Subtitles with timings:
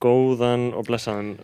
[0.00, 1.34] Góðan og blessaðan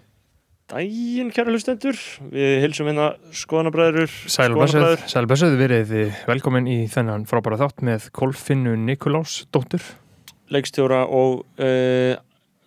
[0.70, 1.98] daginn, kæra hlustendur.
[2.32, 4.10] Við hilsum hérna skoðanabræður.
[4.32, 9.84] Sælbæsöð, sælbæsöð verið þið velkomin í þennan frábæra þátt með Kolfinnu Nikolás dóttur.
[10.50, 12.16] Leikstjóra og uh,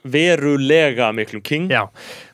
[0.07, 1.67] verulega miklum king.
[1.71, 1.81] Já,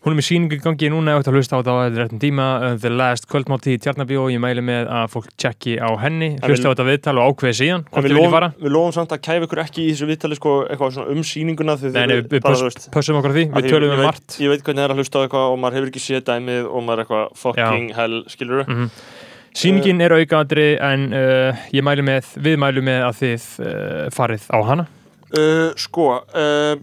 [0.06, 2.22] hún er með síningu í gangi núna eftir að hlusta á þetta á þetta réttum
[2.22, 5.90] tíma uh, The Last Kvöldmátti í Tjarnabí og ég mæli með að fólk tjekki á
[6.04, 8.50] henni En hlusta á við- þetta viðtal og ákveði síðan hvort þið við viljið fara.
[8.62, 11.78] við lofum samt að kæfa ykkur ekki í þessu viðtali sko, eitthvað svona um sýninguna
[11.82, 14.38] því Nei, nei, við, við bara, pöss, pössum okkur því, við tölum um margt.
[14.46, 16.66] Ég veit hvernig það er að hlusta á eitthvað og maður hefur ekki séð dæmið
[16.70, 18.90] og maður er eitthvað fucking hell, skilur Mhm.
[19.56, 24.48] Sýningin er aukaðri en uh, ég mæli með, við mælum með að þið uh, farið
[24.52, 24.86] á hana.
[25.32, 26.76] Uh, sko uh,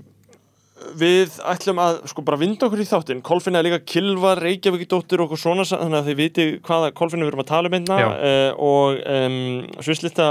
[0.99, 5.23] við ætlum að sko bara vinda okkur í þáttinn Kolfinna er líka Kilva, Reykjavík dóttir
[5.23, 7.99] og okkur svona þannig að þið viti hvaða Kolfinna við erum að tala um einna
[8.03, 8.09] Já.
[8.13, 9.39] uh, og um,
[9.85, 10.29] svislista,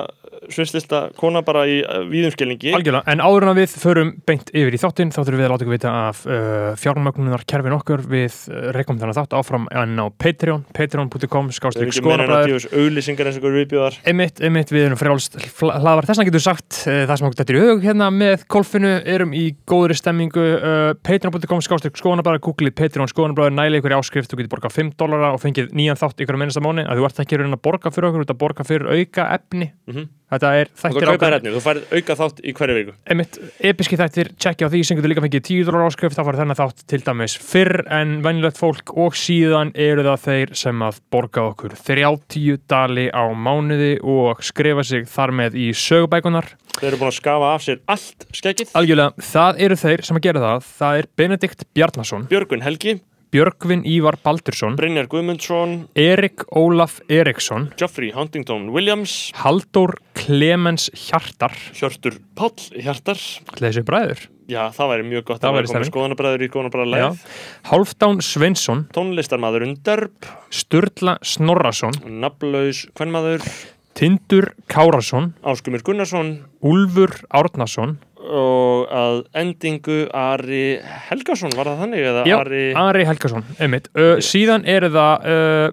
[0.49, 4.73] svislista kona bara í uh, víðumskilningi Algjörlega, en áður en að við förum beint yfir
[4.73, 8.37] í þáttinn, þá þurfum við að láta ykkur vita af uh, fjármögnunar kerfin okkur við
[8.49, 13.57] uh, rekum þennan þátt áfram en á Patreon, patreon.com skoðanabræður djóðs auglýsingar eins og ykkur
[13.59, 17.29] viðbjóðar Einmitt, einmitt, við erum frjálst fl- hlaðvar þess vegna getur sagt uh, það sem
[17.29, 20.47] okkur er í hug hérna með kolfinu, erum í góðri stemmingu
[21.05, 25.31] patreon.com skástrík skoðanabræður googlið Patreon skoðanabræður, næli ykkur í áskrift þú getur borgað 5 dólara
[25.35, 28.39] og fengið nýjan þátt ykkur á minnasta mánu, að þú ert ekki að reyna að
[28.41, 30.07] borga fyrir auka efni Mhm.
[30.31, 32.93] Þetta er Þú þættir kaupa ákveðnir- hérna, þú færð auka þátt í hverju viku.
[33.11, 33.39] Einmitt
[33.71, 36.59] episki þættir, tjekkja á því sem getur líka fengið 10 dólar áskrift, þá farið þennan
[36.61, 41.45] þátt til dæmis fyrr en venjulegt fólk og síðan eru það þeir sem að borga
[41.51, 47.11] okkur 30 dali á mánuði og skrifa sig þar með í sögubækunar Þeir eru búin
[47.11, 48.69] að skafa af sér allt skeggið.
[48.79, 50.67] Algjörlega, það eru þeir sem að gera það.
[50.79, 52.93] Það er Benedikt Bjarnason, Björgun Helgi,
[53.31, 61.55] Björgvin Ívar Baldursson Brynjar Guðmundsson Erik Ólaf Eriksson Geoffrey Huntington Williams Halldór Clemens Hjartar.
[61.71, 63.21] Hjörtur Páll Hjartar.
[63.55, 67.07] Þessu bræður, Já, það væri mjög gott Það að vera komið skoðanabræður í skoðanabræður Já.
[67.07, 67.25] leið
[67.71, 68.83] Hálfdán Sveinsson.
[68.97, 71.95] Tónlistarmaðurinn Dörp Sturla Snorrason.
[72.19, 73.47] Nafnlaus Kvennmaður
[73.95, 76.41] Tindur Kárasson, Áskumur Gunnarsson.
[76.63, 82.07] Úlfur Árnason, og að endingu Ari Helgason, var það þannig?
[82.29, 83.91] Já, Ari, Ari Helgason, einmitt.
[83.97, 85.67] Uh, síðan er það uh,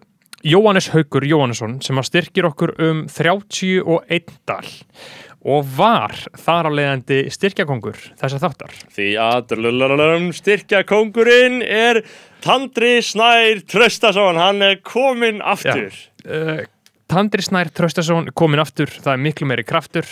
[0.46, 4.68] Jóhannes Haugur Jóhannesson sem að styrkir okkur um 31 dal
[5.48, 8.74] og var þar á leiðandi styrkjakongur þessa þáttar.
[8.94, 12.02] því að lulalalalum, styrkja kongurinn er
[12.44, 15.94] Tandri Snær Tröstason, hann er kominn aftur.
[16.26, 16.66] Uh,
[17.08, 20.06] Tandri Snær Traustason komin aftur, það er miklu meiri kraftur.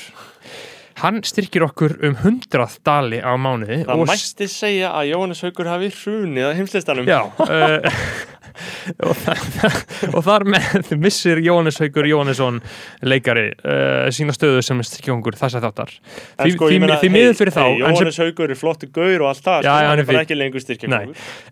[0.96, 5.90] Hann styrkir okkur um 100 dali á mánuði Það mætti segja að Jóhannes Haugur hafi
[5.92, 7.10] hrunið að heimslistanum.
[7.10, 7.98] Já uh,
[9.10, 12.62] og, þa- og þar með missir Jóhannes Haugur Jóhannesson
[13.04, 15.92] leikari uh, sína stöðu sem styrkjóngur þessa þáttar.
[16.38, 19.30] En því, sko, því, því miður fyrir þá hey, Jóhannes Haugur er flottu gaur og
[19.34, 20.66] allt það, Já, sko, hann er bara ekki lengur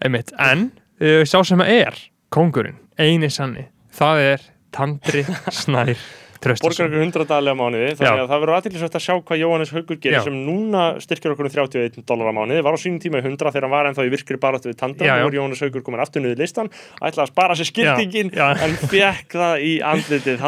[0.05, 0.67] einmitt, en
[1.05, 2.01] uh, sá sem er
[2.35, 5.23] kongurinn, eini sanni það er Tandri
[5.55, 5.95] Snær
[6.45, 9.73] Borgar okkur 100 dali á mánuði, þannig að það verður aðtillisvægt að sjá hvað Jóhannes
[9.75, 10.25] Haugur gerir Já.
[10.27, 13.55] sem núna styrkir okkur um 31 dólar á mánuði, var á sínum tíma í 100
[13.55, 15.27] þegar hann var ennþá í virkri baráttu við Tandra, Já, já.
[15.27, 19.65] er Jóhannes Haugur komin aftur niður listan, ætlaði að spara sér skildingin, en fekk það
[19.65, 20.45] í andlitið.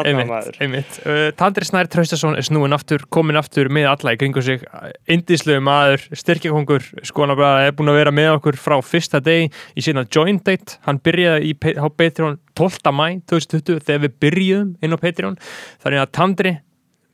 [1.07, 4.63] Uh, Tandri Snær Traustason er snúin aftur, komin aftur með alla í kringu sig,
[5.09, 10.05] indislegu maður styrkjakongur, skoðanabræða er búin að vera með okkur frá fyrsta degi í sína
[10.05, 12.91] joint date, hann byrjaði í, Patreon 12.
[12.93, 15.41] mæ 2020 þegar við byrjuðum inn á Patreon.
[15.83, 16.53] Þannig að Tandri,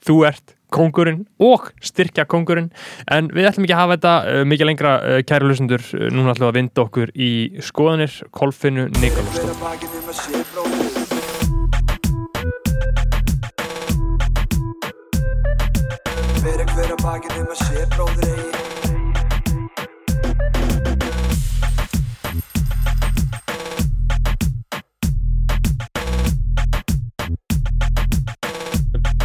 [0.04, 2.72] þú ert kongurinn og styrkja kongurinn
[3.14, 6.34] en við ætlum ekki að hafa þetta uh, mikið lengra uh, kæru lusendur, uh, núna
[6.34, 7.32] ætlum við að vinda okkur í
[7.62, 9.54] skoðanir, Kolfinu Nikolásdóttur
[16.74, 18.73] Hver að bakið um að sé bróðir Hver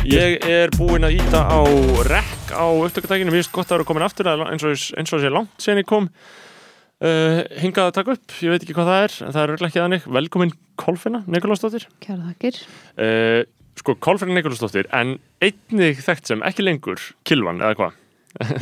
[0.09, 1.61] Ég er búinn að íta á
[2.09, 5.29] rekk á upptökutækinu, mér finnst gott að vera komin aftur eins og, eins og sé
[5.29, 9.17] langt sen ég kom uh, hingað að taka upp, ég veit ekki hvað það er
[9.27, 12.63] en það er örugglega ekki þannig, velkomin Kolfinna Nikolásdóttir Kæra þakkir.
[13.05, 13.43] uh,
[13.83, 18.01] sko Kolfinna Nikolásdóttir en einnig þekkt sem ekki lengur Kilvan eða hvað?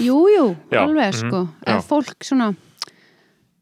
[0.03, 1.47] Jú, jú, Já, alveg mhm, sko.
[1.63, 1.73] já.
[1.77, 2.53] Er fólk svona,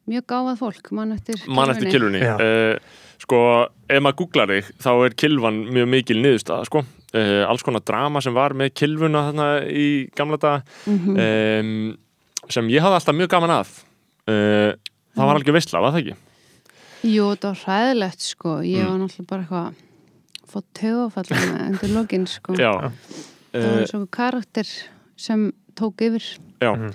[0.08, 2.24] mjög gáðað fólk, mann eftir mann eftir Kilvunni.
[2.24, 3.46] Kilvunni uh, sko
[3.92, 8.20] ef maður googlar þig þá er Kilvan mjög mikil niðurstaða sko uh, alls konar drama
[8.24, 11.16] sem var með Kilvuna þarna í gamla daga Mhm.
[11.18, 11.98] um,
[12.50, 13.68] sem ég hafði alltaf mjög gaman að
[14.28, 14.72] uh,
[15.14, 16.16] það var alveg veistla, var það ekki?
[17.04, 18.58] Jú, þetta var hræðilegt sko.
[18.64, 18.90] Ég Mm.
[18.90, 19.74] var náttúrulega bara eitthvað
[20.54, 21.30] fótt tögafall
[21.68, 22.54] undir lokin sko.
[22.56, 22.90] Já,
[23.54, 24.66] Það var svona karakter
[25.16, 26.38] sem tók yfir.
[26.60, 26.72] já.
[26.76, 26.94] Mhm.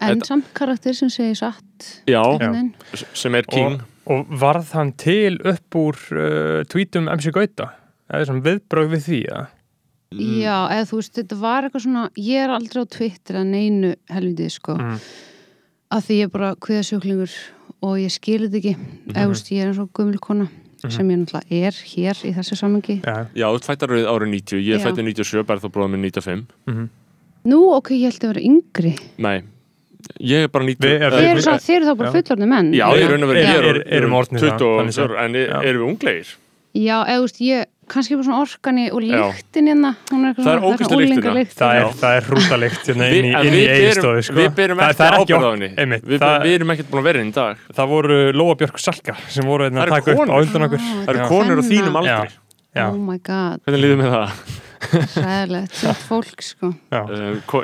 [0.00, 2.22] En Þetta- samt karakter sem segir satt já,
[3.14, 7.68] sem er king og, og varð hann til upp úr uh, tweetum MC Gauta
[8.12, 9.42] eða sem viðbröð við því ja?
[10.12, 13.94] Já, eða þú veist, þetta var eitthvað svona ég er aldrei á Twitter að neinu
[14.12, 14.98] helviti sko, Mhm.
[15.92, 17.32] að því ég er bara kviðasjúklingur
[17.82, 18.74] og ég skil þetta ekki.
[19.14, 20.48] Eða þú veist, ég er eins og gömul kona
[20.88, 23.26] sem ég náttúrulega er hér í þessu samengi Já.
[23.34, 24.84] já, þú fættar árið 90, ég Já.
[24.84, 26.46] fættur 97 bara þá bróðum minn 95
[27.44, 28.92] Nú, ok, ég held að vera yngri.
[29.18, 29.42] Nei,
[30.20, 32.72] ég er bara 90 Við- eh, Þeir eru, þeir eru þá bara fullorðni menn.
[32.72, 34.58] Já, ég raun og verið ég Er- það, séð.
[34.58, 36.36] 24, en er- erum við unglegir?
[36.74, 39.20] Já, eða þú veist, ég kannski bara svona orkani og Já.
[39.28, 41.54] lyktin hérna hún er eitthvað Það er lyktin, unglingalykt.
[41.58, 41.86] það er,
[42.16, 44.36] er hrútalikt hérna Við- inn í, við eigistofu sko.
[44.38, 45.70] við Það- ekki er ábyrgð á henni
[46.02, 48.84] við, við erum ekkert búin að vera inn í dag það voru Lóa Björk og
[48.88, 51.62] Salka sem voru hérna að taka upp á undan okkur Ah, það eru konur á
[51.62, 51.70] Kvenna.
[51.70, 52.38] þínum aldri
[52.72, 52.86] Já.
[52.88, 54.30] Oh my god, hvernig líður með það?
[55.12, 57.02] sæðilegt Sett fólk, sko Já.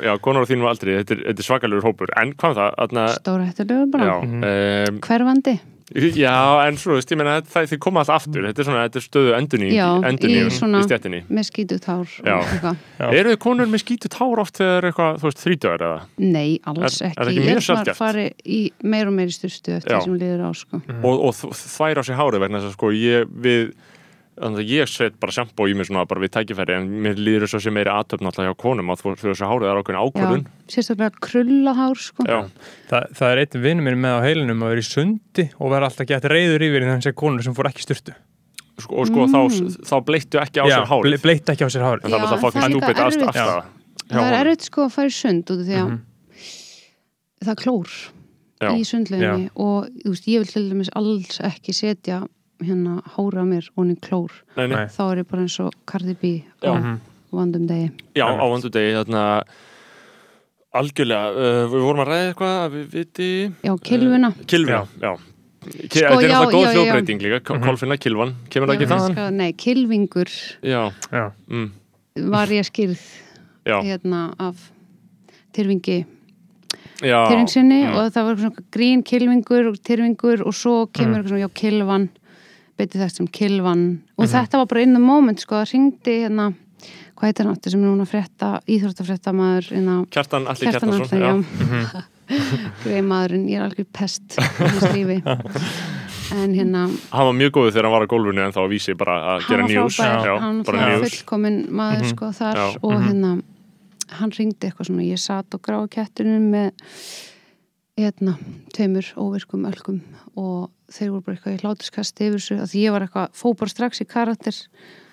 [0.05, 3.09] Já, konur á þínum aldri, þetta er, þetta er svakalur hópur en hvað um það?
[3.17, 4.99] Stóra hættulegur bara já, Mhm.
[5.01, 5.55] Hverfandi
[6.25, 6.33] já,
[6.67, 9.33] en svo, veist, ég meina það, koma alltaf aftur, þetta er svona, þetta er stöðu
[9.39, 10.03] endurný Já, í
[10.45, 12.35] í, svona- stjættinni með skítut hár og Já.
[12.39, 13.07] eitthvað Já.
[13.19, 15.99] Eru þið konur með skítut hár oft þegar eitthvað, þú veist, þrítugar eða?
[16.19, 19.77] Nei, alls Er- er ekki, það ekki Ég er farið í meir og meiri styrstu
[19.79, 20.01] eftir Já.
[20.05, 20.81] sem liður á sko.
[21.03, 23.73] Og, og þ- þvær á sig hárið vegna þess að sko ég við
[24.39, 27.43] Þannig að ég set bara sjampó í mig svona bara við tækifæri en mér líður
[27.45, 29.99] þess að sé meiri aðtöfn alltaf hjá konum að þú þú þessu hárið er ákveðin
[29.99, 32.23] Já, ákvörðun sérstaklega krulla hár sko.
[32.29, 32.39] Já,
[32.89, 35.89] Það, það er einn vinnur minn með á heilinum að vera í sundi og vera
[35.89, 38.15] alltaf gett reyður yfir í þessi konur sem fór ekki styrtu
[38.79, 39.39] sko, og sko þá,
[39.91, 41.03] þá bleittu ekki á sér hárið.
[41.09, 42.05] ble, bleitt ekki á sér hárið.
[42.07, 42.29] En það var
[44.09, 45.99] Já, það er er erfitt sko að fara í sund út af því að Mhm.
[47.43, 47.89] það er klór
[48.59, 48.69] Já.
[48.75, 52.21] í sundleginni og ég vil til dæmis alls ekki setja
[52.61, 54.85] hérna hára á mér og niður klór Nei, nei.
[54.91, 56.23] Þá er ég bara eins og Cardi B
[56.61, 56.69] Já.
[56.69, 56.99] á Mhm.
[57.31, 59.23] vandum degi Já, á vandudegi þarna
[60.75, 63.29] algjörlega, uh, við vorum að ræða eitthvað að við viti
[63.65, 65.13] Já, kilvuna Kilvina, já,
[65.59, 66.75] Ki- Sko, Þetta er já, alltaf góð já, já.
[66.75, 69.09] hljóðbreyting líka Kolfinna Kilvan, kemur það ekki þaðan?
[69.09, 70.29] elska- Nei, kilvingur
[70.63, 71.31] Já, Já.
[71.49, 71.71] mm,
[72.29, 73.01] var ég skýrð
[73.65, 74.71] já, hérna af
[75.53, 76.05] tyrfingi
[77.01, 77.95] já tyrfingsinni mm.
[77.97, 80.91] og það var svona grín kilvingur og tyrfingur og svo Mm.
[80.93, 82.09] kemur eitthvað svona, já, kilvan
[82.79, 83.83] betið þetta sem kilvan
[84.17, 84.31] og Mhm.
[84.33, 86.53] þetta var bara in the moment, sko, það ringdi hérna,
[87.17, 91.19] hvað heitir hann aftur sem er núna frétta, íþróttafréttamaður hérna, Kjartan Alli Kjartan Kjartansson Atli,
[91.19, 91.33] já,
[91.93, 92.03] já.
[92.85, 94.37] greimaðurinn, ég er algjör pest
[96.31, 99.15] en hérna Hann var mjög góður þegar hann var á gólfinu en þá vísi bara
[99.35, 102.09] að gera news hann var news fullkomin maður Mhm.
[102.13, 102.67] sko þar Já.
[102.83, 103.07] og Mhm.
[103.07, 103.31] hérna
[104.09, 106.71] hann ringdi eitthvað svona, ég satt og gráði kettunum með
[108.03, 108.33] hérna,
[108.75, 109.99] tveimur óvirkum ölkum
[110.39, 113.53] og þeir voru bara eitthvað í hlátuskast yfir þessu, að því ég var eitthvað fó
[113.59, 114.57] bara strax í karakter.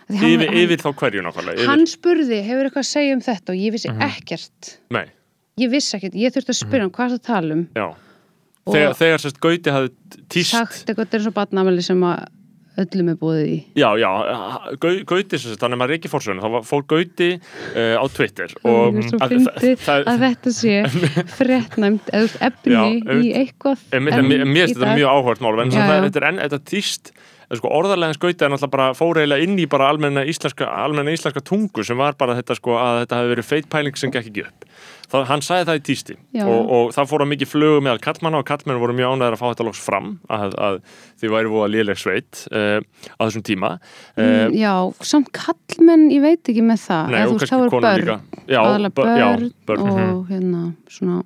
[0.07, 1.59] Af því hann, yfir, hann, yfir þá hverju nákvæmlega?
[1.59, 3.53] Yfir, hann spurði, hefur eitthvað að segja um þetta?
[3.53, 4.03] Og ég vissi Mhm.
[4.07, 4.73] ekkert.
[4.91, 5.07] Nei,
[5.59, 7.69] ég vissi ekkert, ég þurfti að spyrja hann hvað það tala um?
[7.75, 7.87] Já.
[8.67, 9.91] Og Þegar, þegar sérst Gauti hafði
[10.29, 12.27] tíst sagt eitthvað, þetta er svo batnamæli sem að
[12.83, 13.57] öllum er búið í.
[13.81, 14.11] Já, já,
[14.83, 18.05] Gau- Gauti sem sagt, þannig að maður er ekki fórsöguna þá fór Gauti uh, á
[18.13, 20.75] Twitter og að- að þetta sé
[21.39, 22.83] fréttnæmt eða efni Já,
[23.23, 27.13] í eitthvað mér finnst þetta mjög áhört mál en þetta er enn, þetta týst
[27.55, 31.43] sko, orðarlega skauti er náttúrulega bara fór eiginlega inn í bara almenna íslenska, almenna íslenska
[31.47, 34.47] tungu sem var bara þetta sko að þetta hafi verið feit pæling sem gekk ekki
[34.49, 34.66] upp
[35.13, 38.41] það, hann sagði það í týsti og, og það fór að mikið flögu meðal kallmanna
[38.43, 40.79] og kallmenn voru mjög ánæður að fá þetta loks fram að, að
[41.23, 42.81] þið væri voða léleg sveit uh,
[43.17, 43.73] á þessum tíma.
[44.17, 44.73] Uh, Mm, já,
[45.07, 47.15] samt kallmenn, ég veit ekki með það.
[47.17, 48.21] Þú veist, það voru börn.
[48.51, 49.29] Já, aðalega börn, já,
[49.71, 49.87] börn.
[49.87, 50.13] Mhm.
[50.17, 51.23] og hérna svona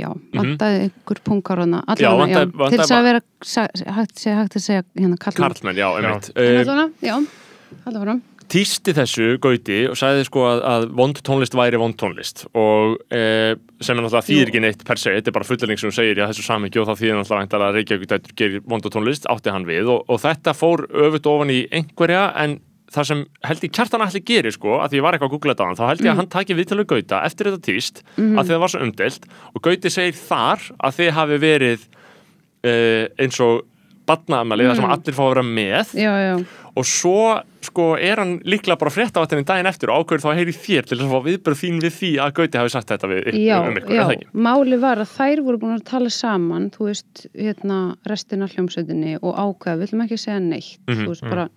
[0.00, 3.20] já, vantaði einhver punkar hana Já, allavega, vantaði- já, til vantaði þess að vera
[3.98, 4.24] hægt,
[4.56, 6.30] að segja hérna kallmenn Karlmenn, já, einmitt.
[6.34, 7.16] En uh, allavega, já,
[7.86, 8.14] allavega
[8.50, 12.44] týsti þessu Gauti og sagði sko að, að vond tónlist væri vond tónlist.
[12.58, 13.20] Og e,
[13.80, 16.18] sem er náttúrulega þýðir ekki neitt per se, þetta er bara fullering sem hún segir
[16.18, 19.68] í þessu samhengi og þá þýðir náttúrulega að Reykjavík dættur gerir vond tónlist, átti hann
[19.68, 19.92] við.
[19.94, 22.58] Og, og þetta fór öfut ofan í einhverja en
[22.90, 25.54] það sem held ég kjartan allir gerir sko, að því ég var eitthvað að googla
[25.54, 28.40] þetta á hann, þá held ég að hann taki viðtölu Gauta eftir þetta týst, að
[28.40, 31.84] því það var svo umdelt og Gauti segir þar að þið hafi verið
[32.66, 32.72] e,
[33.22, 33.62] eins og
[34.10, 35.94] badnaamali, það sem allir fá að vera með.
[36.02, 36.34] Já, já,
[36.74, 37.20] og svo
[37.60, 40.54] sko er hann líklega bara frétt á þetta daginn eftir og ákveður þá að heyri
[40.56, 43.58] þér til þess að viðbröð þín við því að Gauti hafi sagt þetta við já,
[43.60, 44.28] um ykkur, já er það ekki?
[44.48, 49.36] máli var að þær voru búin að tala saman þú veist, hérna, restina hljómsveitinni og
[49.36, 51.48] ákveða, við viljum ekki segja neitt Mhm, þú veist, bara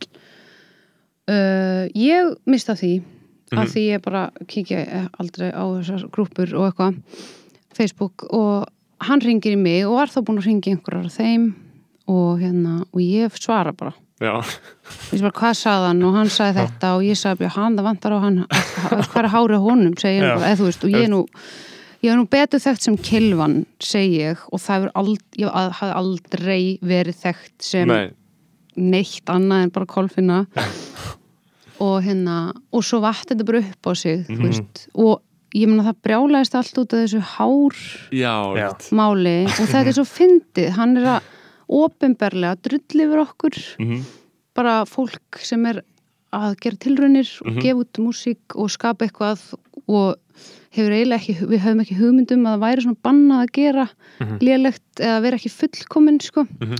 [1.29, 2.93] uh, ég mista því
[3.53, 3.60] Mhm.
[3.62, 6.95] af því ég bara kíkja aldrei á þessar grúpur og eitthvað
[7.77, 8.65] Facebook og
[9.00, 11.53] hann ringir í mig og var þá búin að ringi einhverjar af þeim
[12.07, 14.12] og hérna, og ég svara bara Já,
[15.25, 16.01] bara hvað sagði hann?
[16.08, 19.68] Og hann sagði þetta og ég sagði hann það vantar á hann hvað er hárið
[19.68, 21.24] honum bara, veist og ég nú
[22.03, 25.94] ég hef nú betur þekkt sem kilvan segi ég og það hefur ald, ég hafði
[26.01, 28.08] aldrei verið þekkt sem Nei,
[28.75, 30.39] neitt annað en bara kolfinna.
[31.84, 35.24] Og hérna og svo vatt þetta bara upp á sig þú veist, og
[35.58, 37.80] ég meina það brjálæðist allt út af þessu hár
[38.13, 38.36] já,
[38.94, 39.34] máli.
[39.50, 41.32] Og þetta er svo fyndið, hann er að
[41.70, 44.03] ofinberlega drull yfir okkur Mhm.
[44.55, 45.84] bara fólk sem er
[46.34, 47.62] að gera tilraunir og Mhm.
[47.62, 49.39] gefa út músík og skapa eitthvað
[49.88, 50.15] og
[50.72, 53.89] hefur eiginlega ekki, við höfum ekki hugmyndum að það væri svona bannað að gera
[54.20, 54.39] Mhm.
[54.39, 56.74] lélegt eða vera ekki fullkomin sko Mhm.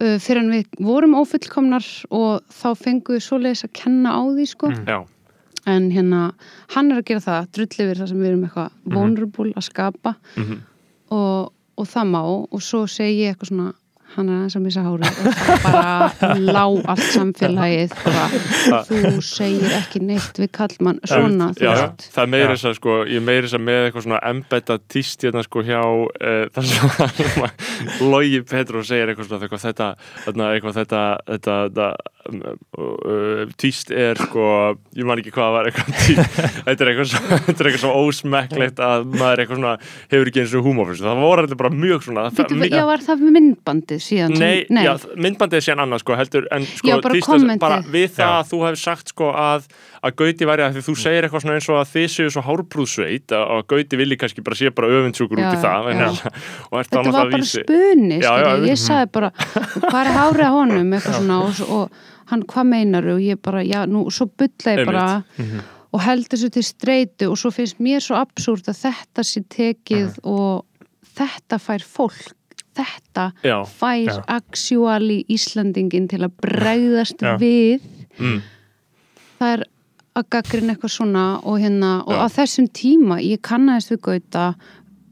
[0.00, 4.46] uh, fyrir en við vorum ófullkomnar og þá fengum við svoleiðis að kenna á því
[4.48, 4.84] sko Mhm.
[4.86, 5.06] Já,
[5.66, 6.32] en hérna,
[6.68, 10.16] hann er að gera það drull yfir það sem við erum eitthvað vulnerable að skapa
[10.36, 10.60] Mhm.
[11.10, 13.74] og, og það má og svo segi ég eitthvað svona
[14.16, 17.94] hann er aðeins að missa hárið og bara lá allt samfélagið.
[18.04, 21.74] Bara, þú segir ekki neitt við kallmann, svona þú já,
[22.06, 24.78] það er meira þess að sko, ég er meira þess að með eitthvað svona embedda
[24.90, 27.52] tíst hérna sko hjá uh, það sem að
[28.12, 29.92] Logi Petró segir eitthvað svona þetta,
[30.26, 31.90] þarna, eitthvað þetta, þetta, þetta
[32.28, 34.44] uh, tíst er sko,
[34.96, 36.00] ég man ekki hvað var eitthvað
[36.66, 39.74] þetta er eitthvað svo, þetta er eitthvað svo ósmekklegt að maður er eitthvað svona
[40.12, 42.26] hefur ekki eins og húmófins, það voru allir bara mjög svona
[42.70, 46.68] já, var það myndbandið síðan sem- Nei, Já, myndbandið er síðan annað sko, heldur, en
[46.68, 47.62] sko, tíst- kommentið.
[47.64, 48.36] bara við það Já.
[48.40, 49.70] að þú hefur sagt sko að
[50.00, 52.42] að Gauti væri að því þú segir eitthvað svona eins og að þið séu svo
[52.46, 56.88] hárbrúðsveit að, að Gauti vilji kannski bara sé bara öfundsjúkur út í það og ert
[56.88, 59.30] þetta annars var að bara vísi spuni Já, já, við- ég sagði bara,
[59.84, 60.94] hvað er hárið á honum?
[60.96, 62.00] Eitthvað svona og, svo- og
[62.32, 65.06] hann, hvað meinar og ég bara, já, nú, svo bulla ég bara
[65.90, 70.20] og held þessu til streitu og svo finnst mér svo absúrt að þetta sé tekið
[70.22, 70.64] og
[71.18, 72.30] þetta fær fólk
[72.78, 74.20] þetta Já, fær Já.
[74.30, 77.34] actually Íslandingin til að bregðast Já.
[77.42, 77.82] við.
[78.22, 78.38] Mm,
[79.40, 79.64] það er
[80.18, 82.22] að gaggrinn eitthvað svona og hérna, og Já.
[82.22, 84.54] á þessum tíma ég kannaðist við Gauta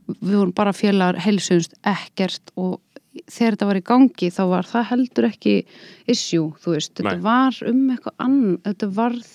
[0.08, 2.80] við vorum bara félagar heilsumst ekkert og
[3.28, 5.54] þegar þetta var í gangi þá var það heldur ekki
[6.08, 7.22] issue, þú veist, þetta Nei.
[7.24, 9.30] var um eitthvað ann, þetta varð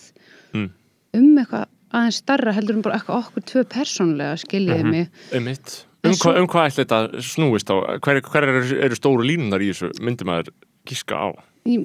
[0.54, 0.70] Mm.
[1.14, 4.90] um eitthvað aðeins starra heldur um bara eitthvað okkur tvö persónlega skiljiði Mhm.
[4.92, 7.76] mig einmitt En Um, svo- hva, um hvað ætla þetta snúist á?
[8.04, 10.50] Hver, hver eru, eru stóru línunar í þessu myndi maður
[10.86, 11.32] gíska á?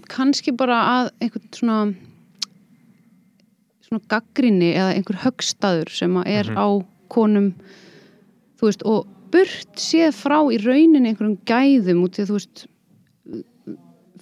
[0.08, 0.74] Kannski bara
[1.06, 1.94] að einhvern svona
[3.88, 6.68] svona gaggrinni eða einhver högstaður sem að er á
[7.12, 7.52] konum
[8.58, 12.66] þú veist og burt séð frá í rauninni einhverjum gæðum út í þú veist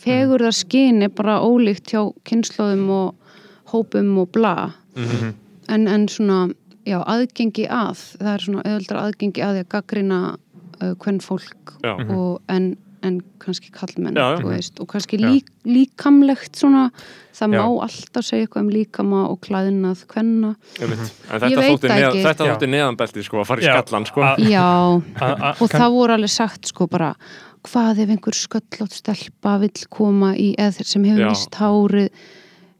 [0.00, 3.32] fegur það skinn er bara ólíkt hjá kynnslóðum og
[3.72, 4.56] hópum og bla.
[5.68, 6.46] En, en svona
[6.86, 11.74] já, aðgengi að það er svona auðvöldar aðgengi að því að gaggrina uh, hvern fólk
[11.82, 16.86] Já, og, en, en kannski kallmenn Já, veist, og kannski lík, líkamlegt svona,
[17.36, 17.60] það Já.
[17.60, 21.12] má alltaf segja eitthvað um líkama og klæðnað hvenna einmitt.
[21.30, 22.22] En Ég þetta veit þótti, það ekki.
[22.26, 24.30] þetta þótti neðanbelti sko að fara í skallan sko.
[24.46, 24.68] Já,
[25.60, 27.12] og það voru alveg sagt sko bara,
[27.66, 31.30] hvað ef einhver sköllótt stelpa vill koma í eða sem hefur Já.
[31.34, 32.10] mist hárið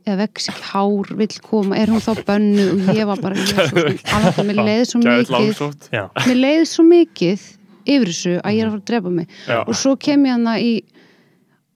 [0.07, 4.03] eða vex ekki hár vill koma er hún þá bönnu og ég var bara ég,
[4.15, 5.89] alveg, mér leiði svo mikið.
[6.29, 7.47] mér leiði svo mikið
[7.87, 9.29] yfir þessu að ég er að fara að drepa mig.
[9.47, 9.59] Já.
[9.67, 10.73] og svo kem ég hana í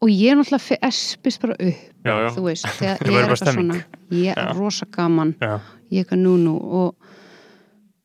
[0.02, 2.28] og ég er náttúrulega fe- espist bara upp Já, já.
[2.32, 3.84] þú veist, þegar Það ég er eitthvað svona.
[4.10, 5.34] ég er rosa gaman.
[5.40, 6.94] Ég er eitthvað nú nú og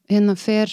[0.10, 0.68] hérna fer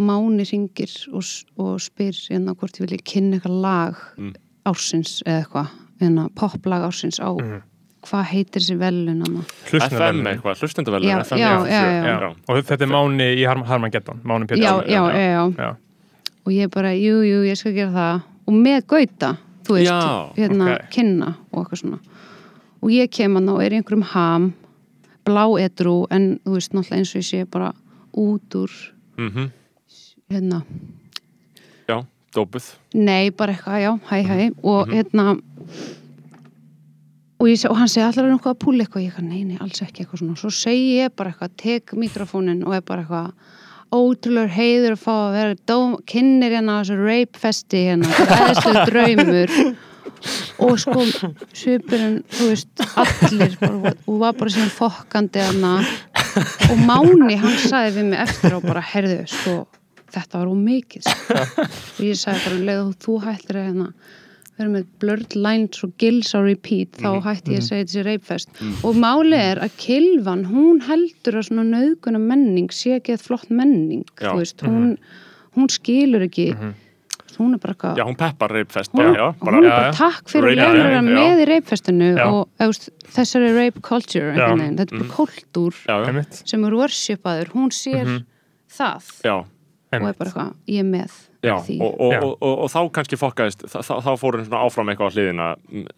[0.00, 1.24] Máni ringir og,
[1.60, 4.34] og spyr hérna hvort ég vilja kynna eitthvað lag Mm.
[4.64, 5.68] ársins eða eitthvað
[6.00, 7.62] hérna poplag ársins á Mhm.
[8.02, 9.20] hvað heitir þessi velun
[11.26, 12.36] FM eitthvað, já.
[12.48, 15.76] Og þetta er Máni í Harm, Harmageddon Máni Pétur já, já, já, já, já.
[16.50, 18.22] Og ég bara, jú, jú, ég skal gera það.
[18.50, 19.28] Og með gauta,
[19.62, 20.88] þú veist Já, hérna, ok.
[20.90, 21.98] kynna og eitthvað svona.
[22.82, 24.48] Og ég kem hann og er í einhverjum ham
[25.24, 27.72] blá edru, en þú veist náttúrulega eins og ég sé bara
[28.16, 28.70] út úr
[29.16, 29.50] Mhm.
[30.30, 30.62] hérna,
[31.88, 32.04] Já,
[32.34, 32.74] dópuð.
[32.94, 34.54] Nei, bara eitthvað, já, hæ, hæ.
[34.64, 34.94] Og Mhm.
[34.94, 35.40] hérna
[37.40, 39.02] og, ég, seg- og hann segi allar nokkuð að púla eitthvað?
[39.04, 40.36] Ég eitthvað, nei, nei, alls ekki eitthvað svona.
[40.36, 43.32] Svo segi ég bara eitthvað, tek mikrofónin og er bara eitthvað
[43.90, 45.78] ótrúlegur heiður að fá að vera
[46.10, 48.10] kynir hérna á þessu rape festi hérna,
[48.48, 49.54] eðslu draumur
[50.60, 51.04] og sko
[51.56, 55.74] svipurinn, þú veist, allir bara, og var bara síðan fokkandi hana
[56.68, 59.54] og Máni hann sagði við mig eftir og bara, herðu, sko
[60.10, 61.44] þetta var ómikið sko.
[61.96, 63.90] og ég sagði bara, og þú hættir hérna
[64.60, 67.22] vera með blurred lines og gills á repeat, þá Mhm.
[67.26, 68.48] hætti ég að segja þessi reipfest
[68.84, 73.50] og máli er að Kilvan, hún heldur að svona nauðguna menning sé ekki að flott
[73.50, 74.96] menning, veist, hún
[75.56, 76.54] hún skilur ekki
[77.40, 79.96] hún er bara eitthvað Já, hún peppar reipfest hún, já, já, hún er bara já.
[79.96, 81.00] takk fyrir að vera já.
[81.06, 86.42] með í reipfestinu og veist, þessari rape culture veginn, þetta er bara Einmitt.
[86.46, 88.24] sem er worshipaður, hún sér
[88.68, 89.36] það já.
[89.40, 91.10] og er bara eitthvað, ég er með
[91.42, 92.18] Já, og, og, Já.
[92.20, 95.14] og, og, og þá kannski fokkaðist þá, þá- þá fór hann svona áfram eitthvað á
[95.14, 95.46] hliðina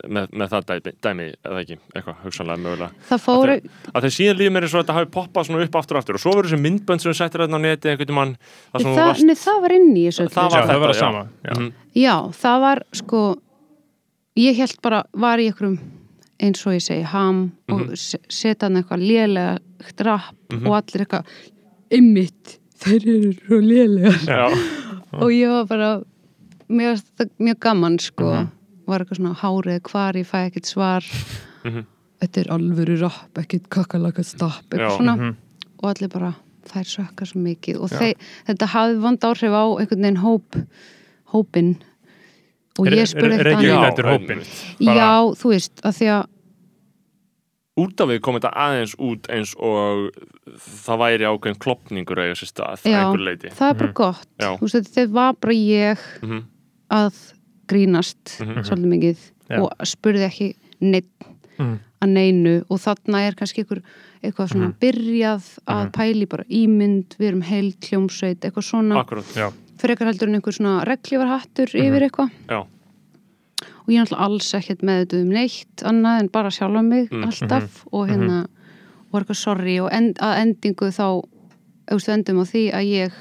[0.07, 3.53] með, með það dæmi, dæmi eða ekki, eitthvað hugsanlega mögulega það fór,
[3.93, 6.15] Að þeir síðan líður mér eins og þetta hafi poppað svona upp aftur og aftur
[6.15, 8.37] og svo verður þessi myndbönd sem við settir hérna á neti einhvern mann
[8.71, 10.53] það sem það, varst nei, það var inn í þessu Það öllu.
[10.53, 11.03] var Já, það var þetta, það já.
[11.03, 11.55] sama já.
[11.59, 11.73] Mhm.
[12.05, 13.23] Já, það var sko
[14.47, 15.79] ég held bara, var í einhverjum
[16.43, 19.59] eins og ég segi, ham og se- setja hann eitthvað lélega
[19.99, 20.67] drapp Mhm.
[20.67, 21.27] og allir eitthvað
[21.93, 24.47] ymmit, þeir eru svo lélega Já,
[25.21, 26.03] og ég var bara
[26.73, 28.25] mér varst þetta mjög gaman sko.
[28.33, 28.49] Mhm.
[28.87, 31.03] var eitthvað svona hárið hvar ég fæ ekkert svar.
[31.65, 31.85] Mhm.
[32.23, 35.17] þetta er alvöru rapp, ekkert kakalaka stapp eitthvað svona.
[35.17, 35.37] Mhm.
[35.83, 36.35] og allir bara,
[36.67, 37.81] þær sökka svo mikið.
[37.83, 38.15] Og þeir,
[38.47, 40.67] þetta hafði vond áhrif á einhvern veginn hóp
[41.33, 41.77] hópin
[42.79, 43.63] og Er- ég er- spurði er er bara-
[44.81, 46.27] Já, þú veist, að því að
[47.83, 50.11] út af við kom þetta aðeins út eins og
[50.87, 52.99] það væri ákveðin klopningur eiga sér stað, að Já.
[53.03, 54.43] einhver leiti það er bara gott Mhm.
[54.47, 54.51] Já.
[54.59, 56.43] þú veist, þetta var bara ég Mhm.
[56.91, 57.15] að
[57.69, 58.63] grínast Mhm.
[58.67, 59.19] svolítið mikið
[59.51, 59.59] Já.
[59.63, 61.11] og spurði ekki neitt
[61.59, 61.79] Mhm.
[62.03, 63.83] að neinu og þarna er kannski einhver,
[64.25, 64.79] eitthvað svona Mhm.
[64.81, 69.53] byrjað að pæli bara ímynd, við erum heil hljómsveit, eitthvað svona Akkurat, Já.
[69.79, 72.67] frekar heldur en einhver svona reglífarhattur yfir eitthvað já,
[73.83, 77.09] og ég er náttúrulega alls ekkert með þetta um neitt annað en bara sjálfa mig
[77.13, 77.25] Mm.
[77.29, 78.47] alltaf og hérna
[79.13, 81.05] og er eitthvað sorry og end, að endingu þá
[81.91, 83.13] auðvitað endum á því að ég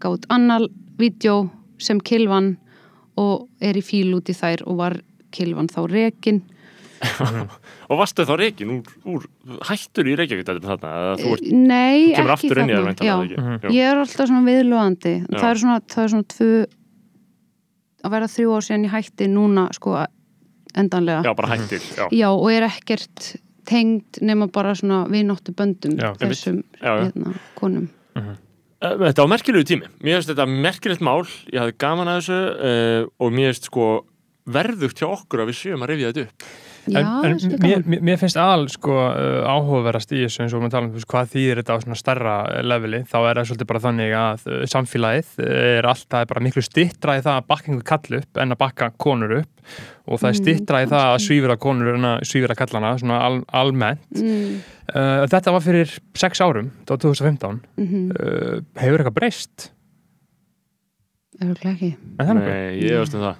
[0.00, 0.64] gátt annar
[0.98, 2.56] vídeo sem kilvan
[3.18, 5.00] og er í fíl út í þær og var
[5.30, 6.42] kilvan þá rekin
[7.88, 9.26] og varstu þá reikin úr, úr
[9.68, 12.88] hættur í Reykjavík þetta þarna, eða þú ert, Nei, ekki aftur inn í það þarna.
[12.88, 13.18] væntanlega, Já.
[13.22, 13.38] ekki?
[13.68, 13.76] Mhm.
[13.76, 16.50] Ég er alltaf svona viðlóðandi það er svona, það er svona tvö
[18.04, 19.96] að vera þrjú ár síðan ég hætti núna sko
[20.78, 21.22] endanlega.
[21.26, 22.04] Já, bara hættir já.
[22.14, 23.30] Já, og er ekkert
[23.68, 27.88] tengd nema bara svona vináttu böndum Já, þessum hérna, konum.
[28.16, 28.34] Eh,
[28.78, 33.08] Þetta var merkilegu tími, mér finnst þetta merkilegt mál, ég hafði gaman að þessu uh,
[33.18, 33.88] og mér finnst sko
[34.48, 38.02] verðugt hjá okkur að við séum að rifja þetta upp Já, en, en mér, mér-
[38.08, 41.60] mér finnst al sko, uh, áhugaverðast í þessu eins og við tala um hvað þýðir
[41.62, 45.88] þetta á svona starra leveli þá er það svolítið bara þannig að uh, samfélagið er
[45.92, 49.36] alltaf bara miklu stittra í það að bakka einhver kall upp en að bakka konur
[49.42, 49.72] upp.
[50.08, 53.18] Og það er Mm, stittra í það að svífira konur en að svífira kallana svona
[53.26, 54.06] al, almennt.
[54.16, 54.54] Mm,
[54.94, 59.68] uh, þetta var fyrir sex árum, þetta var 2015 mm uh, hefur eitthvað breyst?
[61.38, 61.92] Ekki.
[62.18, 62.54] Það er nokkuð?
[62.54, 63.36] Nei, ég veist um það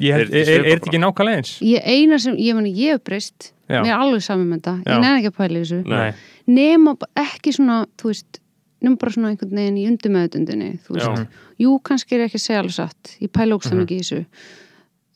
[0.00, 1.52] Er- þetta ekki nákvæmlega eins?
[1.60, 3.82] Ég eina sem, ég meni, ég hef breyst Já.
[3.82, 4.92] mér er alveg saman með þetta, Já.
[4.94, 6.12] ég nefn ekki að pæla þessu Nei.
[6.48, 8.40] nema ekki svona, þú veist
[8.82, 11.08] nema bara svona einhvern veginn í undumöðundinni þú Já.
[11.12, 11.26] veist,
[11.60, 13.82] jú, kannski er ég ekki að segja alveg satt ég pæla ógst Mhm.
[13.84, 14.24] ekki í þessu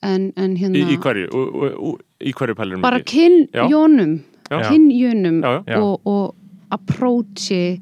[0.02, 4.20] en, en hérna í, í hverju, ú, ú, ú, í hverju pælir bara kynjónum
[4.50, 4.60] Já.
[4.68, 5.74] kynjunum Já, já.
[5.74, 5.80] Já.
[5.80, 6.34] og, og
[6.70, 7.80] approachi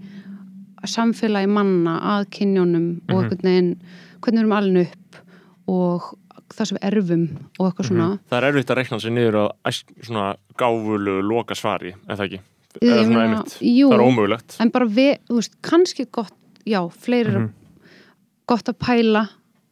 [0.87, 3.23] samfélagi manna að kynjónum og Mhm.
[3.23, 3.77] einhvern veginn
[4.23, 5.17] hvernig við erum alveg upp
[5.69, 6.19] og
[6.57, 7.25] það sem við erfum
[7.59, 8.09] og eitthvað svona.
[8.31, 9.45] Það er erfitt að reikna sér niður á
[10.03, 12.41] svona gáfulu loka svari, en það ekki?
[12.83, 14.57] Eða svona einmitt, jú, það er ómögulegt.
[14.61, 16.33] en bara við, þú veist, kannski gott
[16.65, 17.51] já, fleiri mm Mhm.
[18.49, 19.29] gott að pæla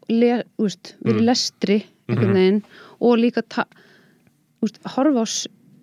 [0.09, 1.27] le, veist, vera í Mm.
[1.27, 2.63] lestri einhvern veginn
[3.01, 3.65] og líka ta,
[4.63, 5.27] veist, horfa á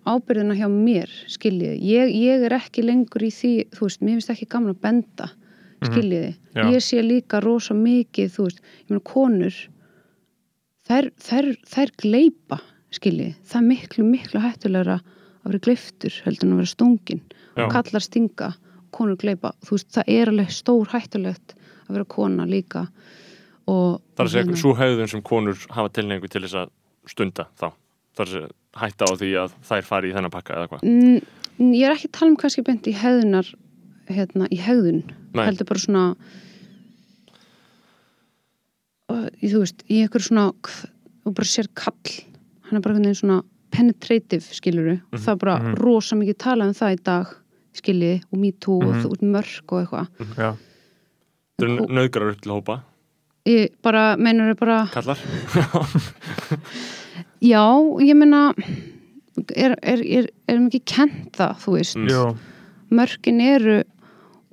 [0.08, 4.30] ábyrðina hjá mér, skiljið ég, ég er ekki lengur í því þú veist, mér finnst
[4.30, 5.30] ekki gaman að benda
[5.82, 6.62] skiljiði, Já.
[6.72, 9.54] ég sé líka rosa mikið, þú veist, ég meina konur
[10.88, 12.60] þær, þær, þær gleipa,
[12.94, 17.22] skiljiði það er miklu, miklu hættulegra að vera gleiftur heldur en að vera stungin
[17.58, 17.66] Já.
[17.72, 18.52] kallar stinga,
[18.94, 21.54] konur gleipa þú veist, það er alveg stór hættulegt
[21.88, 22.86] að vera kona líka
[23.68, 26.70] og Það er að segja, hérna- svo hefðun sem konur hafa tilneingu til þess að
[27.08, 27.68] stunda þá.
[28.16, 28.50] Það er að segja,
[28.82, 30.84] hætta á því að þær fari í þennan pakka eða hvað?
[31.58, 33.48] Ég er ekki að tala um kannski beint í hegðunar
[34.08, 35.02] hérna, í hegðun.
[35.36, 35.44] Nei.
[35.44, 36.04] heldur bara svona
[39.12, 41.94] í, þú veist, í einhver svona og bara sér kall.
[42.68, 43.42] Hann er bara einhvern veginn svona
[43.74, 45.74] penetrative skiluru og það er bara mhm.
[45.82, 47.34] rosa mikið talað um það í dag
[47.78, 49.02] skiljiði og me too og Mhm.
[49.04, 50.06] þú ert mörg og eitthvað.
[50.38, 50.50] Já,
[51.58, 52.74] Það eru nöðgrar upp til hópa,
[53.46, 55.18] ég bara, meinar þau bara kallar.
[57.42, 57.62] Já,
[58.02, 58.52] ég meina
[59.56, 61.96] er, er, er, er mikið kent það, þú veist?
[61.98, 62.08] Mm.
[62.10, 62.24] jú,
[62.90, 63.78] mörkin eru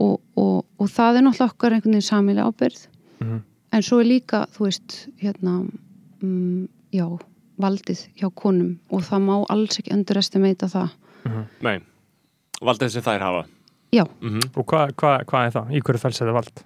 [0.02, 2.88] og, og, og það er náttúrulega okkar einhvern veginn samilega ábyrð
[3.24, 3.40] Mhm.
[3.76, 5.58] En svo er líka, þú veist hérna
[6.24, 7.08] mm, já,
[7.62, 10.96] valdið hjá konum og það má alls ekki underestimeita það.
[11.66, 11.78] Nei,
[12.64, 13.44] valdið sem þær hafa.
[13.96, 15.76] Já, mm og hvað hva, hva er það?
[15.76, 16.66] Í hverju fælst þetta vald?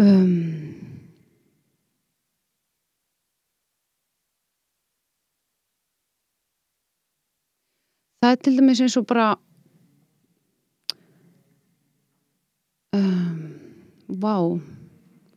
[0.00, 0.30] um,
[8.20, 9.28] það er til dæmis eins og bara
[12.96, 13.39] um,
[14.18, 14.36] vá.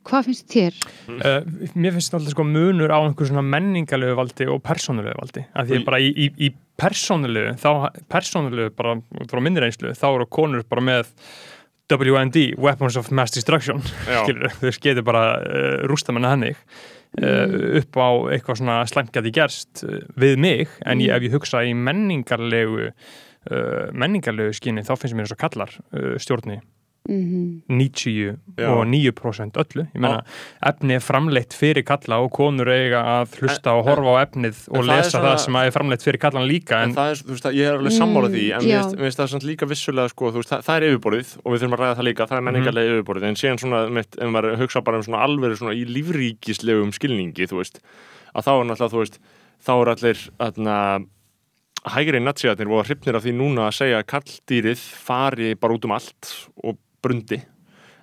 [0.04, 0.78] Hvað finnst þér?
[1.08, 5.46] Uh, mér finnst alltaf sko munur á einhver svona menningalegu valdi og persónulegu valdi.
[5.56, 7.70] Af því að bara í, í, í persónulegu þá
[8.12, 8.98] persónulegu bara
[9.32, 11.14] frá minni reynslu þá eru konur bara með
[11.94, 18.10] WND, Weapons of Mass Destruction þau getur bara uh, rústa manna hennig uh, upp á
[18.34, 22.88] eitthvað svona slæmt gæti gerst uh, við mig, en ég, ef ég hugsa í menningarlegu
[22.90, 26.62] uh, menningarlegu skinni, þá finnst mér eins og kallar uh, stjórni
[27.10, 28.70] Mm 90 Já.
[28.72, 29.84] og 9% öllu.
[29.92, 30.22] Ég meina,
[30.64, 34.78] efni er framleitt fyrir kalla og konur eiga að hlusta og horfa á efnið og
[34.78, 37.16] en það lesa svona- það sem er framleitt fyrir kallan líka En en, það er,
[37.24, 39.68] þú veist, að ég er alveg sammála því en Mm, mér finnst- það samt líka
[39.68, 42.28] vissulega sko, þú veist, það, það er yfirborðið og við þurfum að ræða það líka,
[42.32, 45.58] það er menningarlega yfirborðið en síðan svona, mitt, ef maður hugsa bara um svona alveg
[45.60, 47.80] svona í lífríkislegum skilningi þú veist,
[48.34, 49.20] að þá er náttúrulega þú veist,
[49.60, 51.06] þá er allir aðna,
[51.84, 55.92] hægri natsíðarnir voru hrifnir af því núna að segja að kalldýrið fari bara út um
[55.92, 57.42] allt og brundi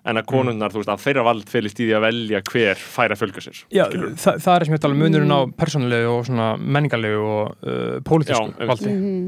[0.08, 3.14] en að konunnar, þú veist, að þeirra vald felist í því að velja hver fær
[3.14, 4.14] að fölga sér já, skilurðu.
[4.22, 7.98] það, það er sem ég tala um munurinn á persónulegu og svona menningarlegu og uh,
[8.06, 9.26] pólitísku valdi -hmm.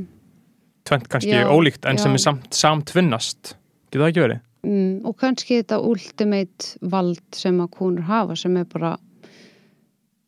[0.89, 2.03] tvent kannski Já, ólíkt en já.
[2.03, 3.57] sem er samt samtvinnast
[3.91, 4.41] getur það ekki verið?
[4.65, 8.97] mm, og kannski þetta ultimate vald sem að konur hafa sem er bara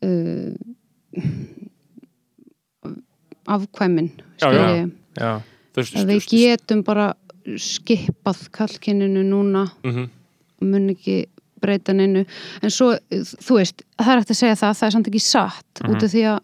[0.05, 0.53] uh,
[3.47, 4.91] afkvæmin Já, já.
[5.17, 5.41] Já,
[6.05, 7.15] við getum bara
[7.61, 9.69] skipað kallkyninu núna.
[9.85, 10.11] Mhm.
[10.61, 11.27] og mun ekki
[11.61, 12.25] breyta neinu.
[12.63, 15.83] En svo, þú veist, það er hægt að segja það það er samt ekki satt
[15.89, 16.39] út af því að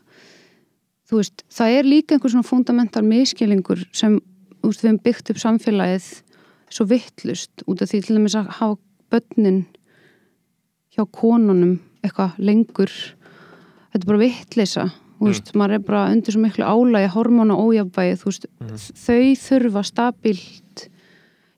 [1.11, 4.19] þú veist, það er líka einhver svona fundamental miskilningur sem
[4.63, 6.09] veist, við hefum byggt upp samfélagið
[6.71, 8.79] svo vittlust út af því til dæmis að hafa
[9.11, 9.65] börnin
[10.95, 12.91] hjá konunum eitthvað lengur.
[13.91, 18.17] Þetta er bara vittleysa þú veist, maður er bara undir svo miklu álægi hormóna ójafbæði,
[18.21, 18.47] þú veist
[18.97, 20.70] þau þurfa stabilt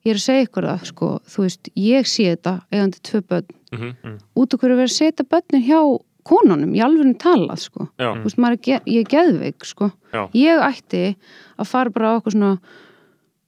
[0.05, 3.47] ég er að segja ykkur það, sko þú veist, ég sé þetta, eigandi tvö börn
[3.73, 4.19] Mhm.
[4.37, 5.81] út af hverju verið að setja börnin hjá
[6.25, 10.29] konunum, í alveg talað, sko Já, þú veist, maður er, ég er geðveik, sko Já.
[10.35, 11.17] ég ætti
[11.59, 12.59] að fara bara á eitthvað svona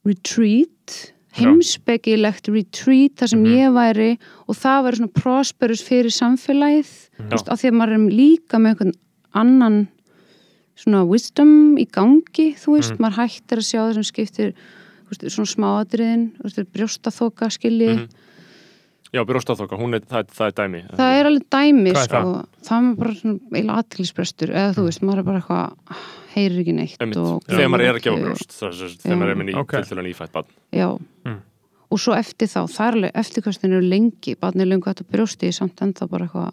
[0.04, 3.54] retreat heimspekilegt retreat þar sem Mhm.
[3.58, 6.86] ég væri og það væri svona prosperous fyrir samfélagið
[7.18, 7.26] Já.
[7.26, 8.92] þú veist, af því að maður er líka með einhvern
[9.34, 9.88] annan
[10.76, 12.98] svona wisdom í gangi þú veist, Mhm.
[13.00, 14.52] maður hættir að sjá það sem skiptir
[15.10, 18.08] veist, svona smáatriðin þú veist, brjóstaþoka skilji Mhm.
[19.14, 22.22] Já, brjóstaþoka, hún er, það, er- það er dæmi það er alveg dæmi er sko.
[22.66, 26.02] það er bara svona eila aðtilsbrestur eða þú veist, maður er bara eitthvað
[26.34, 29.46] heyrir ekki neitt þegar maður er að gefa brjóst það er- þegar maður er með
[29.46, 29.60] ný, Ok.
[29.62, 29.82] okay.
[29.82, 31.40] til til að nýfætt barn já Mm.
[31.92, 35.52] og svo eftir þá, það er alveg eftirkvæstin eru lengi, barnið er lengi þetta brjósti
[35.54, 36.52] samt ennþá bara eitthvað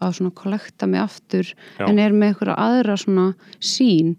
[0.00, 1.42] að svona kollekta mig aftur
[1.78, 1.88] Já.
[1.88, 4.14] en er með eitthvað aðra svona sín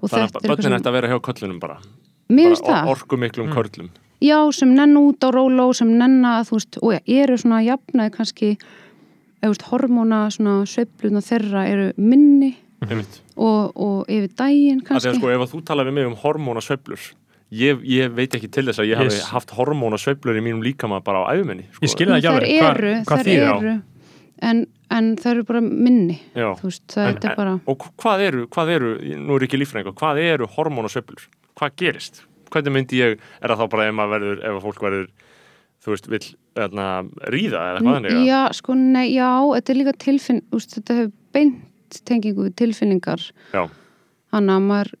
[0.00, 1.78] og Þannig þetta að er börnin eitthvað ætti að vera hjá köllunum bara
[2.28, 3.90] mér finnst bara það, orku miklum körlum
[4.24, 8.56] já sem nenn út á róló sem nenna, þú veist, og eru svona jafnaði kannski
[9.44, 12.54] veist, hormóna svona sveifluna þeirra eru minni
[12.86, 13.20] einmitt.
[13.36, 16.16] og, og yfir daginn að kannski þegar sko ef að þú talar við mig um
[16.24, 17.04] hormónasveiflur
[17.56, 19.20] ég, ég veit ekki til þess að ég Yes.
[19.20, 21.84] hafi haft hormónasveiflur í mínum líkama bara á æfuminni sko.
[21.86, 23.36] Ég skil það ekki alveg, eru, hvað það?
[23.46, 23.74] eru
[24.42, 28.72] en, en það eru bara minni veist, það En- er bara og hvað eru, hvað
[28.74, 28.90] eru,
[29.22, 33.70] nú er ekki líffræðingur hvað eru hormónasveiflur, hvað gerist hvernig myndi ég, er það þá
[33.72, 35.06] bara ef maður verður, ef fólk verður
[35.86, 36.84] þú veist, vill þarna,
[37.32, 41.98] ríða eða hvað þannig já, sko, nei, já, þetta er líka tilfinn þetta hefur beint
[42.08, 43.66] tengingu tilfinningar Já.
[44.34, 44.92] hann að maður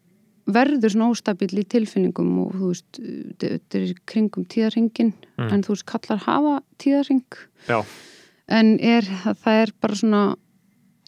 [0.46, 3.00] verður svona óstabill í tilfinningum og þú veist,
[3.42, 5.50] þetta er kringum tíðarhingin, Mm.
[5.52, 7.24] en þú veist, kallar hafa tíðarhing
[7.68, 7.82] Já.
[8.48, 10.22] en er, það er bara svona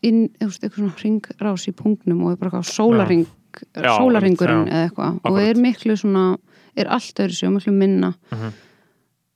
[0.03, 3.27] inn, þú veist, eitthvað svona ringrás í punktnum og er bara eitthvað sólaring
[3.77, 4.73] Já, sólaringurinn já.
[4.75, 5.19] eða eitthvað.
[5.31, 6.25] Og er miklu svona,
[6.79, 8.13] er allt öðru sig og miklu minna.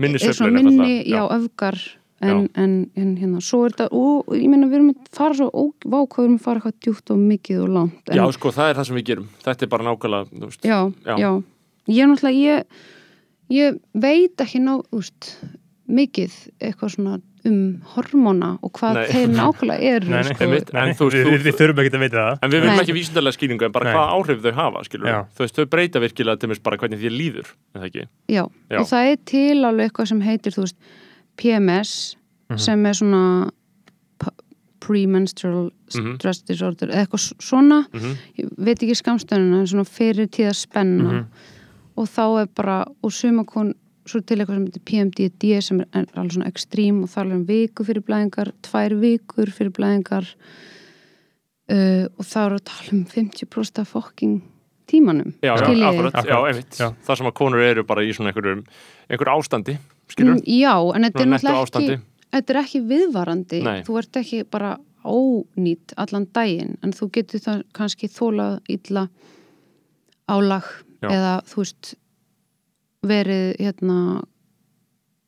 [0.03, 1.79] Minni er svona minni, já, öfgar
[2.23, 5.49] en, en, en hérna, svo er þetta og ég meina, við erum að fara svo
[5.51, 8.25] ó, vá, hvað við erum að fara eitthvað djúpt og mikið og langt en, já,
[8.37, 9.29] sko, það er það sem við gerum.
[9.43, 11.15] Þetta er bara nákvæmlega, já, Já.
[11.19, 11.31] já.
[11.91, 12.87] ég er náttúrulega ég,
[13.59, 15.33] ég veit ekki ná, úst,
[15.91, 19.07] mikið eitthvað svona um hormóna og hvað Nei.
[19.11, 20.47] þeir nákvæmlega eru Nei, nei, sko.
[20.47, 22.77] Nei, en þú veist, við, þú- við, þurfum ekki að veita það En við viljum
[22.77, 22.83] Nei.
[22.85, 23.95] ekki vísindarlega skýringu en bara Nei.
[23.95, 24.83] hvað áhrif þau hafa.
[24.87, 28.07] Þú veist, þau breyta virkilega til mér bara hvernig þér líður, er það ekki?
[28.29, 28.45] Já.
[28.71, 28.79] Já.
[28.79, 30.77] og það er til alveg eitthvað sem heitir þú veist,
[31.37, 32.17] PMS
[32.57, 33.51] sem er svona
[34.83, 36.15] premenstrual Mhm.
[36.19, 38.17] stress disorder eða eitthvað s- svona Mhm.
[38.39, 41.27] ég veit ekki skamstöðuna, svona fyrir tíða spenna Mhm.
[41.97, 43.75] og þá er bara, og sumakon
[44.09, 47.39] svo til eitthvað sem heitir PMDD sem er alveg svona ekstrím og það er alveg
[47.41, 50.31] um viku fyrir blæðingar, tvær vikur fyrir blæðingar
[51.73, 54.41] uh, og þá er að tala um 50% af fokking
[54.93, 55.33] tímanum.
[55.41, 56.79] Já, já, akkurat, já, einmitt.
[56.81, 56.89] Já.
[57.07, 58.65] Það sem að konur eru bara í svona einhverjum
[59.09, 59.77] einhver ástandi,
[60.11, 62.01] skilur Mm, Já, en þetta er náttúrulega ekki
[62.33, 63.61] þetta er ekki viðvarandi.
[63.63, 63.83] Nei.
[63.87, 69.09] þú ert ekki bara ónýtt allan daginn, en þú getur það kannski þólað illa
[70.31, 70.69] álag
[71.03, 71.09] Já.
[71.11, 71.95] eða þú veist
[73.03, 73.99] verið hérna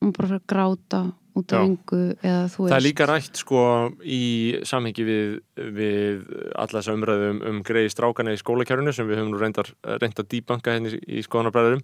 [0.05, 3.63] bara að gráta út af yngu eða þú veist Það er líka rætt sko
[4.07, 4.25] í
[4.67, 5.33] samhengi við,
[5.75, 6.21] við
[6.55, 10.31] alla þessa umræðum um greiði strákana í skólakjörunu sem við höfum nú reyndar, reynd að
[10.31, 11.83] dýbanka henni í skoðanabræðurum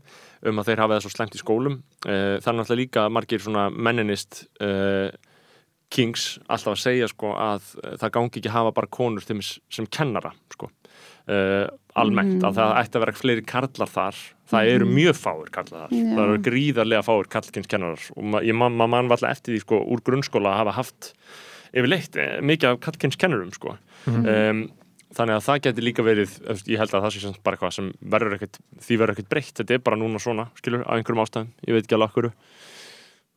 [0.50, 1.80] um að þeir hafa það svo slæmt í skólum.
[2.06, 5.10] Eh, Það er náttúrulega líka margir svona menninist uh,
[5.90, 9.56] kings alltaf að segja sko að eh, það gangi ekki að hafa bara konur dæmis
[9.72, 10.70] sem kennara sko.
[11.30, 12.46] Uh, almennt, Mhm.
[12.48, 14.16] að það ætti að vera fleiri karlar þar,
[14.50, 16.08] það eru mjög fáir karlar þar, Já.
[16.16, 19.78] það eru gríðarlega fáir kallkynskennarar og ég man, man, man var alltaf eftir því sko
[19.94, 21.10] úr grunnskóla að hafa haft
[21.74, 23.76] yfirleitt eh, mikið af kallkynskennarum sko.
[24.08, 24.62] Um,
[25.14, 26.34] þannig að það geti líka verið
[26.70, 29.74] ég held að það sé bara eitthvað sem verður ekkert því verður ekkert breytt, þetta
[29.74, 32.30] er bara núna svona skilur, af einhverjum ástæðum, ég veit ekki alveg okkur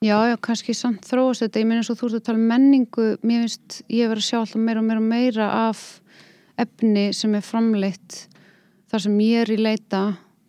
[0.03, 3.05] Já, já, kannski samt þróast þetta, ég meina og þú ert að tala um menningu,
[3.23, 5.83] mér finnst ég verið að sjá alltaf meira og meira og meira af
[6.59, 8.27] efni sem er framleitt
[8.91, 10.03] þar sem ég er í leita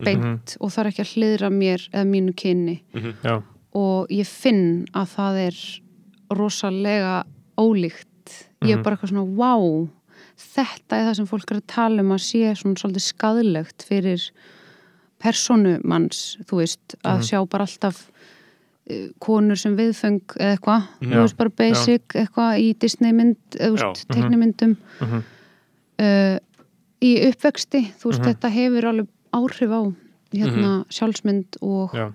[0.04, 2.78] beint og það er ekki að hliðra mér eða mínu kynni
[3.24, 3.36] Já,
[3.74, 5.60] og ég finn að það er
[6.34, 7.24] rosalega
[7.60, 8.32] ólíkt.
[8.64, 9.84] Ég er bara eitthvað svona, wow
[10.40, 14.24] þetta er það sem fólk er að tala um að sé svona svolítið skadlegt fyrir
[15.22, 21.12] personumanns þú veist, að sjá bara alltaf uh, konur sem viðföng eða eitthvað, Já.
[21.12, 23.86] þú veist bara basic eitthvað í Disney mynd eða þú Já.
[23.86, 24.76] veist, teiknimyndum.
[25.00, 25.24] Mhm.
[26.00, 26.38] Uh,
[27.02, 28.28] í uppvexti þú veist, Mhm.
[28.30, 29.82] þetta hefur alveg áhrif á
[30.34, 32.12] hérna sjálfsmynd og já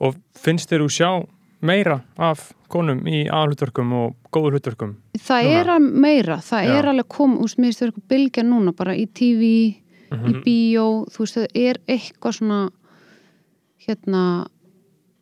[0.00, 1.26] Og finnst þér þú sjá
[1.60, 4.92] meira af konum í aðhlutverkum og góður hlutverkum?
[5.18, 5.60] Það Núna?
[5.60, 6.78] er að meira, það Já.
[6.78, 7.38] er alveg kom,
[7.82, 10.26] það eitthvað bylgja núna bara í TV, Mhm.
[10.28, 12.70] í bíó, þú veist, það er eitthvað svona,
[13.88, 14.46] hérna,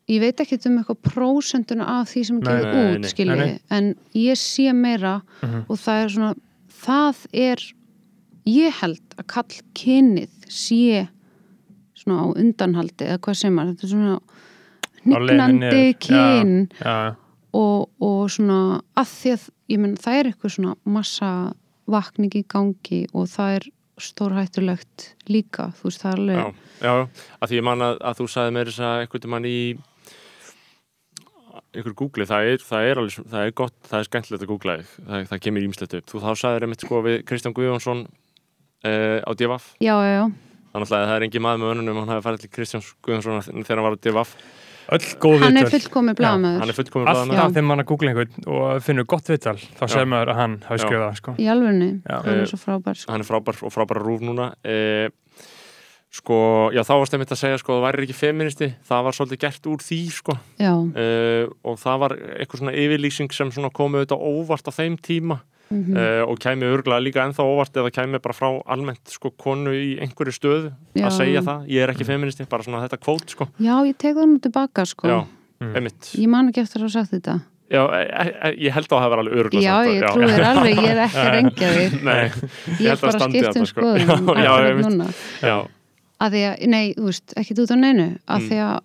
[0.08, 3.08] ég veit ekki um eitthvað prósenduna af því sem gefur nei, út, nei.
[3.10, 3.60] skilji, Nei, nei.
[3.70, 5.64] en ég sé meira Mhm.
[5.68, 6.34] og það er svona,
[6.87, 7.62] það er,
[8.49, 11.07] ég held að kall kynið sé
[11.96, 14.18] svona á undanhaldi, eða hvað sem er, þetta er svona
[15.07, 15.94] niður.
[16.03, 17.14] kyn Já, já,
[17.57, 18.59] og, og svona
[18.99, 21.31] að því að ég menn það er eitthvað svona massa
[21.90, 23.68] vakning í gangi og það er
[24.03, 26.46] stórhættulegt líka þú veist það er alveg Já,
[26.85, 26.94] já,
[27.40, 29.59] að því ég man að, að þú sagði mér þess að einhvern mann í
[31.76, 34.76] einhver Google, það er, það er alveg, það er gott, það er skemmtilegt að googla
[34.80, 36.10] þig, það, það kemur ímslegt upp.
[36.12, 40.24] Þú þá sagðir einmitt sko við Kristján Guðjónsson uh, á DFF, já, já, já,
[40.72, 43.76] þannig að það er engin maður með önunum, hann hafi farið til Kristján Guðjónsson þegar
[43.80, 44.36] hann var á DFF.
[44.96, 47.38] öll góð hann er fullkomið Hann blaðamöður er fullkomið blaðamenn.
[47.40, 50.54] Alltaf þegar mann að googla einhvern og finnur gott viðtal, þá segir maður að hann
[50.68, 51.34] hafi það, sko.
[51.42, 52.20] í alvegni, Já.
[52.22, 53.10] hann er svo frábær sko.
[53.10, 55.08] hann er frábær og frábæra rúf núna eh,
[56.12, 59.40] sko, já þá varst einmitt að segja sko, það væri ekki feministi, það var svolítið
[59.42, 64.24] gert úr því sko, eh, og það var eitthvað svona yfirlýsing sem svona komið auðvitað
[64.30, 65.40] óvart á þeim tíma.
[65.66, 69.72] Mm eh, og kæmi örgulega líka ennþá óvart eða kæmi bara frá almennt sko konu
[69.74, 71.08] í einhverju stöðu Já.
[71.08, 74.14] að segja það, ég er ekki feministi, bara svona þetta kvót sko, já, ég tek
[74.14, 75.08] það nú tilbaka sko.
[75.10, 75.72] já, Mm.
[75.74, 76.10] einmitt.
[76.20, 77.34] Ég man ekki eftir að hafa sagt þetta.
[77.72, 78.00] Já, e,
[78.46, 81.00] e, ég held að það var alveg örgulega já, ég trúi þér alveg, ég er
[81.02, 81.94] ekki að rengja þig.
[82.04, 83.80] Nei, ég held er að bara skipt um sko.
[83.80, 84.52] skoðun Já,
[85.42, 85.56] já,
[86.20, 88.48] já, að því að, nei, þú veist, ekkit út á neinu að Mm.
[88.48, 88.81] því að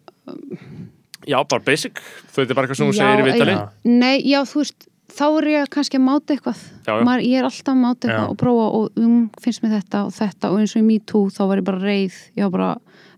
[1.28, 2.00] já, bara basic
[2.34, 3.70] þú veit bara eitthvað sem þú Já, segir í vittali Já.
[3.86, 6.62] Nei, já, þú veist, þá er ég kannski að máta eitthvað.
[6.88, 7.04] Já, já.
[7.04, 8.30] Maður, ég er alltaf að máta eitthvað Já.
[8.32, 11.42] og prófa og um, finnst mér þetta og þetta og eins og í MeToo þá
[11.48, 12.18] var ég bara reið.
[12.38, 12.70] Ég var bara,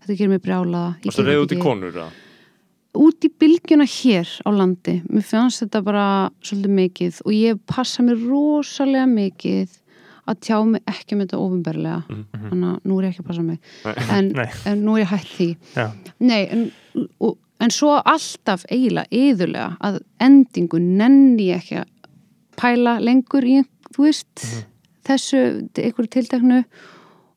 [0.02, 0.94] þetta gerir mig brjálaða.
[1.04, 1.92] Get reyð þetta út í konur?
[1.94, 2.10] eða?
[2.94, 5.02] Út í bylgjuna hér á landi.
[5.10, 9.78] Mér fannst þetta bara svolítið mikið og ég passa mér rosalega mikið
[10.30, 12.02] að tjá mig ekki með þetta ofinberlega.
[12.08, 12.44] Mhm.
[12.50, 13.58] Þannig að nú er ég ekki að passa mig.
[14.18, 14.30] En,
[14.72, 15.48] en nú er ég hætt því.
[15.74, 15.86] Já.
[16.20, 16.64] Nei, en,
[17.20, 21.92] og, en svo alltaf eiginlega yðurlega að endingu nenni ég ekki að
[22.60, 23.60] pæla lengur í,
[23.94, 24.42] þú veist,
[25.06, 25.40] þessu,
[25.76, 26.64] einhverju tilteknu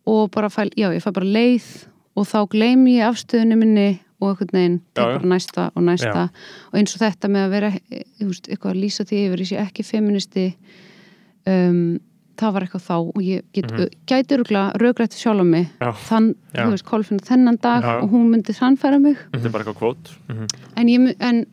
[0.07, 1.69] og bara fæl, já, ég fæ bara leið
[2.17, 5.17] og þá gleymi ég afstöðunni minni og einhvern veginn, Já, tek já.
[5.19, 6.21] bara næsta og næsta
[6.71, 7.71] og eins og þetta með að vera,
[8.21, 10.45] veist, eitthvað að lýsa því yfir, ég sé ekki feministi
[11.45, 11.99] um,
[12.37, 13.89] það var eitthvað þá og ég get, mm -hmm.
[14.07, 15.91] gæti örgulega raugrætt sjálf á mig Já.
[16.09, 16.63] þann, Já.
[16.65, 19.79] þú veist, Kolfinn þennan dag Já, og hún myndi þannfæra mig Þetta er bara eitthvað
[19.81, 20.17] kvót
[20.77, 21.45] en ég, en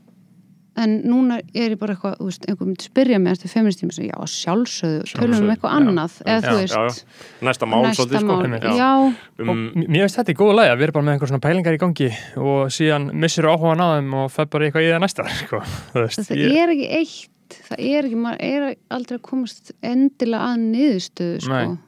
[0.76, 4.08] en núna er ég bara eitthvað, þú veist, einhver myndi spyrja mig eftir feministíma sem,
[4.08, 5.76] já, sjálfsögðu tölum um eitthvað já.
[5.78, 7.04] annað eða Já, þú já, veist,
[7.46, 8.62] Næsta mál næsta svolítið sko mál Einmitt.
[8.62, 8.90] já,
[9.38, 11.78] um, mér finnst þetta í góða lagi að vera bara með einhver svona pælingar í
[11.84, 15.62] gangi og síðan missir áhugan á þeim og fer bara eitthvað í það næsta, sko.
[15.94, 17.30] Þú veist, þetta ég- er ekki eitt
[17.68, 21.52] það er ekki, maður er aldrei að komast endilega að niðurstöðu sko.
[21.52, 21.78] Nei.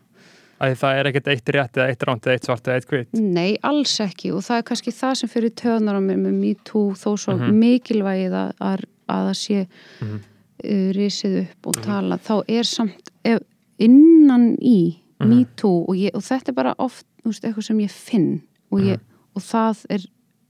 [0.57, 3.13] að það er ekkert eitt rétt eða eitt ránt eða eitt svart eða eitt hvitt.
[3.21, 6.95] Nei, alls ekki og það er kannski það sem fyrir töðnar á mér með MeToo
[6.97, 7.59] þó svo Mhm.
[7.61, 9.67] mikilvægið að, að að það sé
[10.01, 10.21] Mhm.
[10.65, 13.41] uh, risið upp og tala þá er samt ef,
[13.79, 15.29] innan í Mhm.
[15.29, 18.87] me too og, og þetta er bara oft veist, eitthvað sem ég finn og, Mhm.
[18.95, 19.01] ég,
[19.37, 20.01] og það er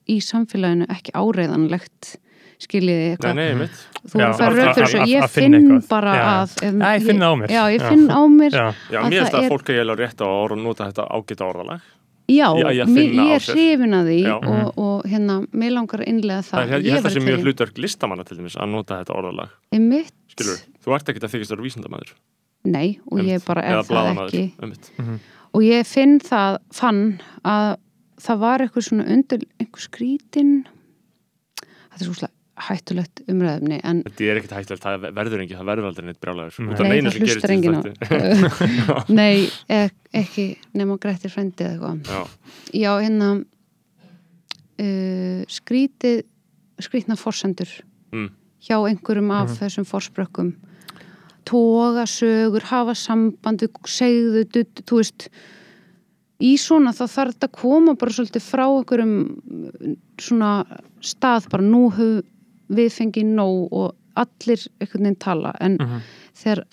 [0.09, 2.17] í samfélaginu ekki áreiðanlegt
[2.63, 3.35] skiljiði Nei, eitthvað.
[3.37, 5.89] nei, mitt þú Já, fær rauk fyrir að- þessu, ég finn eitthvað.
[5.89, 6.25] bara Já.
[6.27, 7.49] að ef, Já, ég finn á mér.
[7.51, 8.67] já, ég finn á mér Já.
[8.91, 11.81] Já, Að mér finnst að er- fólk er rétt á orð nota þetta ágæta orðalag.
[12.27, 16.73] Já, ég ég er hrifin að því og, og hérna, mér langar innlega það.
[16.73, 19.49] Er, ég held að það væri mjög hlutverk listamanna til dæmis að nota þetta orðalag.
[20.33, 22.11] Skilur, þú ert ekkert að þykist að vera vísindamaður.
[22.67, 24.43] Nei, og ég bara er það ekki.
[24.61, 24.91] einmitt.
[25.55, 27.77] Og ég finn það, fann að
[28.21, 30.51] það var eitthvað svona undir, einhver skrítin,
[31.63, 32.15] þetta er svo
[32.57, 36.71] hættulegt umræðumni, en Þetta er ekkert hættulegt, það verður engin, það verður aldrei neitt Nei.
[36.71, 37.83] út af Nei, það sem gerist hlustar enginn á.
[39.21, 39.37] nei,
[39.77, 41.99] ek, ekki nema grættir frendi eða eitthvað.
[42.09, 42.23] Já,
[42.81, 43.29] Já, hérna,
[44.81, 46.23] uh, skrítið,
[46.87, 47.75] skrítna forsendur.
[48.17, 48.31] mm,
[48.67, 50.55] hjá einhverjum af þessum forsprökkum
[51.47, 55.29] toga sögur, hafa sambandi segðu, dutt, þú veist
[56.43, 60.51] í svona þá þarf þetta að koma bara svolítið frá einhverjum mm, svona
[61.05, 62.25] stað bara nú höfum
[62.71, 66.01] við fengið nóg og allir einhvern veginn tala en Mhm.
[66.35, 66.65] þegar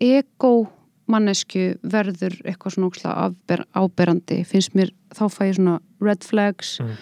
[0.00, 0.68] ego
[1.06, 6.96] mannesku verður eitthvað svona afber, áberandi finnst mér, þá fæ ég svona red flags Mhm.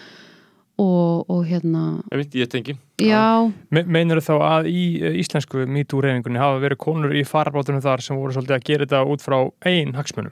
[0.79, 6.37] og, og hérna einmitt, ég tengi já, Me meinar þá að í eh, íslensku MeToo-reyningunni
[6.37, 9.93] hafa verið konur í farabátunum þar sem voru svolítið að gera þetta út frá einn
[9.93, 10.31] hagsmunum?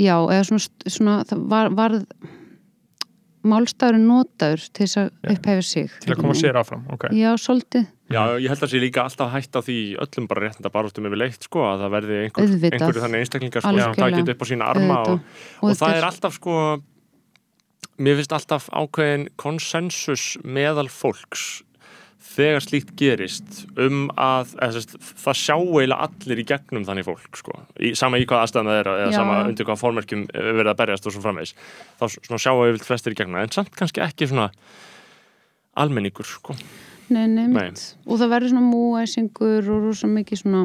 [0.00, 2.06] Já, eða svona, svona það var, varð
[3.48, 5.96] málstæðurinn notaður til þess að upphefja sig.
[6.04, 7.08] Til að koma sér áfram, ok.
[7.16, 7.88] Já, svolítið.
[8.12, 11.20] Já, ég held að sé líka alltaf hætt á því öllum bara réttinda baróttum yfir
[11.22, 14.16] leitt sko, að það verði einhver, einhverju þannig einstaklingar sko, sem Algjörlega.
[14.16, 15.12] takit upp á sína arma og,
[15.62, 16.56] og, þetta það er alltaf sko
[18.02, 21.62] mér finnst alltaf ákveðin konsensus meðal fólks
[22.32, 27.38] þegar slíkt gerist um að eða, sest, það sjá eiginlega allir í gegnum þannig fólk
[27.40, 27.56] sko.
[27.80, 29.16] í, sama í hvað aðstæðan það er eða Já.
[29.18, 31.54] sama undir hvað formerkjum er verið að berjast og svo framvegs
[32.00, 34.48] þá svona sjá yfir flestir í gegnum en samt kannski ekki svona
[35.76, 36.56] almenningur sko.
[37.12, 37.82] Nei, mitt.
[38.06, 40.62] Og það verður svona múæsingur og rosa mikið svona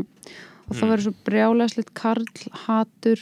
[0.68, 0.92] og það Mm.
[0.92, 3.22] verður svo brjálæsleitt karlhatur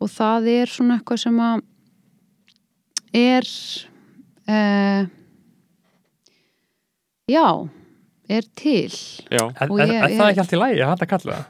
[0.00, 1.62] og það er svona eitthvað sem að
[3.16, 3.48] er
[4.48, 5.06] eh,
[7.28, 7.68] já,
[8.28, 8.90] er til.
[9.30, 11.32] Já, Er, er, ég- er það ég- ekki allt í lægi að hætta að kalla
[11.36, 11.46] það?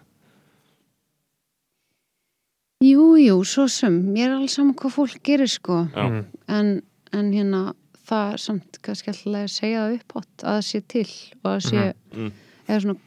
[2.80, 3.96] Jú, jú, svo sem.
[4.14, 5.88] Mér er alls saman hvað fólk gerir sko.
[5.94, 6.24] já, Mhm.
[6.48, 7.74] en, en hérna
[8.06, 11.10] það er samt kannski alltaf að segja það upphátt að það sé til
[11.44, 12.32] og að sé mm,
[12.68, 12.98] eða svona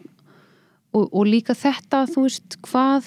[0.94, 3.06] og, og líka þetta, þú veist, hvað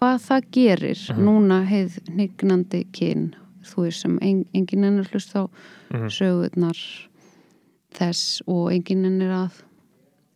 [0.00, 5.46] hvað það gerir núna heið hnignandi kyn þú veist, sem en, enginn ennur hlust á
[5.92, 6.08] Mhm.
[6.08, 6.78] sögurnar
[7.96, 9.60] þess og enginn ennir að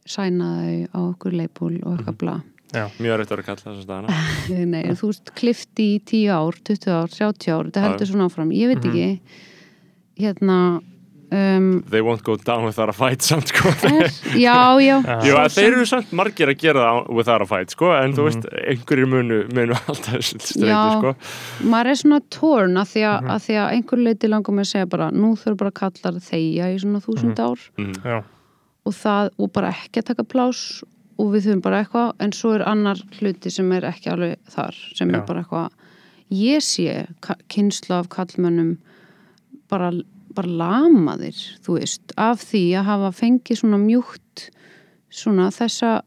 [0.08, 2.36] sæna þau á okkur leipúl og eitthvað bla.
[2.74, 2.88] Já.
[2.98, 4.14] mjög rétt að vera kalla þessa staðana
[4.72, 8.50] Nei, þú veist, klifti í 10 ár, 20 ár, 30 ár, þetta heldur svona áfram.
[8.56, 9.06] Ég veit ekki
[10.24, 10.58] hérna
[11.34, 15.16] um, They won't go down without a fight samt sko er, já, já Já.
[15.26, 18.12] Jú, svo að þeir eru samt margir að gera það without a fight, sko, en
[18.12, 18.16] Mhm.
[18.18, 20.82] þú veist, einhverjir munu, munu alltaf streyti, Já.
[20.98, 21.14] sko.
[21.64, 23.30] maður er svona torn að því að, Mhm.
[23.34, 26.70] að, því að einhver leiti langar með að segja bara nú þurfa bara kallar þegja
[26.74, 27.94] í svona þúsund ár Mm.
[28.04, 28.22] Já.
[28.86, 30.82] og það, og bara ekki að taka plás
[31.18, 34.74] og við þurfum bara eitthvað en svo er annar hluti sem er ekki alveg þar
[34.94, 35.16] sem Já.
[35.16, 35.70] er bara eitthvað
[36.32, 37.06] ég sé
[37.48, 38.76] kynslu af kallmönnum
[39.70, 39.90] bara,
[40.34, 44.48] bara lamaðir, þú veist af því að hafa fengið svona mjúkt
[45.14, 46.00] svona þessa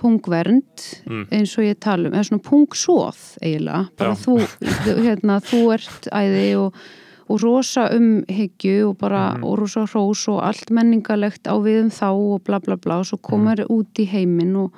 [0.00, 1.26] pungvernd Mm.
[1.30, 4.22] eins og ég tala um, eða svona pungsóð eiginlega, bara Já.
[4.24, 4.36] þú,
[5.04, 6.74] hérna, þú ert æði og,
[7.28, 9.44] og rosa umhyggju og bara, Mhm.
[9.44, 13.06] og rosa hrós og allt menningalegt á við um þá og bla bla bla og
[13.06, 13.68] svo komar mm.
[13.68, 14.72] út í heiminn og,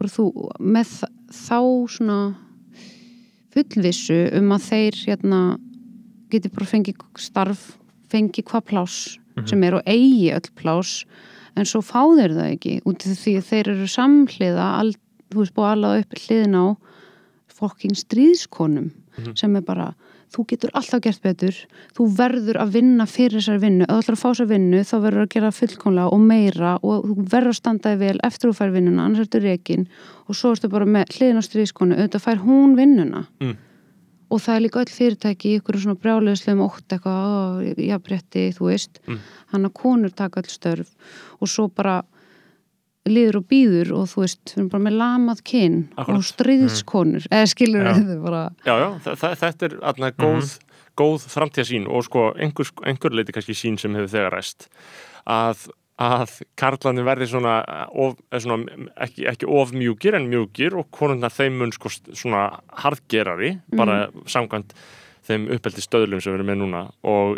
[0.00, 0.26] og þú
[0.58, 1.60] með þá
[1.92, 2.34] svona
[3.52, 5.40] fullvissu um að þeir hérna
[6.32, 7.76] geti bara fengið starf
[8.12, 8.96] fengið hvað plás
[9.36, 9.46] Mhm.
[9.48, 11.04] sem er og eigi öll plás
[11.56, 14.92] en svo fá þeir það ekki út af því að þeir eru samhliða all,
[15.32, 16.66] þú veist búið alveg upp hliðin á
[17.48, 19.36] fokking stríðskonum Mhm.
[19.36, 19.94] sem er bara
[20.32, 21.54] þú getur alltaf gert betur
[21.94, 24.94] þú verður að vinna fyrir þessar vinnu ef þú ætlar að fá þessar vinnu þá
[25.04, 28.54] verður að gera fullkomlega og meira og þú verður að standa þig vel eftir þú
[28.56, 29.86] fær vinnuna, annars ertu rekin
[30.28, 33.56] og svo ertu bara með hliðin á stríðskonu auðvitað fær hún vinnuna Mm.
[34.32, 39.00] Og það er líka öll fyrirtæki í ykkur svona brjálegislegum ótt eitthvað, jafnrétti, þú veist
[39.06, 39.18] Mm.
[39.52, 40.88] hann að konur taka öll störf
[41.40, 41.98] og svo bara
[43.08, 46.16] liður og býður og þú veist, við erum bara með lamað kyn Akkurat.
[46.16, 47.92] og stríðskonur eða skilur Já.
[47.98, 50.52] við þau bara Já, já, þa þa þetta er aðna góð,
[51.02, 54.68] góð framtíðasín og sko einhver, einhver leiti kannski sín sem hefur þegar ræst
[55.26, 55.66] að,
[56.00, 57.56] að karlandi verði svona,
[57.92, 62.46] of, eða svona ekki, ekki of mjúkir en mjúkir og konundar þeim mun sko svona
[62.82, 64.72] harðgerari, bara samkvæmt
[65.28, 67.36] þeim uppeldi stöðlum sem við erum með núna og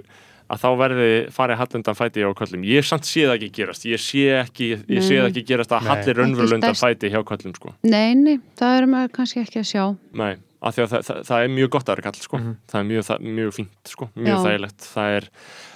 [0.55, 2.65] að þá verði farið hallendan fæti á köllum.
[2.69, 5.81] Ég samt sé það ekki gerast, ég sé ekki, ég sé það ekki gerast að
[5.85, 5.89] Nei.
[5.89, 6.21] hallir
[6.61, 7.73] stærst- fæti hjá köllum sko.
[7.83, 11.19] Nei, nei, það er maður kannski ekki að sjá Nei, af því að það, það,
[11.29, 12.39] það er mjög gott að vera kall sko.
[12.41, 12.55] Mhm.
[12.73, 14.09] það er mjög, það, mjög fínt sko.
[14.17, 14.41] mjög Já.
[14.49, 15.29] þægilegt það er,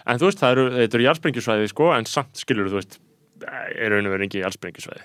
[0.08, 2.98] en þú veist, það eru, þetta eru jarðsprengjusvæði sko, en samt skilur þú veist
[3.78, 5.04] er raun og verið ekki jarðsprengjusvæði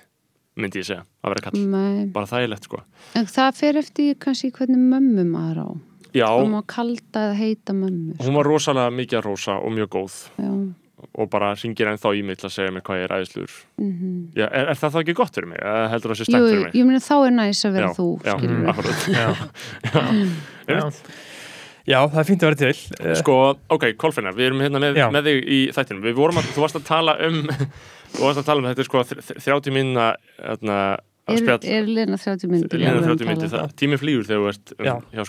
[0.54, 2.04] myndi ég segja, að vera kall Nei.
[2.14, 2.80] bara þægilegt sko.
[3.18, 5.68] En það fer eftir kannski hvernig mömmu maður á
[6.14, 9.88] Já, Það má kalda eða heita mömmu hún var rosalega mikið að rosa og mjög
[9.96, 10.50] góð Já,
[11.14, 14.14] og bara ringir ennþá í mig til að segja mér hvað ég er æðisluður mhm
[14.38, 15.60] Já, er, er það þá ekki gott fyrir mig?
[15.62, 16.74] Eða heldur það sé Jú, slæmt fyrir mig?
[16.80, 18.34] ég meina þá er næs að vera Já, þú já.
[19.18, 19.28] Já.
[20.68, 20.90] Já.
[21.84, 23.34] Já, það er fínt að vera til Eh, Sko,
[23.76, 26.78] ok, Kolfinnar, við erum hérna með, með þig í þættinum Við vorum að, þú varst
[26.80, 27.42] að tala um
[28.14, 30.06] Þú varst að tala um þetta sko þr- þr- 30 minna
[30.40, 30.64] að
[31.24, 31.62] Er, spjall.
[31.64, 32.78] er Lena 30 myndir?
[32.82, 34.94] Lína 30 myndir, það, tími flýgur þegar þú ert um, Já.
[35.14, 35.22] hjá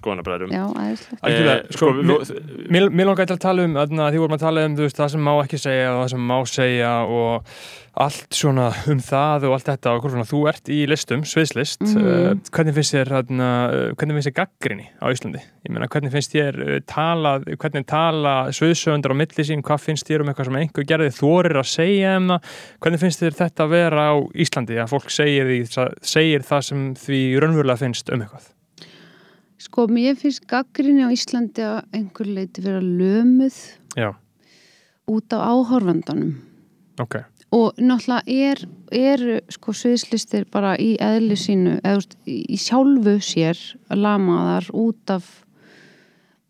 [1.21, 2.33] Algjörlega, Eh, sko, við-
[2.75, 3.77] mér- langar til að tala um,
[4.11, 6.37] því vorum að tala um veist, það sem má ekki segja og það sem má
[6.51, 7.55] segja og
[7.95, 11.83] allt svona um það og allt þetta og svona, þú ert í listum, sviðslist.
[11.85, 12.01] Mhm.
[12.01, 13.27] uh, hvernig finnst þér uh,
[13.95, 15.43] hvernig finnst þér gaggrinni á Íslandi?
[15.69, 20.25] Meina, hvernig finnst þér uh, tala, hvernig tala sviðsöndar á milli sín, hvað finnst þér
[20.25, 21.13] um eitthvað sem einhver gerði?
[21.15, 22.57] Þorir að segja um það?
[22.83, 24.15] Hvernig finnst þér þetta að vera á
[24.45, 28.51] Íslandi að fólk segir, því, segir það sem því raunverulega finnst um eitthvað?
[29.65, 33.55] Sko, mér finnst gaggrinni á Íslandi að einhver leiti vera lömuð
[33.95, 34.11] Já,
[35.07, 36.35] út af áhorfandanum
[36.99, 37.21] ok
[37.55, 39.21] og náttúrulega er, er
[39.53, 43.61] sko sviðslistir bara í eðli sínu eða þú veist, í sjálfu sér
[43.95, 45.29] lamaðar út af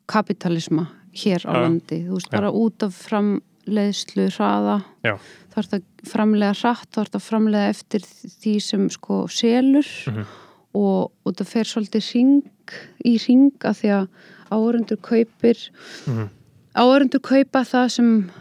[0.09, 1.61] kapitalisma hér á Já.
[1.63, 2.35] landi, þú veist, Já.
[2.37, 5.15] bara út af framleiðslu hraða Já.
[5.53, 8.01] þá er það framlega hratt, þá er það framlega eftir
[8.41, 10.25] því sem sko selur Mhm.
[10.75, 12.43] og, og það fer svolítið ring,
[13.05, 14.07] í ring að því að
[14.51, 15.57] áhörundur kaupir
[16.07, 16.29] Mhm.
[16.75, 18.31] áhörundur kaupa það sem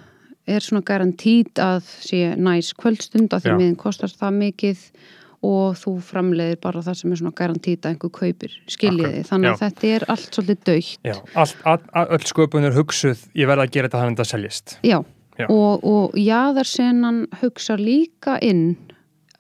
[0.47, 4.83] er svona garantít að sé næs kvöldstund að því miðin kostar það mikið
[5.45, 9.59] og þú framleiðir bara það sem er svona garantít að einhver kaupir skiljiði, þannig að
[9.59, 9.61] já.
[9.65, 11.11] þetta er allt svolítið dögt
[12.15, 14.99] öll sköpun er hugsuð ég verð að gera þetta þannig að þetta seljist Já,
[15.39, 15.47] Já.
[15.51, 18.77] og, og jaðarsenan hugsa líka inn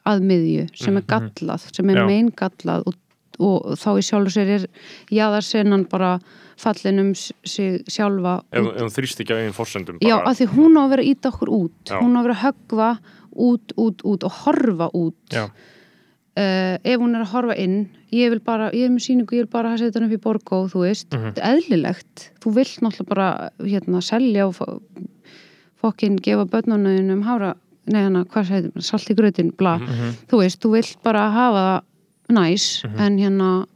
[0.04, 1.08] að miðju sem er Mhm.
[1.08, 2.06] gallað, sem er Já.
[2.06, 2.94] mein gallað og,
[3.42, 4.66] og þá í sjálfu sér er
[5.14, 6.18] jaðarsenan bara
[6.60, 10.78] fallin um sig sjálfa ef, hún þrýst ekki á einn forsendum Já, að því hún
[10.78, 11.78] á að vera að íta okkur út.
[11.90, 11.98] Já.
[11.98, 12.90] hún á að vera að höggva
[13.34, 15.38] út, út, út og horfa út.
[16.34, 19.44] Uh, ef hún er að horfa inn ég vil bara, ég er með síningu, ég
[19.44, 22.28] vil bara að setja hann upp í borgó, þú veist, þetta er eðlilegt.
[22.42, 23.28] Þú vilt náttúrulega bara
[23.62, 24.58] hérna selja og
[25.82, 27.54] fokkin gefa börnunum um hára
[27.90, 29.76] nei hana, hvað segir salt í grötin, bla.
[29.78, 30.14] Mhm.
[30.30, 31.82] þú veist, þú vilt bara hafa það
[32.30, 33.00] næs, Mhm.
[33.00, 33.66] en hérna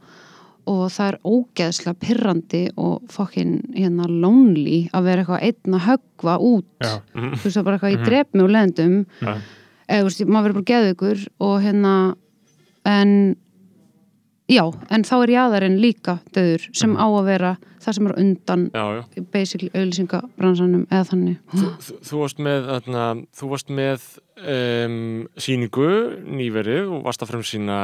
[0.67, 6.35] og það er ógeðslega pirrandi og fokkin hérna lonely að vera eitthvað einn að höggva
[6.39, 7.01] út Já.
[7.15, 7.33] Mhm.
[7.33, 8.01] þú veist það er bara eitthvað Mhm.
[8.01, 9.37] í drep mig og leðendum Ja.
[9.89, 12.15] eða þú veist, maður verður bara geðugur og hérna
[12.85, 13.35] en
[14.49, 16.99] já, en þá er jáðarinn líka döður sem Mhm.
[16.99, 19.23] á að vera það sem er undan já, já.
[19.31, 23.03] basically auðlýsingabransanum eða þannig Þú, þú, þú varst með, þarna,
[23.39, 24.01] þú varst með
[24.39, 25.87] um, síningu
[26.27, 27.77] nýverið og varst að fremsýna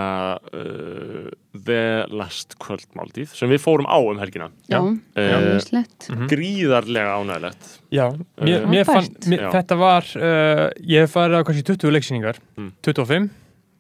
[0.52, 4.80] uh, The Last Kvöldmáltíð sem við fórum á um helgina já,
[5.16, 5.38] Já.
[5.38, 6.28] auðlýslegt Mhm.
[6.28, 8.10] gríðarlega ánægilegt Já,
[8.42, 12.36] mér, Eh, mér fann, mér, þetta var uh, ég hef farið á kannski 20 leiksýningar
[12.58, 12.72] Mm.
[12.84, 13.30] 25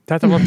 [0.09, 0.43] þetta var,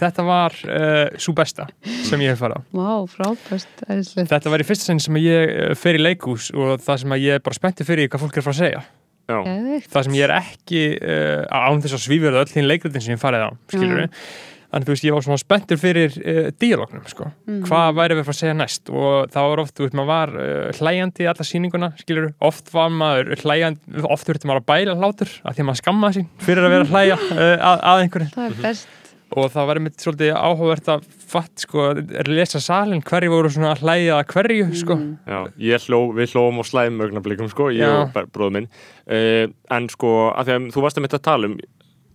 [0.00, 1.66] þetta, var uh, svo besta
[2.06, 2.60] sem ég hef farið á.
[2.76, 6.80] Vá, frábært, auðlýslegt þetta var í fyrsta sinn sem ég uh, fer í leikhús og
[6.84, 8.86] það sem að ég er bara spennti fyrir hvað fólk er að fara að segja.
[9.30, 13.22] Það sem ég er ekki uh, án þess að svífur öll þín leikritin sem ég
[13.22, 14.24] farið á skilur við
[14.70, 17.26] Þannig þú veist, ég var svona spenntur fyrir uh, díalóknum, sko.
[17.48, 17.64] Mhm.
[17.66, 18.92] Hvað væri við að fara að segja næst?
[18.94, 22.70] Og það var oft, þú veist, maður var uh, hlæjandi í alla sýninguna, skilur Oft
[22.74, 26.30] var maður hlæjandi, oft þurfti maður að bæla hlátur af því að maður skammaði sín
[26.46, 28.32] fyrir að vera að hlæja uh, að, að einhverju.
[28.38, 28.96] Það er best
[29.30, 33.50] Og það var einmitt svolítið áhugavert að fatt, sko, er að lesa salin, hverju voru
[33.54, 34.96] svona að hlæja að hverju, sko.
[34.98, 35.12] Mm.
[35.30, 38.08] já, ég hló, við hlóum og slæðum augnablikum sko, ég Já.
[38.08, 39.44] og bróður minn uh,
[39.76, 41.54] en sko, að því að þú varst að mitt að tala um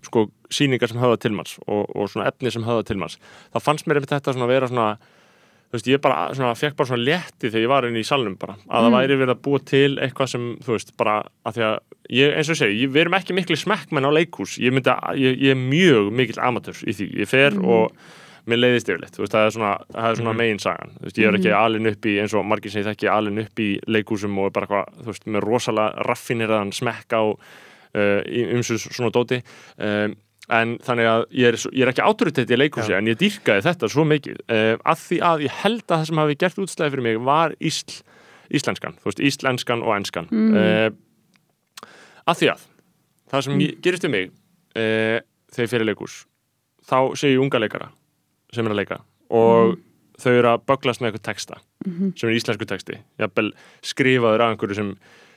[0.05, 3.17] sko, síningar sem höfða tilmanns og, og svona efni sem höfða tilmanns
[3.53, 4.97] þá fannst mér einmitt þetta svona vera svona
[5.65, 8.35] þú veist, ég bara, svona, fekk bara svona létti þegar ég var inn í salnum
[8.39, 8.95] bara, að það Mm.
[8.95, 11.79] væri verið að búa til eitthvað sem, þú veist, bara að því að
[12.15, 14.93] ég, eins og ég segi, ég, við erum ekki miklu smekkmenn á leikhús, ég myndi
[14.93, 17.65] að ég, ég er mjög mikill amateur í því, ég fer Mm.
[17.65, 17.91] og
[18.47, 20.37] mér leiðist yfirleitt, þú veist, það er svona, það er svona Mhm.
[20.37, 21.63] megin sagan, þú veist, ég er ekki Mhm.
[21.65, 24.67] alin upp í, eins og margir segir það ekki alin upp í leikhúsum og bara
[24.67, 27.23] hvað, þú veist, með rosalega raffiniraðan smekk á
[28.55, 29.41] umsum svona dóti.
[29.77, 30.15] Um,
[30.55, 32.99] en þannig að ég er, ég er ekki autoritet í leikhúsi Já.
[32.99, 34.43] en ég dýrkaði þetta svo mikið.
[34.45, 37.55] Uh, að því að ég held að það sem hafi gert útslæði fyrir mig var
[37.57, 37.97] ísl,
[38.53, 40.29] íslenskan þú veist, íslenskan og enskan.
[40.29, 41.01] Mm.
[42.25, 42.69] að því að
[43.31, 45.17] það sem ég, gerist við mig uh,
[45.55, 46.21] þegar fyrir leikhús
[46.85, 47.89] þá sé ég unga leikara
[48.53, 49.01] sem er að leika
[49.33, 49.77] og
[50.21, 52.99] þau eru að böglast með eitthvað texta sem er íslensku texti.
[53.21, 53.51] Jafnvel
[53.85, 54.91] skrifaður af einhverju sem,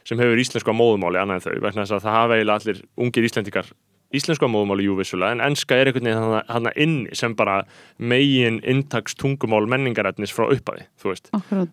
[0.09, 2.82] sem hefur íslensku á móðumáli annað en þau vegna þess að það hafa eiginlega allir
[3.04, 3.72] ungir íslendingar
[4.14, 7.59] íslensku á móðumáli jú vissulega en enska er einhvern veginn hann inni sem bara
[8.00, 10.86] megin intaks tungumál menningarætnis frá uppaði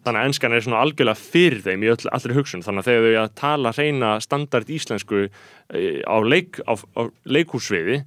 [0.04, 3.06] þannig að enskan er svona algjörlega fyrir þeim í öll, allri hugsun, þannig að þegar
[3.06, 8.02] þau að tala reyna standard íslensku eh, á, leik, á, á leikhúsviði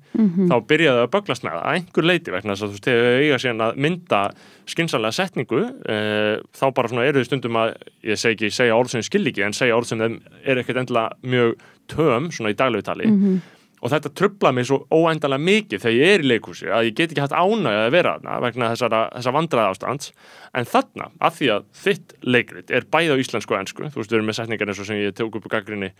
[0.53, 3.09] þá byrjaðu að böglast með það að einhver leiti vegna þess að þú veist, þegar
[3.09, 4.23] þau eiga síðan að mynda
[4.69, 5.99] skynsalega setningu e,
[6.53, 7.71] þá bara svona eru þau stundum að
[8.05, 10.83] ég segi ekki segja orð sem skil ekki en segja orð sem þeim er ekkert
[10.83, 11.55] endilega mjög
[11.89, 13.09] töm svona í daglegu tali
[13.83, 17.13] og þetta trubla mig svo óendalega mikið þegar ég er í leikhúsi að ég get
[17.13, 20.15] ekki haft ánægja að vera þarna vegna þessara, þessara vandræða ástands.
[20.57, 24.11] En þarna, af því að þitt leikrit er bæði á íslensku og ensku þú veist,
[24.11, 25.93] við erum með setningar eins og sem ég tók upp á gaggrinni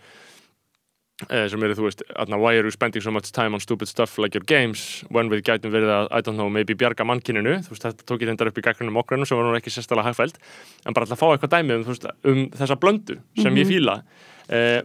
[1.29, 3.91] eh, sem eru, þú veist, aðna, why are you spending so much time on stupid
[3.91, 7.59] stuff like your games when við gætum verið að, I don't know, maybe bjarga mannkininu,
[7.65, 10.11] þú veist, þetta tók ég reyndar upp í gaggrinum okkrænum sem var nú ekki sérstæðlega
[10.11, 10.39] hagfæld
[10.85, 13.99] en bara alltaf að fá eitthvað dæmi um, veist, um þessa blöndu sem ég fíla
[14.47, 14.81] eh,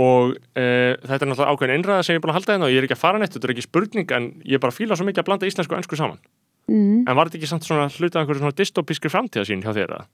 [0.00, 2.72] og uh, þetta er náttúrulega ákveðin einræða sem ég er búin að halda hérna og
[2.72, 5.04] ég er ekki að fara neitt, þetta er ekki spurning en ég bara fíla svo
[5.08, 6.22] mikið að blanda íslensku og ennsku saman.
[6.70, 7.02] Mm.
[7.10, 10.04] en var þetta ekki samt svona hluta einhverju svona dystopískri framtíðasín hjá þér að,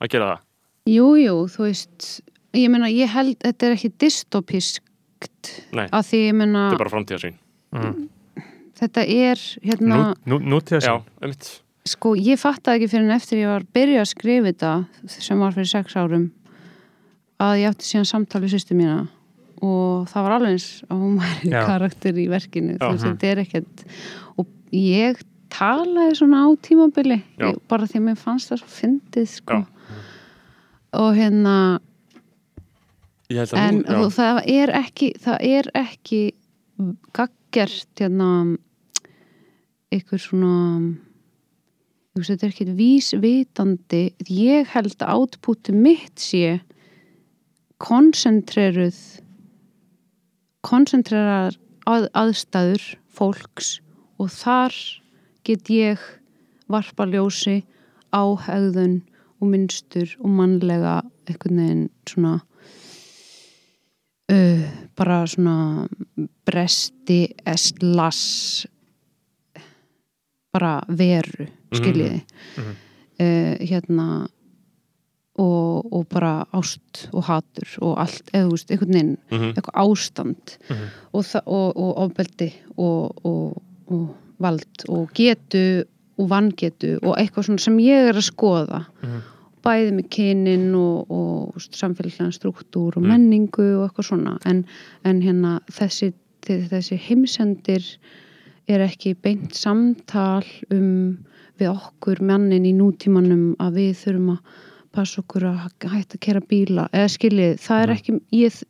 [0.00, 0.44] að gera það?
[0.88, 2.06] Jú, jú, þú veist
[2.56, 6.82] ég meina, ég held, þetta er ekki dystopiskt Nei, að því ég meina, þetta er
[6.82, 7.36] bara framtíðasín
[8.80, 11.50] þetta er hérna, Nú, nú, nútíða Já, sem einmitt.
[11.92, 14.72] Sko, ég fattaði ekki fyrir en eftir ég var að byrja að skrifa þetta
[15.12, 16.26] sem var fyrir sex árum
[17.44, 19.02] að ég átti síðan samtal við sýstu mína
[19.64, 21.60] og það var alveg eins að hún væri Já.
[21.66, 22.86] karakter í verkinu Já.
[22.86, 23.84] veist, þetta er ekkert
[24.38, 25.20] og ég
[25.52, 27.48] talaði svona á tímabili Já.
[27.48, 29.60] ég, bara því að mér fannst það svo fyndið sko.
[30.98, 31.56] og hérna
[33.28, 36.22] að en þú, það er ekki það er ekki
[37.16, 38.30] gaggjert hérna
[39.92, 40.54] eitthvað svona
[42.18, 44.02] þetta er ekki vísvitandi
[44.32, 46.58] ég held að átpúti mitt sé
[47.82, 48.98] koncentreruð
[50.66, 51.54] koncentrerar
[51.88, 52.84] að, aðstæður
[53.18, 53.78] fólks
[54.18, 54.74] og þar
[55.46, 56.02] get ég
[56.68, 57.62] varpa ljósi
[58.12, 59.00] á hegðun
[59.38, 60.98] og mynstur og mannlega
[61.28, 62.34] einhvern veginn svona
[64.32, 64.66] uh,
[64.98, 65.86] bara svona
[66.48, 68.66] bresti eslas
[70.52, 71.46] bara veru
[71.76, 72.20] skiljiði
[72.58, 72.74] Mhm.
[73.20, 74.06] uh, hérna
[75.38, 79.52] og, og bara ást og hatur og allt, eða þú veist, einhvern veginn Mhm.
[79.54, 80.86] eitthvað ástand Mhm.
[81.14, 84.08] og, þa- og, og ofbeldi og, og, og
[84.38, 85.84] vald og getu
[86.18, 89.20] og vangetu og eitthvað svona sem ég er að skoða Mhm.
[89.64, 93.08] bæði með kynin og, og samfélagslega struktúr og Mm.
[93.08, 94.64] menningu og eitthvað svona en,
[95.04, 96.12] en hérna þessi,
[96.42, 97.84] þessi heimsendir
[98.68, 101.18] er ekki beint samtal um
[101.58, 104.38] við okkur mannin í nútímanum að við þurfum að
[104.98, 105.56] passa okkur að
[105.94, 106.86] hætta að kera bíla.
[106.92, 108.18] Eða skiljið, það er ekki,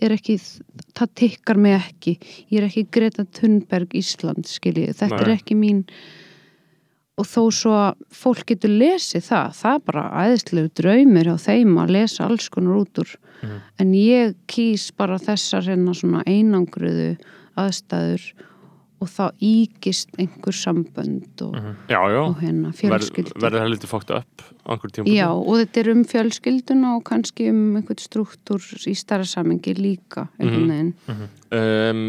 [0.07, 0.39] er ekki
[0.99, 2.17] það tikkar mig ekki.
[2.53, 5.25] Ég er ekki Greta Thunberg Ísland skiljið, þetta Nei.
[5.27, 5.85] er ekki mín.
[7.19, 11.81] Og þó svo að fólk getur lesið það, það er bara æðislegu draumir á þeim
[11.83, 13.17] að lesa alls konar út úr.
[13.39, 13.59] Mhm.
[13.79, 17.17] en ég kýs bara þessar hérna svona einangruðu
[17.59, 18.25] aðstæður
[18.99, 21.57] og þá íkist einhver sambönd og,
[21.91, 23.35] Já, já, og hérna Ver, fjölskyldu.
[23.39, 24.47] verður það lítið fókt upp
[25.09, 30.29] Já, og þetta er um fjölskylduna og kannski um einhvern struktúr í starra samengi líka
[30.39, 31.29] einhvern veginn.
[31.55, 32.09] Um,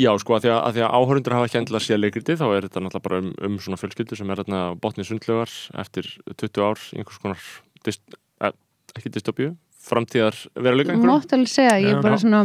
[0.00, 3.04] Já, sko, að því að, að, áhörundur hafa endilega séð leikriti þá er þetta náttúrulega
[3.04, 6.08] bara um, um svona fjölskyldu sem er hérna botnið sundlögar eftir
[6.40, 7.42] 20 ár einhvers konar
[7.84, 8.54] dist, eh,
[8.96, 9.50] ekki dystopíu,
[9.82, 11.96] framtíðar veruleika mátt alveg segja, ég Já.
[11.96, 12.42] er bara svona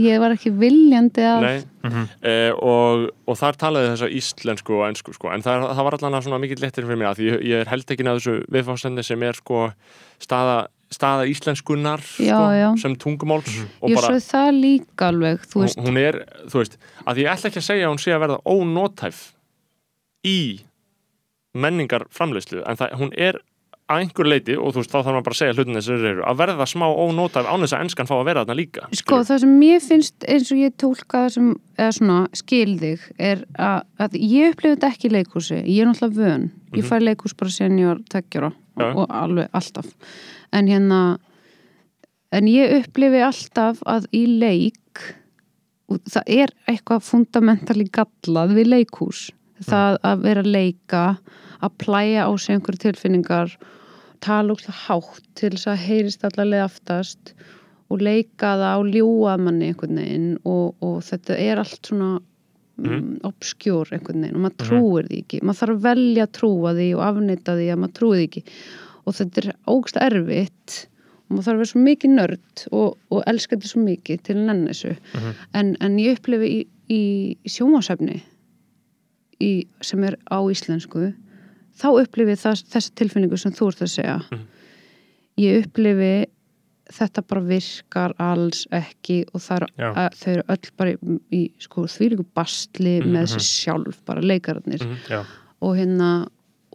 [0.00, 2.04] ég var ekki viljandi að Nei, Mhm.
[2.24, 5.30] eh, og, og þar talaði þessa íslensku og ennsku sko.
[5.30, 7.70] en það, það var allan svona mikill lettir fyrir mig að því ég, ég er
[7.70, 9.60] held ekki að þessu viðfásenni sem er sko
[10.18, 12.68] staða, staða íslenskunar Já, sko, já.
[12.82, 17.22] sem tungumáls og Ég bara svo það líka alveg, hún, hún er, þú veist, að
[17.22, 19.22] ég ætla ekki að segja að hún sé að verða ónótæf
[20.24, 20.38] í
[21.54, 23.38] menningar framleiðslu, en það, hún er
[23.92, 26.22] að einhver leiti, og þú veist, þá þarf maður bara að segja hlutin þessar eru,
[26.24, 29.40] að verða smá ónótæf án þess að ennskan fá að vera þarna líka Sko, það
[29.42, 34.16] sem mér finnst eins og ég tólka það sem, eða svona, skilðig er að, að
[34.22, 36.46] ég upplifi þetta ekki í leikhúsi, ég er náttúrulega vön.
[36.74, 36.88] Ég Mhm.
[36.88, 38.84] fær leikhús bara síðan ég var tveggjara Já.
[38.88, 39.92] og, og alveg alltaf.
[40.52, 41.02] En hérna
[42.32, 45.04] en ég upplifi alltaf að í leik
[45.92, 49.26] og það er eitthvað fundamentali gallað við leikhús.
[49.68, 51.02] Það að vera að leika
[51.64, 53.56] að plæja á sig einhverju tilfinningar
[54.24, 57.34] tala úrslega hátt til þess að heyrist allavega aftast
[57.92, 62.14] og leika það á ljúa manni einhvern veginn og, og þetta er allt svona
[62.80, 63.20] mm.
[63.28, 65.42] obskjór einhvern veginn og maður trúir því ekki.
[65.42, 68.44] Maður þarf að velja að trúa því og afneita því að maður trúi því ekki.
[69.04, 70.78] Og þetta er ógst erfitt
[71.24, 74.38] og maður þarf að vera svo mikið nörd og, og elska þetta svo mikið til
[74.38, 74.94] að nenni þessu.
[75.52, 77.02] En, en ég upplifi í, í,
[77.36, 78.22] í sjómasefni
[79.84, 81.10] sem er á íslensku
[81.80, 84.16] þá upplifi það, þessa tilfinningu sem þú ert að segja.
[85.40, 86.12] Ég upplifi
[86.94, 91.86] þetta bara virkar alls ekki og er, að, þau eru öll bara í, í sko,
[91.90, 94.84] þvílíku bastli með þessi sjálf, bara leikararnir.
[95.10, 95.22] Já,
[95.64, 96.10] og hérna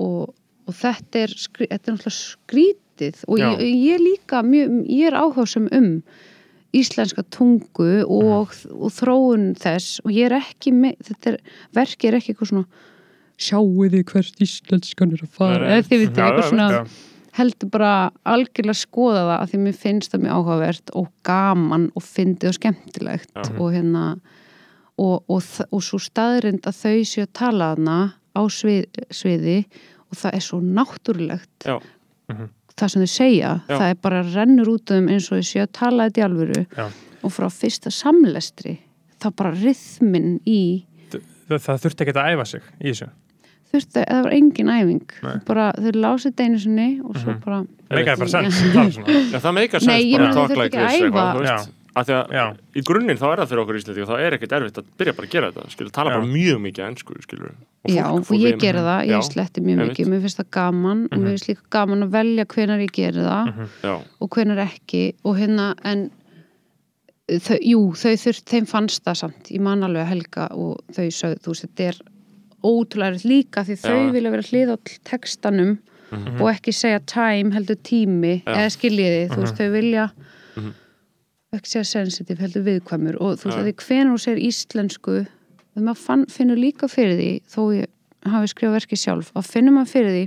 [0.01, 0.33] og,
[0.65, 5.69] og þetta er, þetta er náttúrulega skrítið og ég, ég líka mjög, ég er áhugasum
[5.75, 5.93] um
[6.75, 10.01] íslenska tungu og, og þróun þess.
[10.05, 11.39] Og ég er ekki með, þetta er,
[11.77, 12.85] verki er ekki eitthvað svona
[13.39, 16.81] sjáuði hvert íslenskan er að fara eða þið veitir Já, eitthvað já, svona já.
[17.39, 17.91] heldur bara
[18.33, 22.57] algjörlega skoða það að því mér finnst það mjög áhugavert og gaman og fyndið og
[22.59, 23.45] skemmtilegt Já.
[23.55, 24.03] og hérna
[24.99, 27.99] og, og, þ- og svo staðrind að þau séu að tala hana
[28.35, 28.83] á svið,
[29.15, 29.57] sviði
[30.09, 31.77] og það er svo náttúrulegt Já.
[32.79, 33.77] það sem þau segja, Já.
[33.77, 36.65] það er bara rennur út um eins og þau séu að tala þetta í alvöru
[36.75, 36.85] Já.
[37.23, 38.75] og frá fyrsta samlestri
[39.19, 40.59] þá bara rithmin í
[41.11, 43.09] það, það þurfti ekki að æfa sig í þessu
[43.74, 45.01] þurfti, það var engin æfing.
[45.45, 47.41] Bara þau lásið einu sinni og svo Mhm.
[47.45, 47.59] bara
[47.89, 51.34] Meikaði bara sens að það meikar sens bara ekki að æfa.
[51.36, 51.70] þú veist.
[51.99, 52.43] Af því að Já.
[52.78, 55.13] í grunninn þá er það fyrir okkur Íslandi og það er ekkert erfitt að byrja
[55.17, 56.15] bara að gera þetta skilur, tala Já.
[56.20, 57.51] bara mjög mikið ennsku skilur.
[57.89, 61.17] Já, og ég gera það, ég Já, sletti mjög mikið, mér finnst það gaman og
[61.20, 65.36] mér finnst líka gaman að velja hvenar ég geri það Já, og hvenar ekki og
[65.41, 66.11] hérna, en
[67.30, 71.09] þau, jú, þau þurft, þeim fannst það samt, ég man alveg að helga og þau
[71.09, 71.99] sögðu, þú veist, þetta er
[72.64, 74.12] ótrúlega erfitt líka því þau Já.
[74.16, 74.78] vilja vera hlið á
[75.10, 75.78] textanum
[76.41, 78.55] og ekki segja time heldur tími Já.
[78.55, 80.07] eða skiljiði, þú veist, þau vilja
[80.57, 80.72] Mhm.
[81.53, 85.16] ekki segja sensitive heldur viðkvæmur og þú veist, því hvenar þú segir íslensku
[85.76, 87.86] þegar maður fann, finnur líka fyrir því þó ég
[88.26, 90.26] hafi skrifað verkið sjálf að finnur maður fyrir því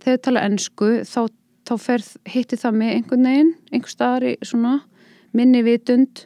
[0.00, 1.20] þegar þau tala ensku þá,
[1.68, 4.80] þá fer, hitti það með einhvern veginn einhver staðar í svona
[5.32, 6.24] minni vitund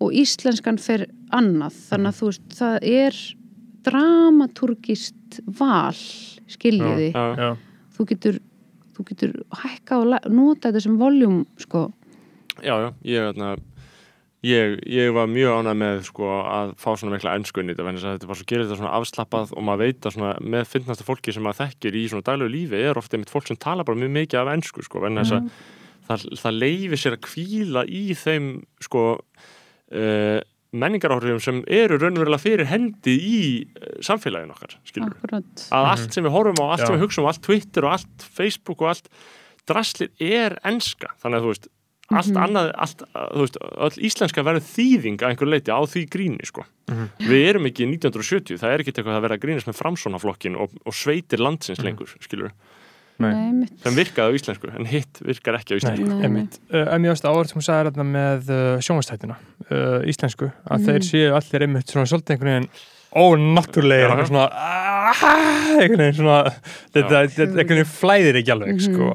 [0.00, 3.14] og íslenskan fer annað þannig að þú veist, það er
[3.86, 5.96] dramaturgist val
[6.50, 7.50] skiljiði, já, Já,
[7.96, 8.38] þú getur
[9.00, 11.88] þú getur hækka og nota þetta sem voljum sko,
[12.60, 13.50] já, já, ég, þarna,
[14.46, 18.10] ég, ég var mjög ánægð með sko, að fá svona mikla ennskunni þetta, vegna þess
[18.10, 21.08] að þetta var svo gerir þetta svona afslappað og maður veit að svona, með finnasta
[21.08, 24.00] fólki sem maður þekkir í svona daglegu lífi er ofta einmitt fólk sem tala bara
[24.02, 25.50] mjög mikið af ennsku sko, vegna þess að
[26.10, 28.52] það, það leifir sér að kvíla í þeim
[28.82, 30.40] sko uh,
[30.72, 35.16] menningaráhrifum sem eru raunverulega fyrir hendi í uh, samfélagin okkar, skilur
[35.74, 36.96] að allt sem við horfum á, allt sem Já.
[36.98, 39.10] við hugsaum allt Twitter og allt Facebook og allt
[39.70, 41.12] draslir er enska.
[41.22, 41.68] Þannig að þú veist,
[42.10, 46.48] allt annað allt, þú veist, öll íslenska verður þýðing að einhver leiti á því gríni
[46.48, 46.64] sko.
[47.22, 50.56] við erum ekki í 1970 það er ekki eitthvað að vera að grínast með framsónaflokkin
[50.58, 52.79] og, og sveitir landsins lengur skilur, nei, Nei, mitt.
[53.84, 56.06] Sem virkaði á íslensku en hitt virkar ekki á íslensku.
[56.72, 59.36] uh, En varst áður sem hún sagði með uh, sjónvastættina
[59.70, 62.70] uh, íslensku, að þeir séu allir einmitt svona svolítið einhvern veginn
[63.10, 64.10] ónáttúrulegir, Já.
[64.12, 65.22] eitthvað svona ah,
[65.80, 66.38] einhvern veginn svona
[67.74, 69.08] veginn flæðir ekki alveg sko.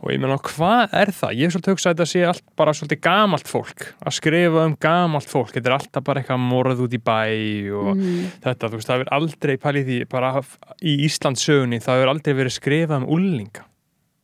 [0.00, 1.34] og ég meina, hvað er það?
[1.36, 3.88] Ég er svolítið hugsað að þetta sé allt bara svolítið gamalt fólk.
[4.00, 7.20] Að skrifa um gamalt fólk þetta er alltaf bara eitthvað morð út í bæ
[7.82, 8.06] og
[8.46, 10.32] þetta, þú veist, það hefur aldrei pælið því, bara
[10.80, 13.62] í Íslandsögunni það hefur aldrei verið skrifað um veist,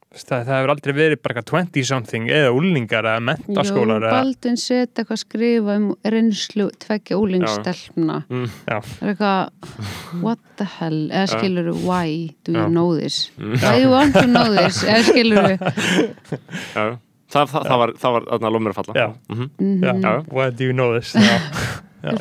[0.09, 4.56] það, það hefur aldrei verið bara eitthvað 20 something eða úllingar eða mentaskólar eða, Baldin
[4.61, 8.46] set eitthvað skrifa um reynslu tveggja úlingstelpna Mm.
[8.68, 12.68] Það er eitthvað what the hell, eða skilur why do you Já.
[12.72, 16.98] know this why do you want to know this, eða skilur Já, já.
[17.28, 19.09] það, það, það var, það var þarna lómur að falla Já.
[19.28, 19.48] Mhm.
[19.84, 20.14] já, Já.
[20.32, 21.14] why do you know this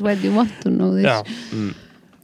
[0.02, 1.22] why do you want to know this já.
[1.54, 1.74] Mm.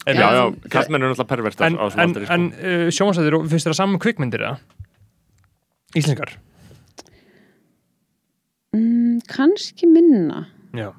[0.06, 2.34] En, já, já, en, en, á þessum en, aldri sko.
[2.36, 4.58] en uh, sjónvarsættir og finnst þér að saman kvikmyndir eða?
[5.96, 6.32] Íslenskar
[8.74, 10.46] mm, kannski minna.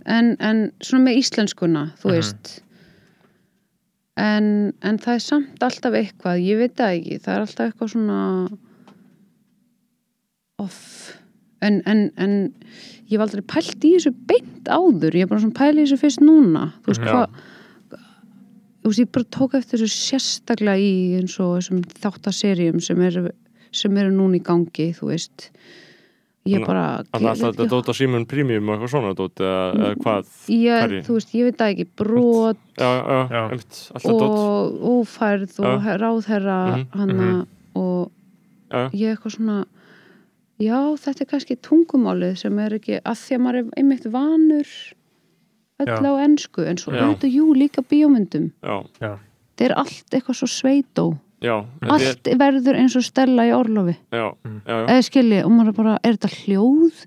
[0.07, 2.15] En, en svona með íslenskuna þú Mhm.
[2.15, 2.53] veist.
[4.17, 7.17] En, en það er samt alltaf eitthvað, ég veit það ekki.
[7.25, 8.19] Það er alltaf eitthvað svona
[10.63, 11.17] off.
[11.65, 12.35] En, en, en
[13.09, 15.99] ég hef aldrei pælt í þessu beint áður, ég er bara svona pælt í þessu
[16.05, 16.69] fyrst núna.
[16.85, 17.43] Þú veist hvað
[18.85, 23.31] þú veist, ég bara tók eftir þessu sérstaklega í eins og þessum þáttaseríum sem eru,
[23.75, 25.51] sem eru núna í gangi, þú veist
[26.45, 29.41] ég Þannig- bara Þannig að þetta ekki- dót á símun premium og eitthvað svona dót
[29.41, 31.03] eða, eða hvað ég, hverju?
[31.07, 33.43] þú veist, ég veit það ekki brot Já, já, Já.
[33.49, 35.97] einmitt, og ófærð og Já.
[35.99, 37.47] ráðherra Mhm, hana mhm.
[37.75, 38.11] og
[38.71, 38.91] Já, já.
[38.93, 39.65] ég eitthvað svona
[40.61, 44.69] já, þetta er kannski tungumálið sem er ekki, að því að maður er einmitt vanur
[45.81, 45.97] öll Já.
[46.05, 47.01] á ensku en svo Já.
[47.09, 49.19] auðvitað jú líka bíómyndum já, Já.
[49.57, 53.97] þetta er allt eitthvað svo sveitó já, allt verður eins og stella í orlofi.
[54.13, 54.61] Já, Mm.
[54.67, 57.07] eða skilji, og maður er bara, er þetta hljóð?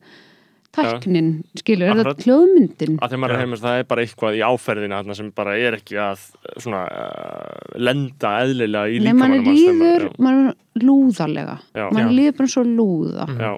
[0.77, 2.97] Tæknin, skilju, er þetta hljóðmyndin?
[3.01, 5.95] að þegar maður er heimast það er bara eitthvað í áferðina sem bara er ekki
[5.97, 6.25] að
[6.61, 11.55] svona uh, lenda eðlilega í Nei, mann líkamanum hans þegar líður, maður- mann er lúðalega
[11.73, 11.87] Já.
[12.19, 13.25] líður bara svo lúða.
[13.41, 13.51] Já,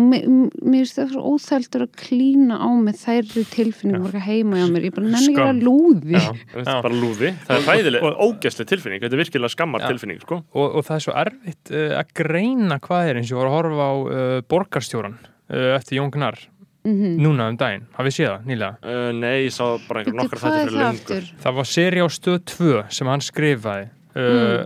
[0.00, 4.86] mér finnst það svo óþæltur að klína á mig þærri tilfinningum bara heima hjá mér,
[4.88, 6.28] ég bara nenni ekki að lúði Já.
[6.54, 6.82] þetta Já.
[6.86, 9.88] bara lúði það er fæðileg, ógæslega tilfinning, þetta er virkilega skammar Já.
[9.94, 10.40] tilfinning sko.
[10.52, 13.56] og, og það er svo erfitt uh, að greina hvað er eins og var að
[13.58, 16.40] horfa á uh, borgarstjóran uh, eftir Jón Gnar
[16.80, 17.18] Mhm.
[17.20, 20.70] núna um daginn, hafið séð það nýlega uh, nei, ég sá bara einhver nokkar er
[20.70, 21.26] fyrir aftur?
[21.42, 24.62] það var seri á stöð 2 sem hann skrifaði uh,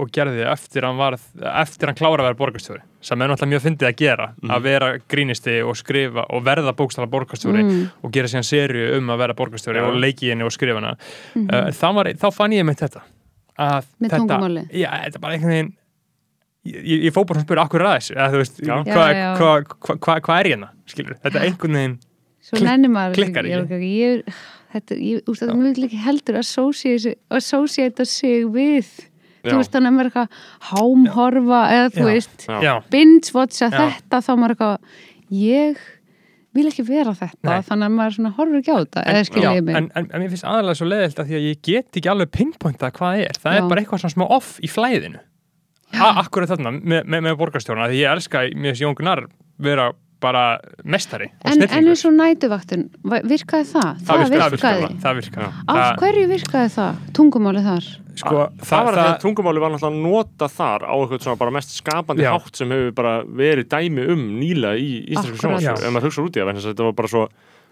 [0.00, 3.62] og gerði eftir hann var eftir hann klára að vera borgarstjóri sem er náttúrulega mjög
[3.66, 4.26] fyndið að gera
[4.56, 7.84] að vera grínisti og skrifa og verða bókstala borgarstjóri Mm.
[8.02, 9.86] og gera síðan serju um að vera borgarstjóri Já.
[9.88, 13.02] og leiki í henni og skrifa hana uh, þá, var, þá fann ég með þetta
[13.58, 14.70] að Með þetta, tungumálið?
[14.72, 15.72] já, þetta er bara einhvern veginn
[16.64, 17.92] ég, ég, fór bara að spyrja akkur að
[18.62, 18.74] Já.
[18.86, 21.98] hvað hva, hva, hva, hva er hérna skilur, þetta er einhvern veginn
[22.90, 23.78] maður klikkar ég, ekki.
[23.86, 24.42] ég, ég,
[24.74, 28.88] þetta, ég, úst, þetta mjög ekki heldur að associate, associata sig við.
[29.46, 30.28] Þú veist þannig að maður er eitthvað
[30.72, 32.10] hámhorfa eða þú Já.
[32.12, 32.46] veist
[32.94, 35.02] binge-watcha þetta þá maður er eitthvað
[35.42, 35.82] ég
[36.52, 37.64] vil ekki vera þetta Nei.
[37.64, 39.76] þannig að maður svona horfir ekki á þetta eða já, skilja ég mig.
[39.78, 42.32] en, en, en mér finnst aðalega svo leiðilt að því að ég get ekki alveg
[42.36, 43.60] pinpointa hvað það er, það Já.
[43.62, 45.22] er bara eitthvað svona smá off í flæðinu.
[45.92, 49.24] A- akkurat þarna með, með, með borgarstjórna því ég elska, mér finnst Jón Gunnar
[49.64, 49.90] vera
[50.22, 50.42] bara
[50.84, 53.90] mestari en, eins og nætuvaktin va- virkaði það?
[54.06, 55.50] það það virkaði virkaði, það virkaði.
[55.66, 57.02] af Það- hverju virkaði það?
[57.18, 57.90] tungumálið þar?
[58.12, 61.38] sko, það, það var að það, tungumáli var náttúrulega að nota þar á eitthvað svona
[61.40, 62.32] bara mest skapandi Já.
[62.36, 64.90] hátt sem hefur bara verið dæmi um nýla í
[65.64, 65.72] Já.
[65.72, 67.24] ef maður hugsa út í það, þetta var bara svo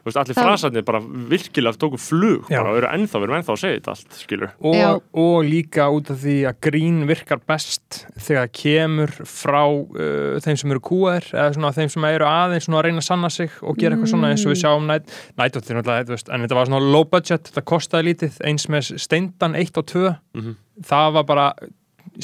[0.04, 2.60] veist, allir Það- frasarnir bara virkilega tóku flug Já.
[2.62, 5.88] bara og eru ennþá, við erum ennþá að segja þetta allt skilur, og, og líka
[5.92, 10.80] út af því að grín virkar best þegar það kemur frá uh, þeim sem eru
[10.80, 13.94] kúaðir eða svona þeim sem eru aðeins svona að reyna að sanna sig og gera
[13.96, 16.92] eitthvað svona eins og við sjáum nætt nættóttir náttúrulega, þú veist, en þetta var svona
[16.94, 20.56] low budget þetta kostaði lítið, eins með steindan 1 og 2, Mhm.
[20.86, 21.52] það var bara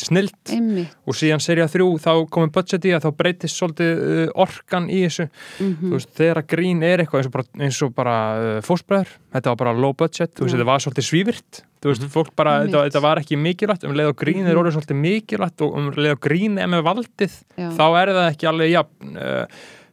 [0.00, 0.52] snilt.
[0.52, 0.92] Einmitt.
[1.06, 5.00] Og síðan serið 3 þá komið budget í að þá breytist svolítið uh, orkan í
[5.06, 5.28] þessu.
[5.60, 5.76] Mhm.
[5.86, 9.52] þú veist, þegar grín er eitthvað eins og bara, eins og bara uh, fósbræður, þetta
[9.54, 12.84] var bara low budget þú veist, þetta var svolítið svívirt þú veist, fólk bara, þetta,
[12.88, 14.60] þetta var ekki mikilvægt um leið og grín er Mhm.
[14.62, 17.68] orðið svolítið mikilvægt og um leið og grín er með valdið Já.
[17.76, 19.46] þá er það ekki alveg jafn uh,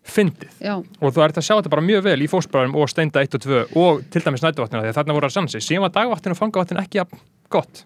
[0.03, 0.49] fyndið.
[0.59, 3.37] Já, og þú ert að sjá þetta bara mjög vel í fósbræðum og steinda 1
[3.37, 5.93] og 2 og til dæmis nætuvatnina því að þarna voru að sann sig, síðan var
[5.95, 7.21] dagvatnin og fangavatnin ekki jafn
[7.53, 7.85] gott,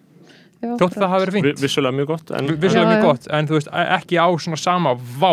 [0.62, 0.72] já.
[0.80, 3.06] Þótti það hafi verið Vi, fínt vissulega mjög gott en, vissulega Já, mjög já.
[3.08, 5.32] gott, en þú veist, e- ekki á svona sama vá,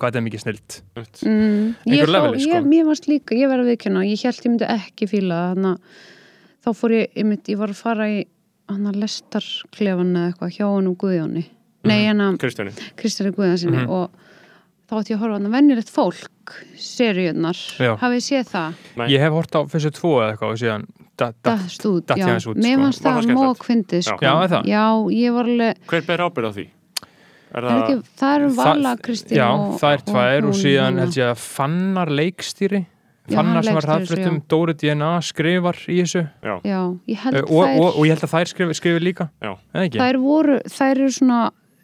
[0.00, 0.76] hvað þetta er mikið snilt.
[0.96, 2.50] Mm, ég, leveli, sko.
[2.54, 5.74] ég, mér varst líka, ég verði að viðkjöna ég held ég myndi ekki fíla þannig
[5.74, 5.80] að
[6.64, 8.20] þá fór ég, ég, myndi, ég var að fara í
[8.70, 11.44] hann að lestarklefan eða eitthvað hjá hann um Guðjóni.
[11.84, 12.72] Nei, hann að Kristjáni.
[12.96, 13.88] Kristjáni Guðjónsinni Mhm.
[13.90, 14.10] og
[14.90, 17.58] þá átti ég að horfa hann að venjulegt fólk seríunar,
[18.00, 18.74] hafið séð það?
[18.96, 19.06] Nei.
[19.12, 20.86] Ég hef hort á fyrstu tvo eða eitthvað og síðan
[22.20, 22.82] já, aðeins út, mér sko.
[22.84, 24.18] fannst Var það það mók fyndið sko.
[24.24, 24.70] Já, er það?
[24.70, 24.84] já,
[25.20, 26.66] ég var alveg hver ber ábyrð á því?
[27.50, 30.98] Er er ekki, það eru Vala Kristín Já, og, það er tvær og, hún síðan
[31.02, 32.82] held ég að Fannar leikstýri.
[33.30, 36.22] Fannar sem var hraðflutum, Dóri DNA skrifar í þessu.
[36.42, 36.78] Já, já,
[37.10, 39.26] ég held uh, og, þær og, og ég held að þær skrifi, skrifi líka.
[39.42, 41.40] Eða þær voru, þær eru svona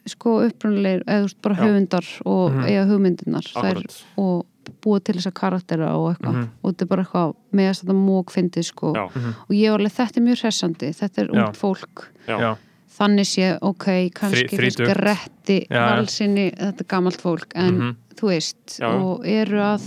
[0.06, 1.62] sko upprunalegir, eða bara Já.
[1.66, 2.64] höfundar og Mhm.
[2.70, 3.46] eiga hugmyndirnar.
[3.50, 3.96] Þær, akkurat.
[4.22, 4.46] og
[4.86, 6.48] búa til þessa karaktera og eitthvað Mhm.
[6.62, 9.04] og þetta er bara eitthvað með að þetta mók fyndið sko Já.
[9.10, 9.34] Mhm.
[9.48, 11.42] og ég var alveg, þetta er mjög hressandi þetta er Já.
[11.42, 12.38] ungt fólk Já.
[12.40, 12.56] Já,
[12.98, 17.96] þannig sé, ok, kannski Þrí- fyrst gretti valsinni þetta er gamalt fólk, en Mhm.
[18.16, 19.82] þú veist og eru að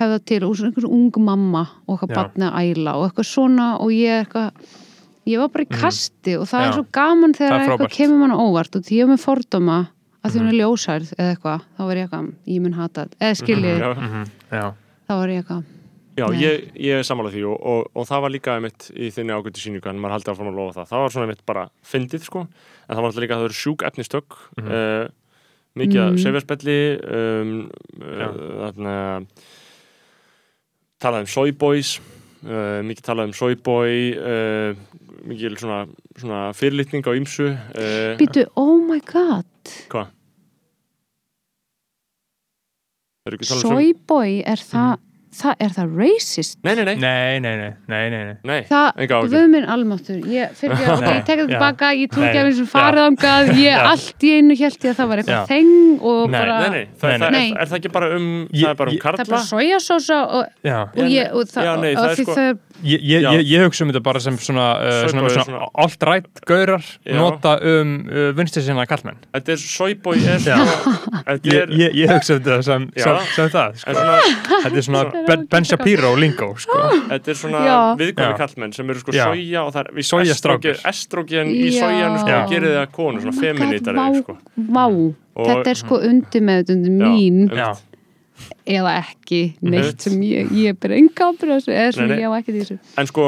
[0.00, 2.14] hefða til og svona einhvers ung mamma og eitthvað Já.
[2.22, 4.50] batni að æla og eitthvað svona og ég er eitthvað
[5.26, 6.64] ég var bara í kasti og það Mhm.
[6.64, 6.68] Já.
[6.68, 9.22] er svo gaman þegar Það eitthvað kemur mann á óvart og því ég er með
[9.24, 9.88] fordóma
[10.24, 10.54] að því hún Mhm.
[10.54, 14.28] er ljósærð eða eitthvað, þá var ég eitthvað ég mun hata þetta, eða skiljið mhm,
[14.50, 14.66] já,
[15.08, 15.64] þá var ég eitthvað
[16.14, 16.38] Já, Nei.
[16.44, 19.58] ég, ég er sammála því og, og, og það var líka einmitt í þinni ágættu
[19.58, 20.86] síningu en maður haldi áfram að lofa það.
[20.92, 23.58] Það var svona einmitt bara fyndið sko, en það var alltaf líka að það eru
[23.58, 24.68] sjúk efnistök Mhm.
[24.70, 25.08] uh,
[25.74, 26.12] mikið mm.
[26.14, 26.22] Mhm.
[26.22, 29.26] sefjarspelli um, uh, þarna
[31.02, 31.98] talað um soyboys
[32.44, 34.76] uh, mikið talað um soyboy uh,
[35.24, 35.80] mikið svona,
[36.20, 39.48] svona fyrirlitning á ýmsu uh, býtu, oh my god.
[43.24, 44.98] Tala um Soyboy, er það,
[45.38, 46.58] það er það racist?
[46.64, 48.36] Nei, nei, nei, Nei, nei, nei, nei, nei, nei.
[48.50, 48.60] nei.
[48.68, 49.34] Það, enga áhyggjur.
[49.34, 52.42] við minn almáttur ég, fyrir að, Nei, ég tek það tilbaka ég trú ekki Nei,
[52.44, 52.72] að við sem já.
[52.74, 55.72] farið ángað ég allt í einu held ég að það var eitthvað þeng
[56.12, 57.44] og Nei, bara Nei, nei, það, Nei.
[57.50, 59.30] Er, er það ekki bara um, Ég- það er bara um ég- það er karla?
[59.34, 63.00] bara sojasósa og, og, ég, og það, Já, nei, og það er sko- það Ég,
[63.06, 66.82] ég, ég, ég hugsa um þetta bara sem svona, uh, svona, svona, svona- alt-right gaurar
[67.06, 67.14] Já.
[67.16, 69.62] nota um uh, vinstri sinna kallmenn Þetta er
[71.24, 73.04] Þetta ég, er, ég, ég hugsa um þetta sem, Já.
[73.04, 73.94] sem, sem það sko.
[73.94, 74.18] svona,
[74.64, 76.78] Þetta er svona Ben, ben Shapiro lingo sko.
[77.08, 77.62] þetta er svona
[78.00, 79.24] viðkvæmi kallmenn sem eru sko Já.
[79.30, 79.90] soja og það er
[80.90, 81.80] estrogen, í Já.
[81.80, 84.38] sojanu sko gerir það konu, svona Oh feminítari sko.
[84.58, 84.84] vá,
[85.34, 87.48] Og- þetta er sko undir með mín.
[87.50, 87.72] Já,
[88.66, 92.16] eða ekki neitt sem ég, ég er bara enga ábyrgð á þessu eða sem Nei,
[92.16, 92.22] nei.
[92.24, 92.78] ég á ekki því þessu.
[92.98, 93.24] En sko,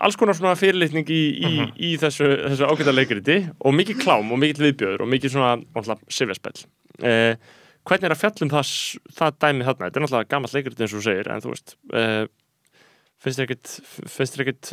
[0.00, 1.72] alls konar svona fyrirlitning í, í, Mhm.
[1.78, 5.98] í þessu, þessu ágæta leikriti og mikið klám og mikið viðbjöður og mikið svona, náttúrulega,
[6.08, 6.66] sifjaspell.
[7.02, 7.34] Eh,
[7.88, 8.74] Hvernig er að fjallum það,
[9.16, 9.86] það dæmi þarna?
[9.86, 12.24] Þetta er náttúrulega gammal leikriti eins og þú segir, en þú veist eh,
[13.18, 13.72] finnst þér ekkit
[14.14, 14.72] finnst þér ekkit,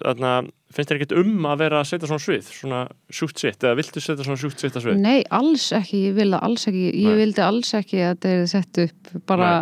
[1.00, 2.82] ekkit um að vera að setja svona svið, svona
[3.20, 5.00] sjúkt sitt eða viltu setja svona sjúkt sitt að svið?
[5.02, 7.20] Nei, alls ekki, ég vil það alls ekki ég Nei.
[7.24, 9.54] vildi alls ekki að þetta er sett upp bara,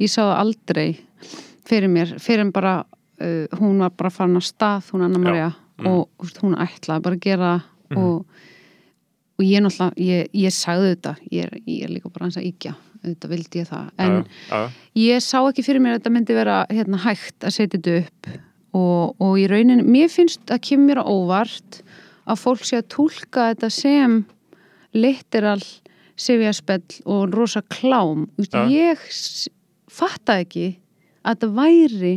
[0.00, 0.86] ég sá það aldrei
[1.68, 5.50] fyrir mér, fyrir en bara uh, hún var bara farin að stað hún Anna Maria
[5.82, 5.88] Mm.
[5.88, 7.50] og veist, hún ætlaði bara að gera
[7.90, 8.31] það og,
[9.42, 12.46] og ég náttúrulega ég, ég sagði þetta, ég er, ég er líka bara hans að
[12.52, 13.88] íkja, þetta vildi ég það.
[14.04, 14.22] En Já,
[14.52, 14.60] já,
[15.02, 18.32] ég sá ekki fyrir mér að þetta myndi vera hérna, hægt að setja þetta upp.
[18.72, 21.82] Og, og í rauninni, mér finnst að kemur mér á óvart
[22.22, 24.20] að fólk sé að túlka þetta sem
[24.94, 25.60] literal
[26.22, 28.28] sifjaspell og rosa klám.
[28.46, 28.62] Já.
[28.70, 29.02] ég
[29.92, 30.68] fattaði ekki
[31.22, 32.14] að þetta væri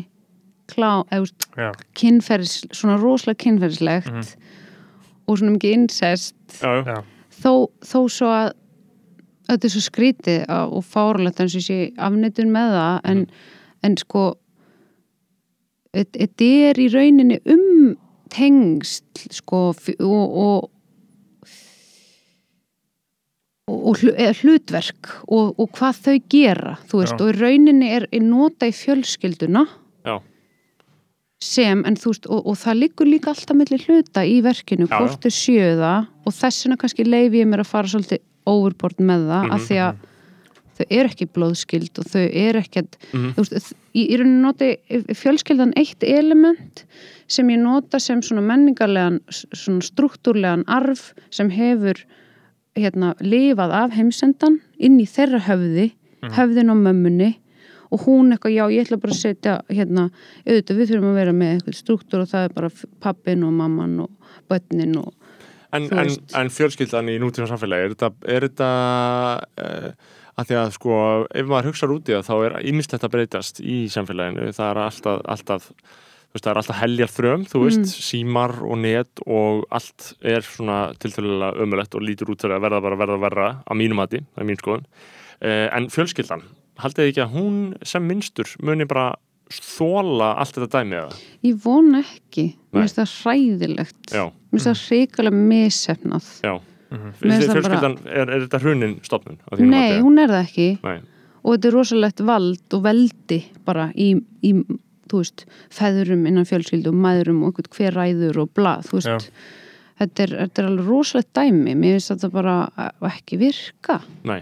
[0.69, 4.37] klám, eða kynferðis, svona rosalega kynferðislegt
[5.25, 6.37] og svona mikið incest.
[6.61, 7.01] Já, já.
[7.41, 7.51] Þó,
[7.85, 8.47] þó svo að
[9.45, 13.25] þetta er svo skrítið og fárlegt eins og ég sé afnitun með það en,
[13.85, 14.23] en sko
[15.93, 17.67] þet- þetta er í rauninni um
[18.33, 20.71] tengst sko og
[23.65, 24.01] og, og,
[24.41, 27.21] hlutverk og, og hvað þau gera þú veist, Já.
[27.21, 29.63] og í rauninni er, er nota í fjölskylduna.
[31.43, 34.97] Sem, en þú veist, og, og það liggur líka alltaf milli hluta í verkinu, Já,
[35.01, 39.25] hvort séu það og þess vegna kannski leifi ég mér að fara svolítið overboard með
[39.29, 39.95] það, Mhm, af því að
[40.75, 43.33] þau eru ekki blóðskild og þau eru ekkert Mhm.
[43.35, 44.69] þú veist, ég, ég rauninni noti
[45.15, 46.85] fjölskyldan eitt element
[47.27, 51.95] sem ég nota sem svona menningarlegan svona struktúrlegan arf sem hefur
[52.75, 55.91] hérna, lifað af heimsendan inn í þeirra höfði
[56.23, 57.35] höfðin á mömmunni
[57.95, 60.09] og hún eitthvað, já, ég ætla bara að setja hérna,
[60.43, 62.71] auðvitað, við þurfum að vera með eitthvað struktúr og það er bara
[63.05, 65.13] pappin og mamman og börnin og
[65.75, 66.07] En, en,
[66.39, 68.67] en fjölskyldan í nútíma samfélagi, er þetta, er þetta
[69.59, 69.87] uh,
[70.39, 70.99] að því að sko,
[71.35, 74.81] ef maður hugsaður út í það, þá er ýmislegt að breytast í samfélaginu, það er
[74.85, 75.67] alltaf, alltaf
[76.35, 78.05] það er alltaf heljar þröm, þú veist, Mm.
[78.07, 82.81] símar og net og allt er svona tiltölulega ömulegt og lítur út til að verða
[82.83, 84.85] bara verða verra á mínum mati, það er mín skoðun.
[85.43, 86.43] Uh, en fjölskyldan,
[86.81, 87.57] haldið þið ekki að hún
[87.87, 89.13] sem minnstur muni bara
[89.53, 91.17] þóla allt þetta dæmi eða?
[91.45, 92.69] ég vona ekki, Nei.
[92.73, 96.53] mér finnst það hræðilegt Já, mér finnst það hrikalega missefnað já.
[96.95, 97.11] Mhm.
[97.19, 100.97] Finnst það Fjölskyldan, er, er þetta hrunin þínu nei, hún er það ekki Nei.
[101.43, 104.09] og þetta er rosalegt vald og veldi bara í,
[104.45, 104.53] í
[105.11, 109.29] þú veist, feðurum innan fjölskyldu og mæðurum og einhvern hver ræður og blað, þú veist
[110.01, 114.41] þetta er, þetta er alveg rosalegt dæmi mér finnst þetta bara uh, ekki virka Nei.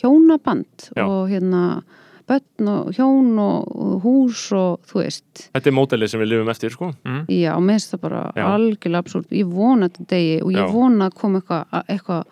[0.00, 1.04] Hjónaband Já.
[1.06, 1.82] og hérna
[2.28, 6.70] börn og hjón og, hús og þú veist, Þetta er mótelið sem við lifum eftir,
[6.70, 6.92] sko.
[7.28, 8.44] já, mér finnst það bara Já.
[8.54, 10.72] algjörlega absúrt, ég vona þetta degi og ég Já.
[10.72, 12.24] vona að koma eitthvað eitthva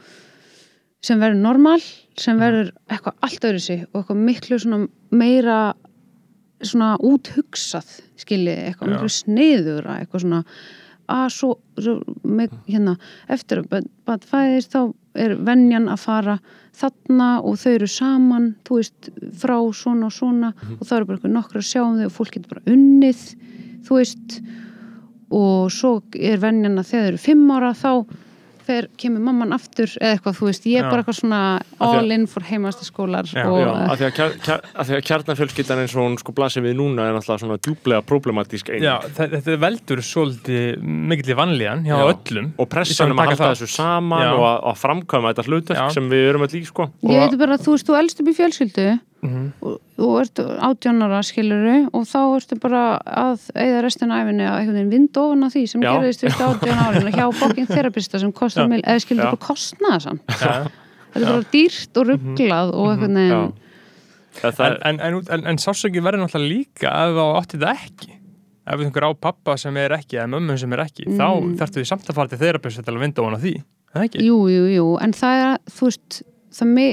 [1.03, 1.81] sem verður normal
[2.17, 2.41] sem Mm.
[2.41, 5.75] verður eitthvað allt öðru sig og eitthvað miklu svona meira
[6.63, 7.89] svona úthugsað
[8.21, 10.45] skiljið, eitthvað miklu sniðura eitthvað svona
[11.11, 11.95] að svo, svo
[12.25, 12.97] með, hérna,
[13.29, 16.39] eftir að bæt fæðist þá er venjan að fara
[16.77, 21.33] þarna og þau eru saman þú veist, frá svona og svona og það eru bara
[21.35, 23.23] nokkra að sjá um þau og fólk getur bara unnið
[23.87, 24.41] þú veist.
[25.31, 27.93] Og svo er venjan að þegar þau eru fimm ára þá
[28.71, 31.41] fer, kemur mamman aftur eða eitthvað, þú veist, ég er bara eitthvað svona
[31.81, 34.97] Af all in for heimastaskólar Já, og Já, að því að, kjar, kjar, að því
[34.99, 38.87] að kjarnafjölskyldan eins og hún sko blasir við núna er náttúrulega svona djúplega problematísk eining.
[38.87, 42.07] Já, þe- þetta veldur svolítið mikill í vanlíðan hjá Já.
[42.15, 44.33] öllum Og pressan um að halda þessu saman Já.
[44.37, 45.89] og að, að framkvæma þetta hlutverk Já.
[45.99, 46.89] sem við erum öll í, sko.
[47.11, 48.89] ég veit bara að þú veist, þú elst upp í fjölskyldu
[49.23, 49.53] Mhm.
[49.61, 54.77] og þú ert átjónara skiluru og þá ertu bara að eða restina æfinni að einhvern
[54.79, 55.91] veginn vind ofan á því sem Já.
[55.93, 60.07] gerðist fyrst átjón árin hjá fokkin þerapista sem kostar mil, eða skilur bara kostna það
[60.07, 60.55] samt Já,
[61.13, 63.27] þetta er bara dýrt og rugglað og einhvern Já.
[63.35, 63.53] veginn
[64.41, 67.81] Það, það, en, en, en, en, en sásöki verður náttúrulega líka ef þá átti það
[67.85, 68.11] ekki
[68.71, 71.57] ef einhver á pappa sem er ekki eða mömmu sem er ekki, þá Mm.
[71.59, 74.05] þarftu því samt að fara til þeirra til að vinda ofan á því Er það
[74.07, 74.23] ekki?
[74.29, 76.21] jú, jú, jú, en það er þú veist,
[76.55, 76.87] það, mi,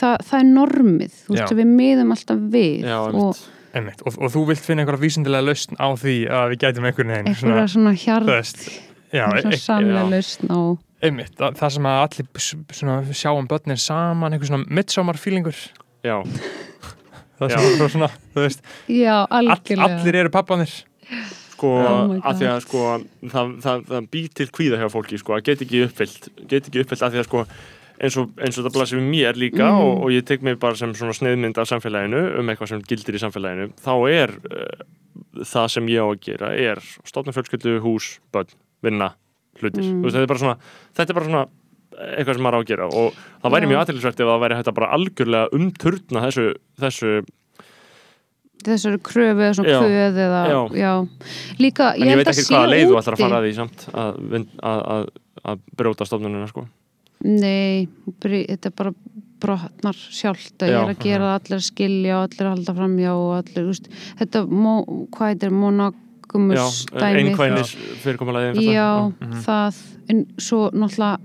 [0.00, 3.44] það, það er normið, þú veist, við miðum alltaf við já, og.
[3.74, 7.30] Og, og þú vilt finna einhverja vísindilega lausn á því að við gætum einhvern veginn
[7.32, 8.66] einhverja svona hjarð þú veist,
[9.10, 10.60] já, svona e- samlega lausn á
[11.04, 15.58] einmitt, það, það sem að allir sjáum börnin saman, einhver svona midsommar feelingur
[16.04, 16.18] Já,
[17.38, 20.02] það sem er svona, þú veist, já, all, algjörlega.
[20.02, 20.74] allir eru pappanir.
[21.54, 22.82] Sko, Oh að því að sko
[23.30, 26.82] það, það, það býr til kvíða hjá fólki sko, að get ekki uppfyllt, get ekki
[26.82, 27.44] uppfyllt að því að sko
[28.00, 29.80] eins og, eins og það blasir við mér líka Mhm.
[29.84, 33.14] og, og ég tek mig bara sem svona sneiðmynd af samfélaginu um eitthvað sem gildir
[33.14, 34.86] í samfélaginu þá er uh,
[35.44, 38.48] það sem ég á að gera er stofna fjölskyldu, hús, börn,
[38.82, 39.12] vinna
[39.60, 40.02] hlutir, Mm.
[40.10, 40.56] Þetta er bara svona
[40.96, 41.46] þetta er bara svona
[41.94, 43.14] eitthvað sem maður á að gera og
[43.44, 43.70] það væri Já.
[43.70, 46.46] mjög aðtilsvært ef það væri hægt að bara algjörlega umturna þessu,
[46.82, 47.10] þessu
[48.64, 50.60] þessari kröfu eða svona kvöð eða, Já.
[50.80, 50.92] já.
[51.60, 54.18] líka, en ég veit ekki hvaða leið þú ætlar að fara að því samt að,
[54.64, 55.08] að, að,
[55.52, 56.64] að brjóta stofnunina sko
[57.24, 57.88] Nei,
[58.20, 58.92] þetta er bara
[59.44, 60.80] brotnar sjálft að ég Já.
[60.84, 63.88] er að gera það allir að skilja og allir að halda framjá og allir, úst,
[64.20, 64.74] þetta, mo,
[65.12, 67.72] hvað heitir Já, monogumus dæmi einkvænis
[68.04, 68.88] fyrirkomulagi Já,
[69.20, 69.40] Mhm.
[69.44, 69.74] það
[70.08, 71.18] en svo náttúrulega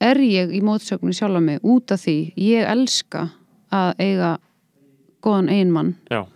[0.00, 3.30] er ég í mótsögnu sjálf mig út af því, ég elska
[3.72, 4.38] að eiga
[5.22, 6.26] góðan einmann Já.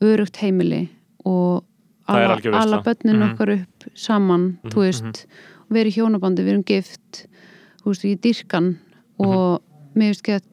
[0.00, 0.88] örugt heimili
[1.24, 1.64] og
[2.08, 3.34] er alla, börnin Mhm.
[3.34, 5.26] okkar upp saman, þú veist
[5.70, 7.26] við erum hjónabandi, við erum gift
[7.92, 8.74] veist, ég dyrkan
[9.22, 9.62] og
[9.96, 10.52] mér finnst ekki að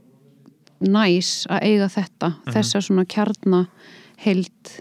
[0.83, 3.65] næs að eiga þetta, þessa svona kjarna
[4.23, 4.73] heild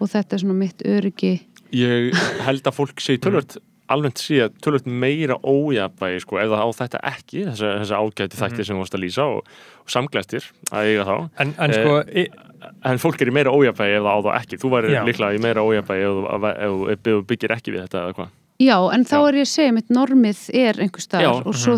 [0.00, 1.34] og þetta er svona mitt öryggi.
[1.76, 3.58] Ég held að fólk sé tölvöld
[3.92, 8.38] almennt sé að tölvöld meira ójafnvægi sko, ef það á þetta ekki þessa, þessa ágæti
[8.40, 9.50] þætti sem þú varst að lýsa og,
[9.82, 11.16] og samglæstir að eiga þá.
[11.44, 12.26] En, en sko, e,
[12.88, 14.60] en fólk er í meira ójafnvægi ef það á það ekki.
[14.62, 15.92] Þú væri líklega í meira ef,
[16.94, 18.32] ef þú byggir ekki við þetta eða hvað
[18.62, 19.22] Já, en þá Já.
[19.28, 21.76] er ég að segja mitt normið er einhver staðar og svo,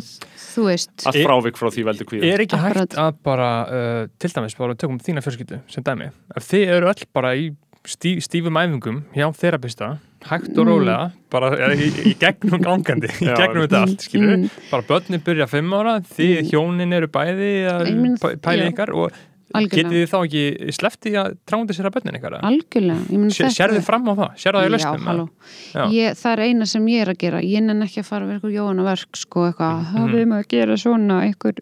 [0.55, 4.31] þú veist allt frávik frá því veldur kvíða er ekki hægt að bara uh, til
[4.37, 7.53] dæmis, bara tökum þína fjölskyldu sem dæmi, ef þið eru öll bara í
[7.85, 10.71] stí, stífum æfingum hjá þerapista, hægt og Mm.
[10.71, 14.51] rólega bara í, í gegnum gangandi í gegnum þetta allt, skilur Mm.
[14.71, 16.49] bara börnin byrja fimm ára, Mm.
[16.51, 18.73] hjónin eru bæði að Ég meina, pæ- pæli já.
[18.73, 19.13] ykkar og
[19.55, 19.89] Algjörlega.
[19.89, 23.87] getið þið þá ekki sleppti að trándi sér að börnin ykkar Algjörlega, Sér, sérðu þið
[23.87, 25.27] fram á það, sérðu það í Já, lausnum halló
[25.75, 25.85] Já.
[25.95, 28.35] ég, Það er eina sem ég er að gera Ég nenn ekki að fara við
[28.41, 29.95] eitthvað jóana verk sko, eitthvað, Mhm.
[29.95, 31.59] það við maður að gera svona eitthvað,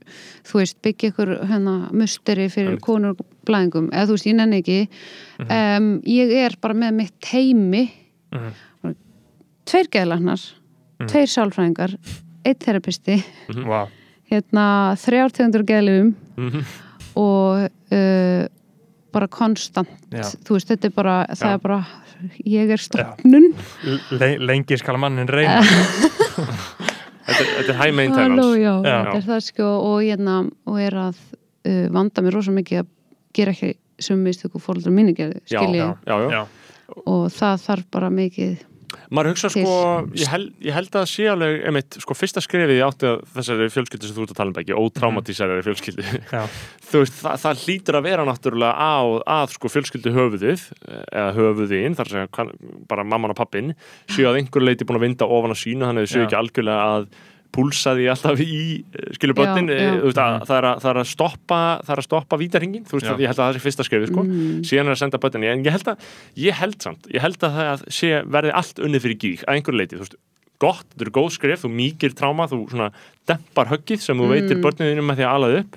[0.48, 2.80] þú veist, byggja eitthvað hérna, musteri fyrir Einmitt.
[2.80, 4.88] konur og blæðingum, eða þú veist, ég nenn ekki
[5.38, 5.50] Mhm.
[5.50, 7.90] um, Ég er bara með mitt heimi
[8.32, 8.94] Mhm.
[9.66, 10.40] tveir geðlarnar
[11.00, 11.08] Mhm.
[11.08, 11.96] tveir sálfræðingar,
[12.44, 13.88] eitt terapisti Vá.
[14.30, 16.64] hérna, þrjár tegundur geðlifum Mhm.
[17.18, 18.44] Og uh,
[19.12, 19.90] bara konstant.
[20.12, 20.24] Já.
[20.46, 21.54] þú veist, þetta er bara, það Já.
[21.58, 21.80] er bara
[22.46, 23.48] ég er stofnun.
[24.16, 25.60] Le lengi skal mannin reyna.
[27.22, 30.32] Þetta, er- þetta er high Halló, maintenance já, þetta er það sko og, hérna,
[30.66, 32.88] og er að uh, vanda mér rosa mikið að
[33.38, 33.70] gera ekki
[34.02, 36.40] sem og fóröldra mínu gerðu já, skilji,
[37.06, 38.64] og það þarf bara mikið
[39.10, 39.74] maður hugsa sko
[40.18, 43.68] ég held, ég held að sé alveg einmitt, sko fyrsta skrefið í átti að þessari
[43.74, 46.06] fjölskyldu sem þú ert að tala um ekki, ótraumatísærari fjölskyldu.
[46.32, 46.42] Já.
[46.90, 48.96] þú veist, það, það hlýtur að vera náttúrulega á,
[49.38, 52.56] að sko fjölskyldu höfuðið eða höfuðin, þar sem
[52.90, 53.74] bara mamman og pappin,
[54.10, 56.40] séu að einhver leiti búin að vinda ofan á sínu, þannig að þau séu ekki
[56.42, 57.12] algjörlega að
[57.52, 58.56] púlsa því alltaf í
[58.88, 62.84] þú veist að það er að, það er að stoppa það er að stoppa vítarhingin,
[62.88, 63.12] þú veist Já.
[63.14, 64.24] að ég held að það sé fyrsta skrefið sko.
[64.26, 66.06] Mm, síðan er að senda börnin en ég held að,
[66.46, 69.76] ég held samt ég held að það sé, verði allt unnið fyrir gík að einhver
[69.78, 70.16] leiti, þú veist,
[70.62, 72.88] gott, þetta eru góð skref þú mýkir tráma, þú svona
[73.28, 74.34] dempar höggið sem þú Mm.
[74.36, 75.76] veitir börniðinu með því að alaðu upp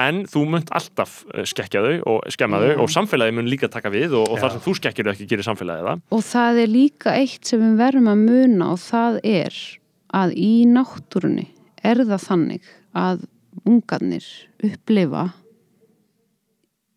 [0.00, 3.90] en þú munt alltaf eh, skekkja þau og skemma þau og samfélagið mun líka taka
[3.92, 6.00] við og, og þar sem þú skekkir þau ekki gerir samfélagið það.
[6.16, 9.58] Og það er líka eitt sem við verðum að muna og það er
[10.14, 11.48] að í náttúrunni
[11.86, 12.62] er það þannig
[12.96, 13.24] að
[13.66, 14.26] ungarnir
[14.64, 15.28] upplifa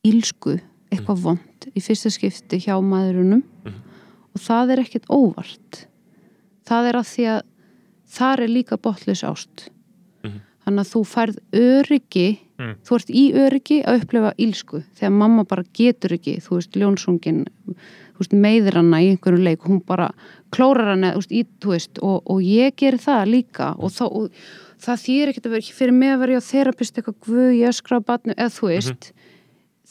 [0.07, 0.57] ílsku
[0.93, 3.79] eitthvað vond í fyrsta skipti hjá maðurunum Mhm.
[4.35, 5.85] og það er ekkert óvart
[6.65, 7.41] það er að því að
[8.13, 9.69] þar er líka botlis ást
[10.23, 10.39] Mhm.
[10.65, 12.75] þannig að þú færð öryggi Mm.
[12.85, 17.43] þú ert í öryggi að upplifa ílsku þegar mamma bara getur ekki þú veist, ljónsungin
[18.31, 20.13] meiðir hana í einhverju leik hún bara
[20.53, 24.45] klórar hana veist, í, veist, og, og ég ger það líka og, þá, og
[24.79, 27.99] það þýr ekkert að vera fyrir mig að vera á þerapist eitthvað guð, ég öskra
[27.99, 29.11] á batnu, eða þú veist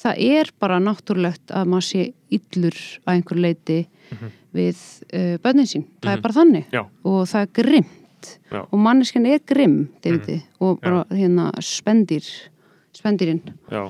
[0.02, 3.80] það er bara náttúrulegt að maður sé illur að einhverju leiti
[4.52, 4.78] við
[5.12, 5.84] uh, bönnin sín.
[6.02, 6.82] Það er bara þannig Já.
[7.08, 8.60] og það er grimt Já.
[8.62, 12.26] og manneskjan er grimm David, og bara hérna spendir
[12.96, 13.84] spendirinn Já,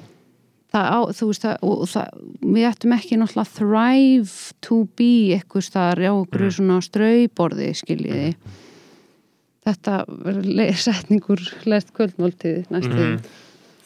[0.73, 1.57] það á, þú veist það,
[1.93, 2.19] það,
[2.57, 6.55] við ættum ekki náttúrulega thrive to be eitthvað staðar á okkur Mm.
[6.57, 8.35] svona strauborði skiljiði.
[9.63, 13.19] Þetta verður setningur lest kvöldmáltíð næstu Mhm.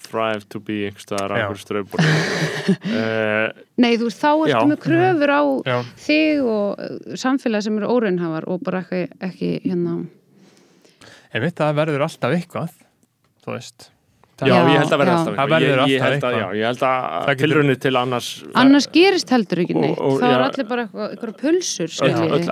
[0.06, 3.50] Thrive to be einhverstaðar á einhver ströybor uh,
[3.82, 4.60] Nei, þú veist, þá ertu Já.
[4.70, 5.78] með kröfur á Já.
[6.06, 9.96] þig og uh, samfélag sem eru óraunhafar og bara ekki, ekki hérna.
[11.34, 12.70] En veit það verður alltaf eitthvað
[13.42, 13.90] Þú veist
[14.36, 16.64] Já, Já, ég held að verða alltaf Það eitthvað ég, ég held að, já, ég
[16.68, 18.26] held að Það tilraunir til annars
[18.60, 20.44] annars gerist heldur ekki Og- neitt og- þá er já.
[20.50, 22.28] allir bara eitthvað, eitthvað pulsur öll, skiljiði.
[22.36, 22.50] öll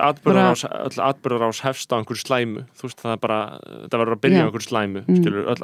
[0.65, 3.39] öll atbyrðarás hefst á einhverju slæmu þú veist það er bara,
[3.85, 4.45] það verður að byrja á Já.
[4.49, 5.17] einhverju slæmu Mm.
[5.21, 5.61] skilur, öll,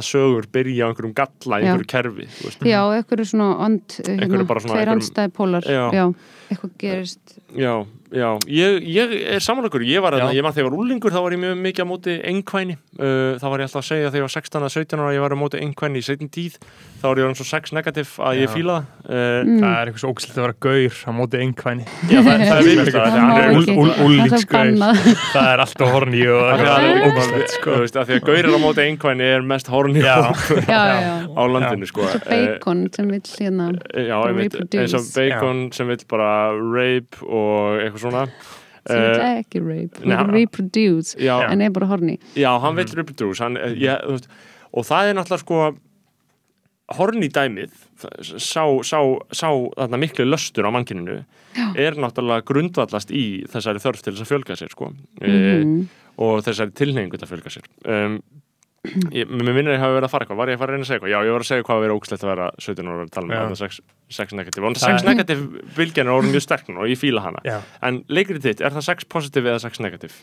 [0.00, 2.60] að sögur byrja á einhverjum galla einhverju kerfi þú veist.
[2.64, 6.14] Já, eitthvað svona and, hérna, Einhverju bara svona- tveir andstæði pólar Já.
[6.52, 7.36] Eitthvað gerist.
[7.56, 7.72] Já,
[8.12, 11.20] já, ég, ég er samanleikur ég var, að, ég man þegar ég var úlingur þá
[11.24, 14.22] var ég mjög mikið á móti einhvæni uh, þá var ég alltaf að segja þegar
[14.22, 16.58] ég var 16 að 17 ára ég var á móti einhvæni í setjum tíð.
[17.02, 18.54] Þá var ég orðinn svo sex negativ að ég Já.
[18.56, 18.90] fíla það.
[19.12, 19.58] Uh, Mm.
[19.62, 22.66] Það er eitthvað svo ógæslega að vera gaur á móti einhvæni já, það, það er
[22.66, 23.16] viðmjöld Það er
[25.42, 28.08] er er alltaf horni og Af því að það er ógæslegt sko, þú veist, af
[28.08, 31.14] því að gaurir á móti einhvæni er mest horni Já, já, já, já.
[31.32, 32.06] á landinu sko.
[34.92, 36.04] Svo bacon sem vill
[36.50, 38.24] Eh, rape og eitthvað svona
[38.82, 42.74] sem vill Eh, ekki rape, nei, hann reproduce já, en er bara horny já, hann
[42.76, 44.28] vill reproduce hann, eh, ég, þú veist,
[44.74, 45.62] og það er náttúrulega sko
[46.98, 47.72] horni dæmið
[48.42, 48.98] sá, sá,
[49.32, 51.20] sá þarna miklu löstur á mannkyninu
[51.78, 54.90] er náttúrulega grundvallast í þessari þörf til þess að fjölga sér sko.
[55.22, 55.88] mm Mhm.
[56.18, 58.18] og þessari tilhengu til að fjölga sér um,
[58.82, 60.82] mér minnir að ég hafi verið að fara eitthvað var ég að fara að reyna
[60.82, 62.88] að segja eitthvað, já ég var að segja hvað að vera ógslegt að vera 17
[62.90, 63.42] ára að tala um Já.
[63.44, 63.76] þetta sex,
[64.16, 65.44] sex negativ og sex er- negativ
[65.76, 68.74] bylgjan er orðin mjög sterk núna og ég fíla hana já, en leikrið þitt, er
[68.74, 70.16] það sex positiv eða sex negativ?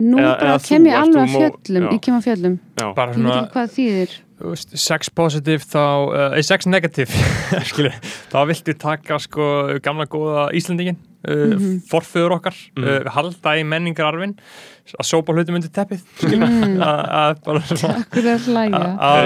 [0.00, 1.92] nú Eða- bara eða kem ég alveg að fjöllum já.
[1.92, 4.18] ég kem að fjöllum, Já, bara svona hvað þýðir
[4.80, 5.84] sex positive þá,
[6.16, 7.12] uh, sex negative
[7.68, 7.92] skilur,
[8.32, 10.96] þá viltu taka sko gamla góða Íslandingin
[11.28, 11.82] uh, Mhm.
[11.84, 12.88] forföður okkar Mhm.
[13.04, 14.38] uh, halda í menningararfin
[14.98, 16.80] að sópa hlutum undir teppið Mm.
[16.90, 17.60] að bara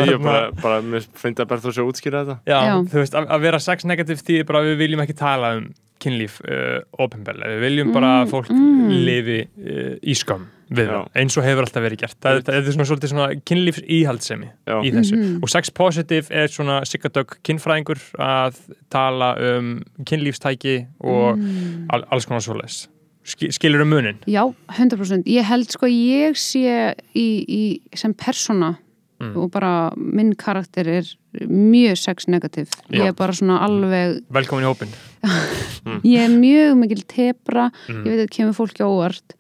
[0.00, 0.80] er ég, að- bara,
[1.20, 2.74] finnst að Berður svo útskýra þetta Já, Já.
[2.92, 5.70] þú veist, að, að vera sex negativ því bara við viljum ekki tala um
[6.04, 8.90] kynlíf uh, ofinbellega, við viljum bara að Mm, fólk mm.
[9.06, 12.72] lifi uh, í skam við það, eins og hefur alltaf verið gert það, það er
[12.74, 14.76] svona svolítið svona kynlífs íhaldsemi Já.
[14.80, 15.34] í þessu, Mhm.
[15.44, 18.58] og sex positive er svona siggadögg kynfræðingur að
[18.90, 21.86] tala um kynlífstæki og Mm.
[21.92, 22.88] al, alls konar Ski,
[23.24, 24.44] skilur um munin Já,
[24.76, 25.24] 100%.
[25.26, 28.76] Ég held sko ég sé í, í sem persóna
[29.22, 29.36] Mm.
[29.38, 31.04] og bara minn karakter er
[31.46, 32.68] mjög sex negativ.
[32.90, 34.90] Ég er bara svona alveg, velkomin í hópin
[36.04, 38.02] ég er mjög mikil tepra, Mm.
[38.02, 39.36] ég veit að það kemur fólki óvart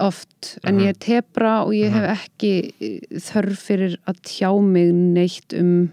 [0.00, 0.80] oft, en Mhm.
[0.84, 5.90] ég er tepra og ég hef ekki eh, þörf fyrir að tjá mig neitt um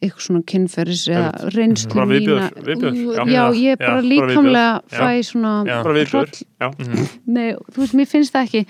[0.00, 3.14] eitthvað svona kynferðis eða reynslu Bara viðbjóður, mína.
[3.14, 3.24] já.
[3.28, 4.98] já, ég Já, bara bara líkamlega já.
[4.98, 5.78] fæ svona Já.
[6.60, 6.68] já.
[6.78, 7.08] Mhm.
[7.26, 8.66] Nei, þú veist, mér finnst það ekki.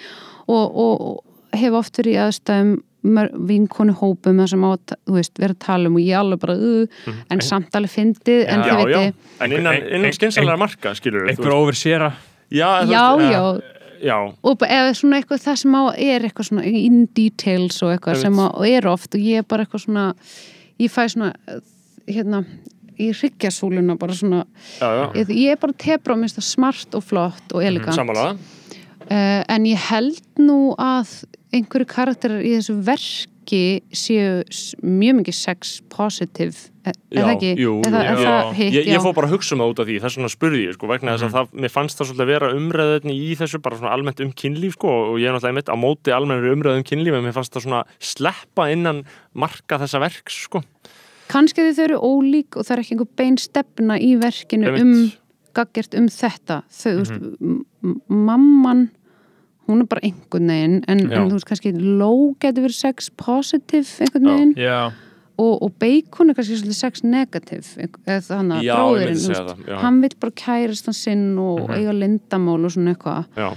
[0.50, 1.24] Og, og,
[1.54, 2.76] hef oft verið í aðstæðum
[3.48, 6.54] vinkonu hópum sem á að, þú veist, vera að tala um og ég alveg bara,
[6.54, 9.14] uh, en samt alveg fyndið, en Já, já, þið já, veitir
[9.46, 12.10] en innan, innan skynsalega marka skilur einhver oversera
[12.52, 16.48] já, þú já, veist, já, já, og eða svona eitthvað það sem á er eitthvað
[16.50, 18.26] svona in details og eitthvað Einmitt.
[18.28, 20.06] sem á er oft og ég er bara eitthvað svona
[20.80, 21.32] ég fæ svona,
[22.08, 22.44] hérna
[23.00, 24.44] í hryggjasúluna bara svona
[24.78, 25.04] já, já.
[25.20, 28.32] ég, ég er bara tebra og minnst það smart og flott og elegant sammála
[29.10, 32.76] Uh, en ég held nú að einhverju karakterar í þessu
[33.50, 34.42] verki séu
[34.82, 37.50] mjög mikið sex positive er er það ekki?
[37.60, 38.74] jú, er það, er það hitt?
[38.74, 40.74] ég, ég fór bara að hugsa um það út af því þess vegna spurði ég,
[40.76, 43.76] sko, vegna þess að það, mér fannst það svolítið að vera umræðinni í þessu, bara
[43.80, 46.86] svona almennt um kynlíf, sko, og ég er náttúrulega einmitt á móti almennri umræð um
[46.88, 49.02] kynlíf, en mér fannst það svona sleppa innan
[49.34, 50.62] marka þessa verks, sko.
[51.30, 54.94] Kannski því þau eru ólík og það er ekki einhver bein stefna í verkinu um
[55.54, 56.62] gaggert um þetta.
[56.70, 58.00] Þau, þú veist, m- m-
[58.30, 58.88] mamman
[59.70, 62.10] hún er bara einhvern veginn en, en þú veist kannski Ló
[62.42, 64.52] getur verið sex positive einhvern veginn.
[65.40, 68.64] Og, og Bacon er kannski sex negative eða þannig að
[69.64, 69.78] já.
[69.80, 71.74] hann vil bara kærast hann sinn og Mhm.
[71.78, 73.56] eiga lindamál og svona eitthvað.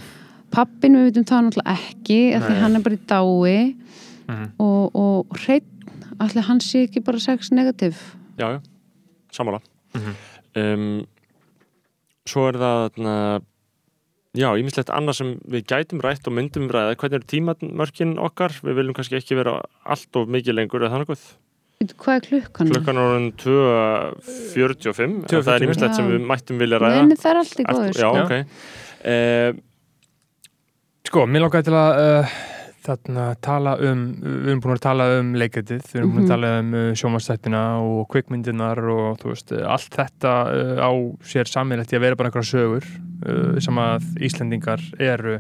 [0.54, 3.76] Pappin við vitum það náttúrulega ekki því hann er bara í dái.
[4.24, 4.52] Mhm.
[4.60, 5.66] og, og hreinn
[6.24, 7.98] allir hann sé ekki bara sex negative?
[8.38, 8.60] Já, já,
[9.34, 9.60] sammála.
[9.94, 10.16] Mhm.
[10.56, 11.06] um,
[12.26, 13.44] svo er það
[14.34, 16.96] já, ímislegt annað sem við gætum rætt og myndum ræða.
[16.98, 18.56] Hvernig eru tímamörkin okkar?
[18.66, 21.26] Við viljum kannski ekki vera allt of mikið lengur eða þannig guð
[21.84, 22.70] Veitu, hvað er klukkan?
[22.72, 25.66] klukkan er orðin 2.45 það er 2:45.
[25.68, 27.02] ímislegt sem við mættum vilja ræða.
[27.10, 28.24] Nei, það er allt í góður já, Já.
[28.24, 28.34] ok.
[29.04, 29.50] Uh,
[31.10, 32.38] sko, mér langaði til að uh,
[32.84, 36.28] þarna tala um, við erum búin að tala um leikritið, við erum búin Mhm.
[36.28, 40.92] að tala um uh, sjómanstættina og kvikmyndinar og þú veist, uh, allt þetta uh, á
[41.24, 42.86] sér sammeilegt í að vera bara einhverja sögur
[43.64, 45.38] sem að Íslendingar eru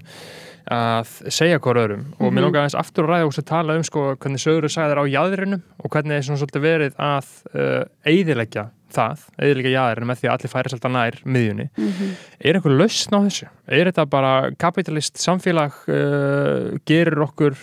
[0.71, 2.43] að segja hver öðrum og mér Mhm.
[2.45, 5.61] langar aðeins aftur að ræða og tala um sko hvernig sögur eru sagðar á jæðrinum
[5.83, 7.25] og hvernig er svona svolítið verið að
[7.59, 12.11] uh, eigðileggja það, eigðileggja jæðrinu með því að allir færi svolítið nær miðjunni Mhm.
[12.43, 13.47] Er einhver lausn á þessu?
[13.67, 17.55] Er þetta bara kapitalist samfélag uh, gerir okkur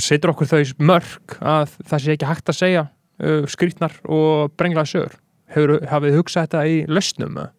[0.00, 2.84] setur okkur þau mörg að það sé ekki hægt að segja
[3.22, 5.18] uh, skrýtnar og brenglaða sögur?
[5.52, 7.34] Hafið hugsað þetta í lausnum?
[7.36, 7.50] eða?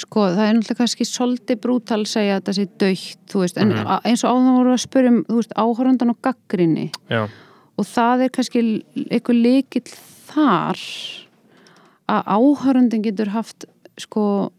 [0.00, 3.68] Sko, það er náttúrulega kannski svolítið brútal segja að þetta sé döitt, þú veist, en
[3.68, 3.86] Mhm.
[3.86, 7.28] a- eins og áðan voru að spyrja um, þú veist, áhorfandan og gaggrinni Já,
[7.78, 8.62] og það er kannski
[9.12, 9.92] eitthvað líkill
[10.32, 10.80] þar
[12.10, 13.66] að áhorfandin getur haft
[14.00, 14.50] sko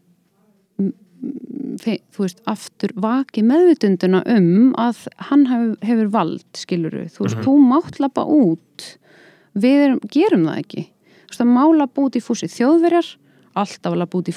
[1.84, 7.56] þú veist, aftur vaki meðvitunduna um að hann hefur, hefur vald, skiluru þú veist, þú
[7.64, 8.86] mátt lappa út.
[9.54, 10.86] Við erum, gerum það ekki.
[11.24, 13.12] Þú veist, að má lappa út í fússi þjóðverjar,
[13.54, 14.36] alltaf að lappa út í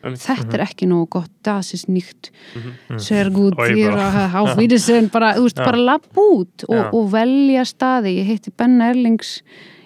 [0.00, 0.22] Einmitt.
[0.24, 2.30] þetta er ekki nógu gott, das ist nýtt
[2.96, 4.22] sér gútt, Oj, ég er bara.
[4.22, 8.14] að áfýrisen bara, þú veist, bara lapp út og, og velja staði.
[8.22, 9.42] Ég hitti Ben Erlings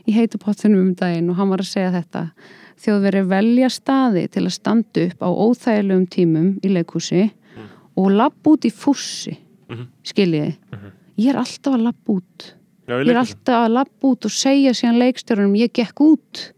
[0.09, 2.25] í heitupottunum um daginn og hann var að segja þetta.
[2.85, 7.31] Þjóðveri velja staði til að standa upp á óþægilegum tímum í leikhúsi
[7.97, 9.37] og lapp út í fússi
[9.71, 9.87] Mhm.
[10.05, 10.57] skiljiði?
[11.17, 12.53] Ég er alltaf að lapp út.
[12.87, 16.53] Já, ég er alltaf að lapp út og segja síðan leikstjórunum ég gekk út.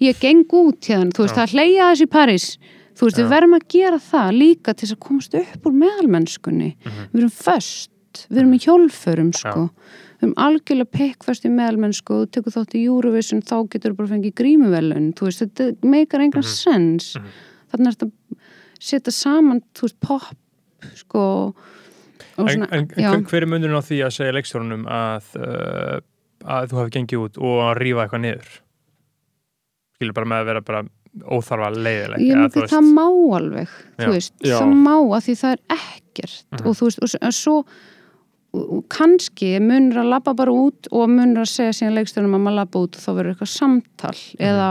[0.00, 1.42] Ég geng út hérna, þú veist, Já.
[1.46, 2.58] það hleyja þessi í París.
[2.94, 3.22] Þú veist, Já.
[3.24, 6.76] við verðum að gera það líka til þess að komast upp úr meðalmennskunni.
[7.12, 7.90] Við erum föst,
[8.30, 9.70] við erum í hjólförum sko,
[10.24, 13.98] við erum algjörlega pekkfast í meðalmennsku og þú tekur þátt í Eurovision þá getur þú
[14.00, 17.12] bara fengið grímuvelun þetta meikar engan sens
[17.72, 18.10] þannig er þetta
[18.84, 21.22] setja saman, þú veist, pop sko
[22.34, 23.08] og en, svona, en já.
[23.14, 25.96] hver, hver er munurinn á því að segja leikstjórunum að, uh,
[26.44, 28.50] að þú hefði gengið út og að rífa eitthvað niður?
[29.94, 30.82] Skilur bara með að vera bara
[31.30, 33.04] óþarfa leiðileg Ég eða, myndi þú veist- það má
[33.38, 34.04] alveg, Já.
[34.04, 34.56] þú veist, Já.
[34.58, 36.66] það má að því það er ekkert Mhm.
[36.66, 37.56] og þú veist, og svo
[38.54, 42.58] og, kannski munur að labba bara út og munur að segja síðan leikstjórnum að maður
[42.60, 44.44] labba út og þá verður eitthvað samtal Mhm.
[44.48, 44.68] eða,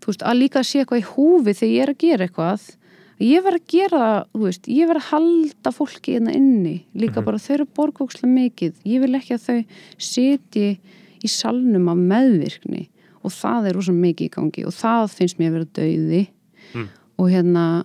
[0.00, 2.76] þú veist, að líka að sé eitthvað í húfi þegar ég er að gera eitthvað
[3.20, 7.24] ég verð að gera þú veist, ég verð að halda fólki hérna inni, líka Mhm.
[7.24, 9.64] bara þau eru borgókslega mikið, ég vil ekki að þau
[9.98, 10.78] sitji
[11.24, 12.88] í salnum af meðvirkni
[13.24, 16.28] og það er rosa mikið í gangi og það finnst mér að vera döiði
[16.74, 16.88] Mm.
[17.18, 17.84] og hérna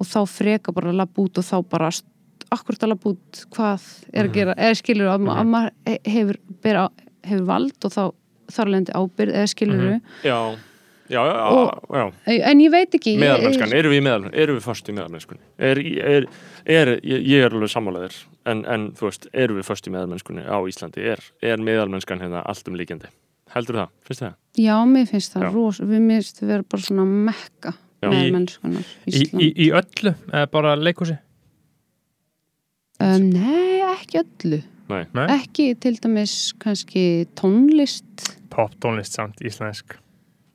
[0.00, 1.90] og þá freka bara að labba út og þá bara
[2.56, 6.78] akkurat labba út hvað er að gera, eða skilur að, að maður he- hefur, ber
[6.78, 6.86] á,
[7.28, 8.02] hefur vald og þá
[8.52, 9.82] þar lendi ábyrð eða skilur
[10.22, 10.38] Já,
[11.12, 12.04] já, já, Og- já.
[12.52, 15.42] en ég veit ekki Meðalmennskan, erum við meðalmennskan, erum við föst í meðalmennskunni?
[15.58, 15.80] Er,
[16.16, 16.26] er,
[16.66, 18.14] er, ég, er alveg sammálaðir,
[18.48, 21.04] en, en þú veist, erum við föst í meðalmennskunni á Íslandi?
[21.14, 23.10] Er, er meðalmennskan hérna allt um líkjandi?
[23.52, 24.36] Heldur það, finnst það?
[24.62, 25.50] já, mér finnst það Já.
[25.52, 28.08] ros, við minnst vera bara svona mekka Já.
[28.08, 30.14] með Í- í, í, í öllu,
[30.54, 31.18] bara leikhúsi?
[33.00, 34.62] Um, nei, ekki öllu.
[34.92, 35.26] Nei, Nei?
[35.38, 38.26] ekki til dæmis kannski tónlist.
[38.52, 39.96] Pop tónlist samt íslensk.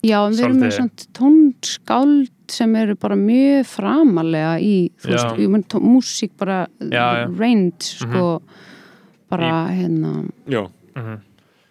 [0.05, 5.15] Já, en við erum með svona tónskáld sem eru bara mjög framalega í, þú Já.
[5.15, 7.25] veist, ég menn músík bara Já, já.
[7.39, 8.41] reynd, sko
[9.31, 10.13] bara, hérna.
[10.47, 11.17] Já, mm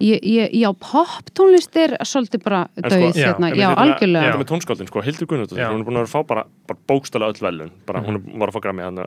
[0.02, 4.26] ég, ég, já, pop tónlist er svolítið bara döið, já, hérna, já, þurfum algjörlega.
[4.26, 5.70] Þetta með tónskáldin, sko, Hildur Gunnardóttir, Já.
[5.72, 8.26] hún er búin að fá bara, bara bókstala öll velun, bara Mhm.
[8.26, 8.98] hún var að fá græmi hann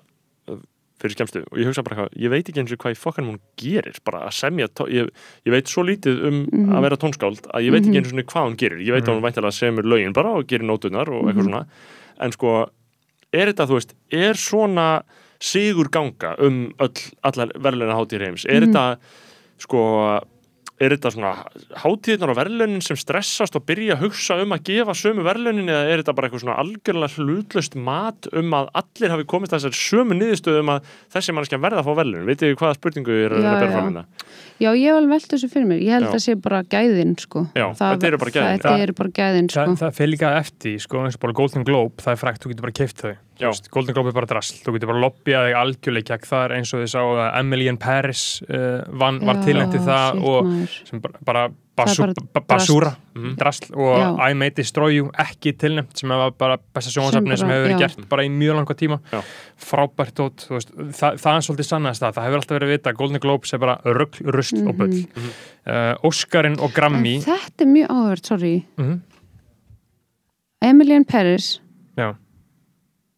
[0.99, 3.29] fyrir skemmstu og ég hugsa bara eitthvað, ég veit ekki eins og hvað í fokkanum
[3.31, 5.09] hún gerir, bara að semja, ég,
[5.45, 6.73] ég veit svo lítið um Mhm.
[6.75, 7.89] að vera tónskáld að ég veit Mhm.
[7.89, 10.47] ekki eins og hvað hún gerir, ég veit að hún væntalega semur lögin bara og
[10.47, 11.49] gerir nótunar og eitthvað Mhm.
[11.49, 11.65] svona,
[12.19, 12.69] en sko,
[13.33, 15.03] er þetta, þú veist, er svona
[15.39, 18.73] sigur ganga um öll, allar verðluna hátíð heims, er Mhm.
[18.73, 18.97] þetta,
[19.59, 20.21] sko,
[20.79, 21.31] er þetta svona
[21.81, 25.89] hátíðnar og verðlunin sem stressast og byrja að hugsa um að gefa sömu verðlunin eða
[25.91, 29.79] er þetta bara eitthvað svona algjörlega hlutlust mat um að allir hafi komist að þessari
[29.83, 33.35] sömu niðurstöðu um að þessi mannskja verða að fá verðlun vitið þið hvaða spurningu er
[33.37, 33.73] að Já, bera já.
[33.75, 34.05] fram hérna?
[34.59, 36.13] Já, ég hef alveg velt þessu fyrir mér, ég held Já.
[36.17, 37.45] að sé bara gæðin, sko.
[37.55, 38.59] Já, Það- þetta eru bara gæðin.
[38.59, 39.59] Þetta eru bara gæðin, sko.
[39.69, 42.51] það, það fyrir líka eftir, sko, eins og bara Golden Globe það er frækt, þú
[42.51, 43.13] getur bara keift þau
[43.71, 46.73] Golden Globe er bara drasl, þú getur bara lobbyað þig algjörlega í gegn þar eins
[46.75, 50.49] og þið sá að Emily in Paris uh, van, var Já, tilnæntið það og
[50.89, 51.43] sem bara, bara,
[51.79, 52.91] basu, bara ba- basúra.
[53.15, 53.35] Mhm.
[53.39, 54.09] drasl og Já.
[54.29, 57.81] I May Destroy You ekki tilnæmt sem var bara besta sjónvarsafni sem, hefur verið já.
[57.87, 58.99] gert bara í mjög langa tíma.
[59.13, 59.21] Já.
[59.59, 62.93] frábært tótt, þú veist, það, það er svolítið sannast það, það hefur alltaf verið vita,
[62.99, 64.99] Golden Globes er bara rugl, rust og bull.
[65.15, 65.31] Mhm.
[65.67, 67.15] uh, Óskarinn og Grammy.
[67.21, 68.65] En þetta er mjög áhverð, sorry.
[68.77, 68.99] Mm
[70.61, 71.61] Emily in Paris.
[71.97, 72.15] Já.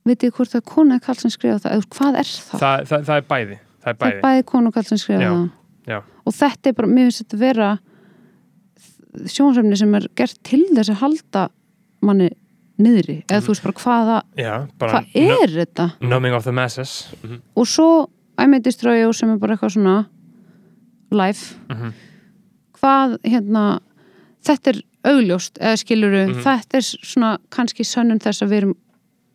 [0.05, 2.59] Vitið þið hvort er kona eða kall sem skrifa það, eða hvað er það?
[2.63, 4.21] það, það, það er bæði það er er bæði.
[4.21, 5.49] bæði konu og kall sem skrifa Já, það.
[5.91, 5.99] já.
[6.25, 7.69] og þetta er bara, mér finnst þetta vera
[9.31, 11.43] sjónsefni sem er gert til þess að halda
[12.07, 12.29] manni
[12.81, 15.85] niðri, eða þú veist bara hvaða Já, bara hvað er þetta?
[16.01, 17.13] nu- numbing of the masses.
[17.55, 18.07] Og svo
[18.39, 20.07] I May Destroy You sem er bara eitthvað svona
[21.11, 21.55] live.
[21.69, 21.93] Mhm.
[22.81, 23.79] hvað hérna
[24.43, 26.41] þetta er augljóst, eða skiluru Mhm.
[26.41, 28.75] þetta er svona kannski sönnum þess að við erum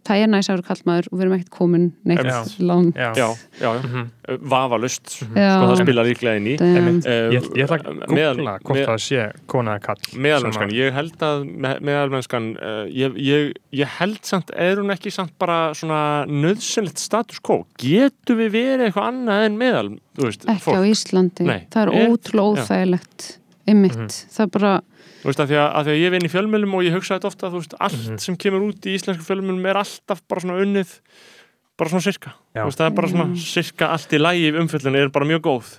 [0.06, 2.38] það er næs að vera kallmaður og við erum ekkert komin neitt Já.
[2.70, 3.26] lán Já, já,
[3.60, 3.82] já, já.
[3.82, 4.04] Mhm.
[4.52, 6.54] vafalust sko það spila líklega inn í.
[6.56, 11.16] Eh, Ég, ég ætla að meðal- googla hvort það sé kona kall meðalmennskan, ég held
[11.26, 16.26] að me- meðalmennskan, uh, ég, ég, ég held samt, er hún ekki samt bara svona
[16.26, 17.64] nöðsynlegt status quo?
[17.78, 19.88] Getur við verið eitthvað annað en meðal
[20.18, 21.44] ekki á Íslandi.
[21.46, 21.66] Nei.
[21.70, 23.38] það er ótrúlega óþægilegt.
[23.66, 24.08] Ymmit, Mhm.
[24.30, 24.80] það er bara
[25.26, 27.16] þú veist, að því að, að því að ég vinn í fjölmjölum og ég hugsa
[27.18, 28.18] þetta ofta, þú veist, allt Mhm.
[28.22, 30.92] sem kemur út í íslensku fjölmjölum er alltaf bara svona unnið
[31.76, 33.42] bara svona sirka, veist, það er bara svona Já.
[33.52, 35.72] sirka allt í lægi umfyllinu er bara mjög góð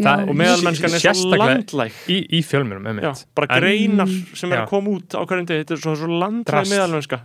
[0.00, 1.92] Og meðalmennskan er svo landlæg.
[2.08, 3.24] í, í fjölmjörnum, einmitt.
[3.34, 6.70] bara En- greinar sem er að koma út á hverjum þetta er svo, svo landlæg
[6.70, 7.18] meðalmennska,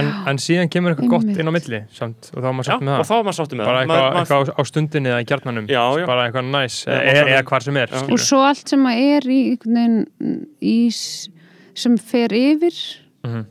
[0.00, 2.72] en, en síðan kemur eitthvað gott inn á milli samt, og þá er maður Já,
[2.72, 3.82] sátt með og það þá maður sáttu með bara það.
[3.86, 5.66] eitthvað, Ma- eitthvað á, á stundinni eða í kjarnanum.
[5.68, 6.06] Já, já.
[6.06, 9.40] bara eitthvað næs, eða, hvar sem er og svo allt sem að er í,
[10.62, 10.76] í,
[11.74, 12.74] sem fer yfir
[13.26, 13.46] Mhm.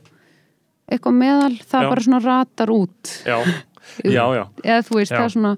[0.90, 1.88] eitthvað meðal, það Já.
[1.90, 3.12] bara svona ratar út.
[3.26, 3.38] Já,
[4.04, 4.44] já, já.
[4.64, 5.18] eða þú veist, Já.
[5.18, 5.56] það er svona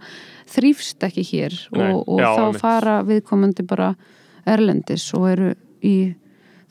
[0.49, 2.62] þrýfst ekki hér Nei, og, og já, þá einmitt.
[2.62, 3.91] fara viðkomandi bara
[4.49, 5.53] erlendis og eru
[5.85, 5.95] í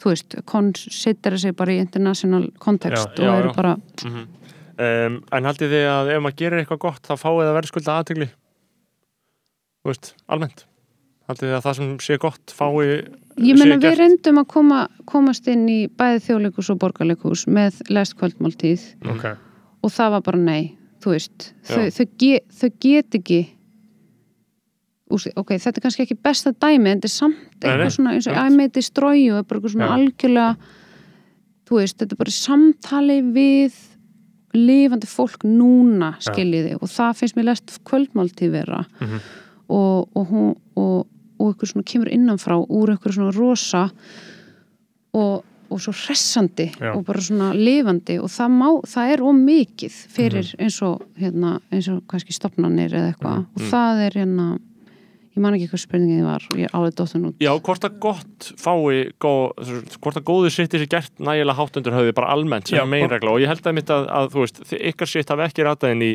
[0.02, 3.56] þú veist, konsittera sig bara í international kontekst og eru já.
[3.58, 3.76] bara
[4.08, 8.30] um, En haldið þið að ef maður gerir eitthvað gott þá fáið það verðskulda aðtegli
[9.88, 10.66] Þú veist, almennt.
[11.28, 12.74] Haldið þið að það sem sé gott fái
[13.38, 17.84] Ég sé meina við reyndum að koma, komast inn í bæði þjóðleikus og borgarleikus með
[17.94, 18.86] lest kvöldmáltíð.
[19.14, 19.28] Ok,
[19.86, 20.64] og það var bara nei,
[21.04, 21.52] þú veist.
[21.70, 23.40] Þau, þau, ge, þau get ekki
[25.10, 28.34] ok, þetta er kannski ekki besta dæmi en þetta er samt eitthvað svona eins og
[28.36, 28.74] einmitt.
[28.76, 30.56] æmeti strói og bara eitthvað svona algjörlega
[31.68, 33.74] þú veist, þetta er bara samtali við
[34.58, 39.20] lifandi fólk núna skiljiði og það finnst mér lest kvöldmáltíð vera Mhm.
[39.70, 41.08] og, og hún og,
[41.40, 43.90] og eitthvað svona kemur innanfrá úr eitthvað svona rosa
[45.14, 46.94] og, og svo hressandi Já.
[46.96, 50.64] og bara svona lifandi og það, má, það er ómikið fyrir Mhm.
[50.64, 53.48] eins og hérna, eins og kannski stopnarnir eða eitthvað Mhm.
[53.56, 54.60] og það er hérna
[55.38, 58.50] ég man ekki hvað spurningin var og ég álega dóttan út Já, hvort að gott
[58.58, 59.34] fái gó,
[60.02, 63.36] hvort að góðu sitt sé gert nægilega hátt undir höfði bara almennt sem meginregla.
[63.36, 64.62] og ég held að mitt að, að þú veist,
[64.92, 66.14] ykkar sitt hafi ekki ratað inn í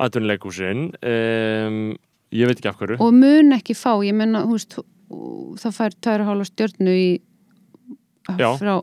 [0.00, 1.82] aðtunleikúsin um,
[2.34, 2.98] ég veit ekki af hverju.
[3.02, 4.78] Og mun ekki fá, ég menna veist,
[5.60, 7.08] það fær tæra hálfa stjörnu í
[8.30, 8.52] Já.
[8.60, 8.76] frá,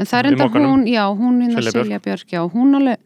[0.00, 1.84] en það er enda hún já, hún hérna Silja Björk.
[1.84, 3.02] Silja Björk já, hún alveg,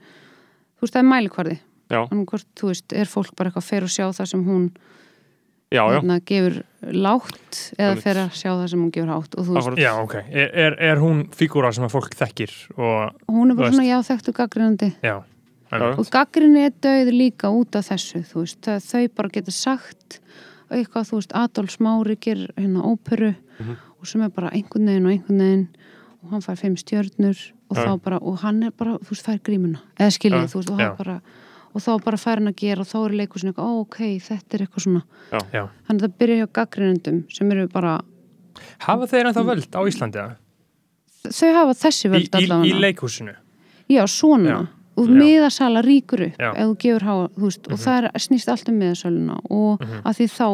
[0.79, 1.57] þú veist það er mælikvarði.
[1.89, 4.69] Hvort, þú veist, er fólk bara eitthvað að fer og sjá það sem hún
[5.71, 6.55] já, já, hérna, gefur
[6.95, 8.05] lágt eða Einmitt.
[8.05, 9.83] fer að sjá það sem hún gefur hátt og þú veist, Akkurat.
[9.83, 13.73] já, ok er, er, er hún fígúra sem að fólk þekkir og, hún er bara
[13.75, 15.17] svona já þekktu gaggrinandi já,
[15.99, 20.21] og gaggrinni er döið líka út af þessu þú veist, það, þau bara geta sagt
[20.71, 23.77] eitthvað, þú veist, Adolf Smári ger hérna óperu Mhm.
[23.99, 25.69] og sem er bara einhvern veginn og einhvern veginn
[26.23, 27.39] og hann fær fimm stjörnur
[27.71, 30.79] og bara, og hann er bara, þú veist, fær grímuna eða skiljið, þú veist, og
[30.79, 30.87] Já.
[30.87, 31.21] hann bara
[31.75, 34.55] og þá bara fær hann að gera og þá er leikursin eitthvað, ó, ok, þetta
[34.59, 35.03] er eitthvað svona
[35.53, 37.97] já þannig að það byrja hjá gaggrinendum sem eru bara,
[38.87, 40.25] hafa þeir ennþá völd á Íslandi
[41.29, 43.37] þau hafa þessi í, völd í, í allavega leikhúsinu
[43.89, 44.51] Já, svona.
[44.51, 44.59] Já.
[44.99, 45.15] Og Já.
[45.17, 46.51] miðasala ríkur upp Já.
[46.53, 50.03] ef þú gefur háa, þú veist, og það er, snýst allt um miðasaluna og Mhm.
[50.05, 50.49] að því þá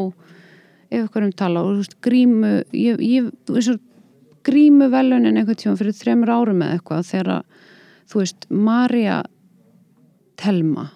[0.95, 3.81] ef ykkur um tala og þú veist, grímu ég, ég, þú veist,
[4.45, 7.43] grímu velunin einhvern tíma fyrir þremur árum eða eitthvað þegar að,
[8.13, 9.23] þú veist, Marja
[10.37, 10.91] Telma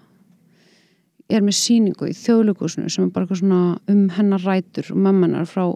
[1.29, 3.61] er með sýningu í þjóðlugusinu sem er bara eitthvað svona
[3.93, 5.67] um hennar rætur og mammanar frá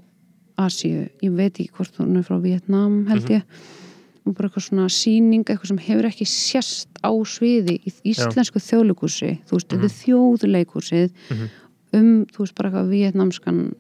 [0.63, 3.43] Asíu, ég veit ekki hvort hún er frá Vietnam held ég.
[4.29, 9.31] Og bara eitthvað svona sýning, eitthvað sem hefur ekki sérst á sviði í íslensku þjóðleikúsi,
[9.49, 11.49] þú veist, þetta er þjóðleikúsið Mhm.
[11.95, 13.75] um, þú veist, bara eitthvað vietnamskan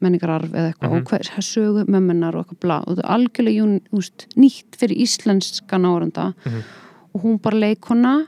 [0.00, 0.96] menningararf eða eitthvað Mhm.
[0.98, 4.96] og hver, sögu mömmunar og eitthvað blá og þetta er algjörlega jú, úst, nýtt fyrir
[4.96, 6.34] íslenskan áranda.
[6.44, 6.62] Mhm.
[7.14, 8.26] og hún bara leikona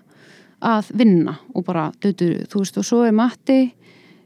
[0.64, 3.72] að vinna og bara, du, þú veist, og svo er Matti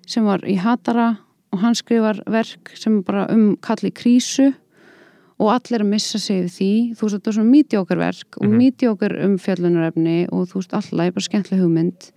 [0.06, 1.10] sem var í Hatara
[1.52, 4.52] og hann skrifar verk sem bara um kalli krísu
[5.42, 6.70] og allir að missa sig við því.
[6.96, 8.58] Þú veist, þetta er svona mítjókar verk og Mhm.
[8.58, 12.10] mítjókar um fjallunarefni og þú veist, alltaf er bara skemmtileg hugmynd.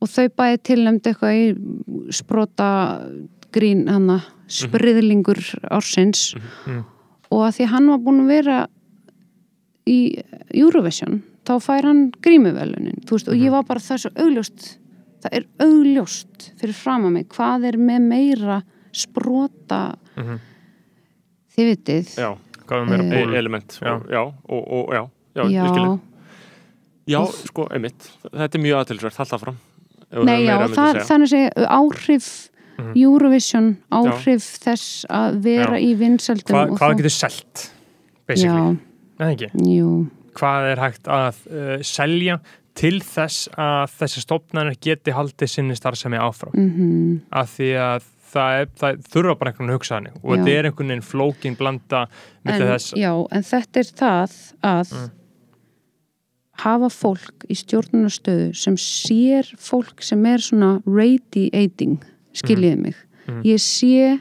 [0.00, 2.68] Og þau bæði tilnæmt eitthvað í sprota
[3.52, 5.40] grín hana, spriðlingur
[5.70, 6.34] ársins.
[6.66, 6.84] Mhm.
[7.30, 8.66] og að því hann var búin að vera
[9.86, 10.22] í
[10.54, 14.66] Eurovision þá fær hann grímuvelunin þú veist, og ég var bara það er svo augljóst
[15.24, 18.60] það er augljóst fyrir fram að mig hvað er með meira
[18.92, 19.82] sprota
[20.18, 20.38] Mhm.
[21.56, 22.28] þið vitið já,
[22.68, 23.34] Hvað er meira ból?
[23.38, 23.92] element Já.
[23.94, 25.02] og, já, og, og já,
[25.34, 25.98] já, já,
[27.08, 29.56] já, sko, einmitt þetta er mjög aðtilsvært, halda fram
[30.08, 32.28] Ef þú Nei, já, það, þannig að segja áhrif
[32.78, 32.92] Mhm.
[32.94, 35.82] Eurovision, áhrif þess að vera Já.
[35.82, 37.70] í vinsældum Hvað, og hvað það- getur selt?
[38.28, 38.54] Basically.
[38.54, 38.78] Já,
[39.18, 39.48] Nei, ekki.
[39.66, 42.38] jú, Hvað er hægt að uh, selja
[42.78, 46.52] til þess að þessi stofnarnir geti haldið sinni starfsemi áfram?
[46.54, 50.28] mhm, Af því að það, er, það þurfa bara einhvern veginn að hugsa þannig og
[50.28, 50.36] Já.
[50.36, 52.02] þetta er einhvern veginn flókin blanda
[52.44, 52.66] en,
[53.00, 55.10] já, en þetta er það að Mm.
[56.58, 62.00] hafa fólk í stjórnunastöðu sem sér fólk sem er svona radiating,
[62.34, 62.96] skiljiði mig
[63.28, 63.42] Mhm.
[63.44, 64.20] ég sé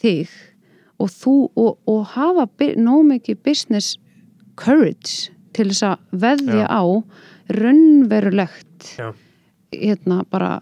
[0.00, 0.28] þig
[1.00, 2.46] og þú og, og hafa
[2.76, 3.96] nóg mikið business
[4.56, 6.68] courage til þess að veðja Já.
[6.70, 6.82] á
[7.50, 9.12] raunverulegt Já.
[9.72, 10.60] hérna bara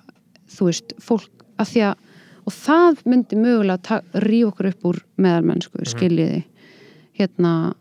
[0.49, 2.05] þú veist, fólk að því að
[2.49, 5.91] og það myndi mögulega rífa okkur upp úr meðalmennsku, Mhm.
[5.93, 6.45] skiljiði
[7.19, 7.75] hérna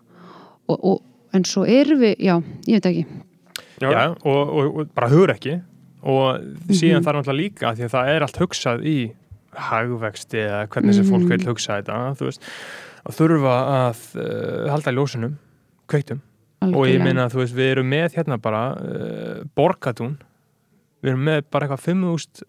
[0.67, 1.01] og, og,
[1.33, 2.35] en svo erum við, já,
[2.67, 3.05] ég veit ekki
[3.79, 5.61] Já, Já, og, og, og bara hugur ekki
[6.03, 7.05] og síðan Mhm.
[7.05, 9.11] þarf náttúrulega líka því að það er allt hugsað í
[9.57, 11.29] hagvexti eða hvernig sem fólk Mhm.
[11.29, 12.41] vil hugsa þetta þú veist,
[13.07, 15.37] að þurfa að uh, halda í ljósunum,
[15.87, 16.21] kveitum.
[16.61, 17.03] Og ég algjörlega.
[17.05, 20.15] meina þú veist, við erum með hérna bara uh, borgatún.
[21.03, 22.47] Við erum með bara eitthvað 5.000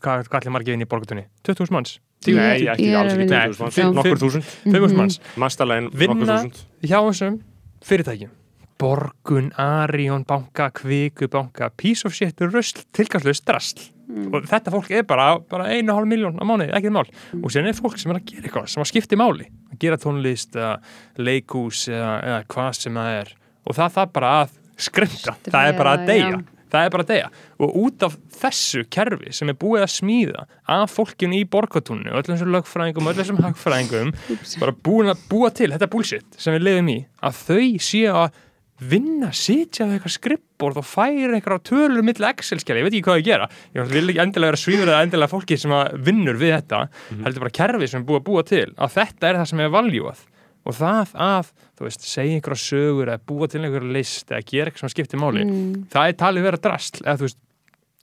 [0.00, 1.24] hvað, ætlir margir inn í borgatúni?
[1.42, 1.96] 20.000 manns,
[2.26, 4.44] Nei, ekki alls að ekki vinna- 20.000 manns, nokkur þúsund.
[4.64, 4.96] 5.000 Mhm.
[5.00, 5.20] manns.
[5.36, 6.64] Mastalegin nokkur Vinna- þúsund.
[6.82, 7.40] hjá þessum
[7.82, 8.30] fyrirtækjum.
[8.78, 14.30] Borgun, Arion banka, Kviku banka Piece of shit, rusl, tilgangslust, drasl Mm.
[14.32, 17.08] og þetta fólk er bara, bara einu og hálf miljón á mánuði, ekkert mál.
[17.42, 19.48] Og síðan er fólk sem er að gera eitthvað sem að skipti máli.
[19.68, 20.56] Að gera tónlist
[21.20, 23.34] leikús eða, eða hvað sem það er.
[23.68, 26.30] Og það það bara að skrimta það er bara að deyja.
[26.32, 26.38] já.
[26.72, 27.28] það er bara að deyja.
[27.58, 30.44] Og út af þessu kerfi sem er búið að smíða
[30.78, 34.12] af fólkinu í borgatúnu og öllum þessum lögfræðingum öllum þessum hagfræðingum
[34.62, 38.44] bara búin að búa til þetta bullshit sem við lifum í að þau séu að
[38.80, 43.20] vinna, sitja við eitthvað skrippborð og færa eitthvað tölur milli Excel-skjali, ég veit ekki hvað
[43.22, 43.48] ég gera.
[43.74, 46.82] Ég vil ekki endilega vera svíður eða endilega fólki sem að vinnur við þetta,
[47.24, 49.72] heldur bara kerfi sem er búið að búa til, að þetta er það sem er
[49.74, 50.24] valjúað
[50.68, 54.68] og það að, þú veist, segja einhverja sögur eða búa til einhverja list eða gera
[54.68, 55.86] eitthvað sem skiptir máli, Mm.
[55.88, 57.38] það er talið vera drastl eða þú veist,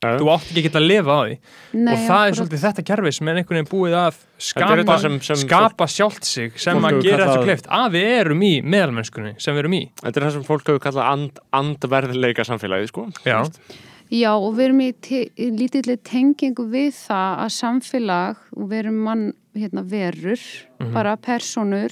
[0.06, 0.18] Já.
[0.22, 1.38] þú átt ekki að geta að lifa á því
[1.73, 4.76] Nei, og það er svolítið þetta kerfi sem er einhvern veginn búið að Þetta skapa,
[4.82, 8.53] þetta sem- sem skapa sjálft sig sem að gera kallað- kleift að við erum í
[8.64, 12.88] meðalmennskunni sem við erum í Þetta er það sem fólk hefur kallað and, andverðleika samfélagið,
[12.94, 13.41] sko Já.
[14.14, 14.91] Já, og við erum í,
[15.41, 19.23] í lítilli tengingu við það að samfélag og við erum mann,
[19.57, 20.38] hérna, verur,
[20.80, 20.94] Mhm.
[20.94, 21.90] bara personur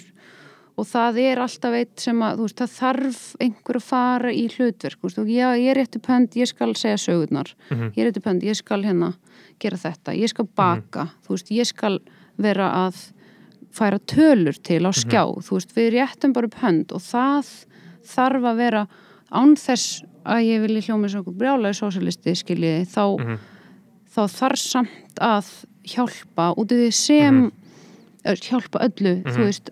[0.78, 4.98] og það er alltaf eitt sem að, veist, það þarf einhver að fara í hlutverk,
[5.04, 7.92] veist, já, ég er réttu pönd, ég skal segja sögurnar, Mhm.
[7.94, 9.14] ég er réttu pönd, ég skal hérna
[9.60, 12.00] gera þetta, ég skal baka, þú veist, ég skal
[12.38, 13.12] vera að
[13.72, 17.66] færa tölur til á skjá, þú veist, við réttum bara upp hönd og það
[18.06, 18.88] þarf að vera
[19.32, 23.38] án þess að ég vilji hljóma eins og okkur brjálaði sósalisti skiljiði, þá, Mhm.
[24.10, 27.52] þá þarf samt að hjálpa út af því sem
[28.24, 29.70] hjálpa öllu, þú veist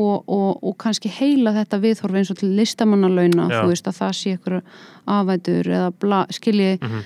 [0.00, 3.60] og, og, og kannski heila þetta viðhorf eins og til listamannalauna, Já.
[3.62, 4.56] þú veist að það sé ykkur
[5.18, 7.04] afætur eða bla, skiljiði Mhm.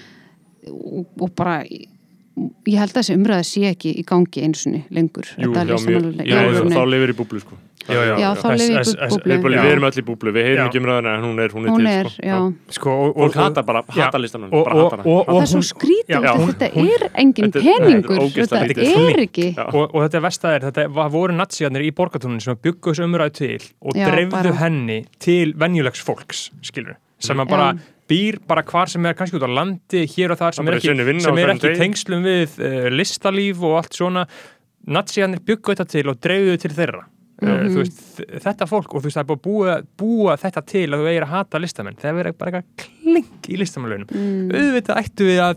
[0.70, 5.28] og, og bara ég held að þessi umræði sé ekki í gangi einu sinni lengur
[5.38, 8.14] Jú, já, mjög, já, Já, þá lifir í búblu, sko Já, já.
[8.16, 9.36] Já, þá þess- í þess- búblu.
[9.54, 11.70] Við, erum öll í búblu, við heyrum ekki um ræðina en hún er, hún er
[11.70, 12.22] hún til, sko.
[12.24, 12.38] já.
[12.78, 15.04] Sko, og, hata bara, hata listanum og, bara og, hata og, hana.
[15.04, 18.18] og, það er svo skrítið þetta hún- er engin peningur.
[18.32, 22.92] þetta er ekki og, og þetta er vestæðir, þetta voru natsíðanir í borgatúnin sem byggu
[22.94, 24.52] þessu umræðu til og bara.
[24.64, 27.74] henni til venjulegs fólks, skilur sem að bara
[28.08, 30.80] býr bara hvar sem er kannski út á landi, hér og þar sem er bara
[30.80, 34.26] ekki, sem er ekki tengslum við uh, listalíf og allt svona.
[34.84, 37.04] Natsíðanir byggu þetta til og dreifðu til þeirra
[37.42, 38.02] Uh, þú veist,
[38.44, 41.24] þetta fólk og þú veist, það er búið að búa, þetta til að þú eigir
[41.26, 44.52] að hata listamenn, það er bara eitthvað klink í listamannlaunum Mm.
[44.54, 45.56] auðvitað ættu við að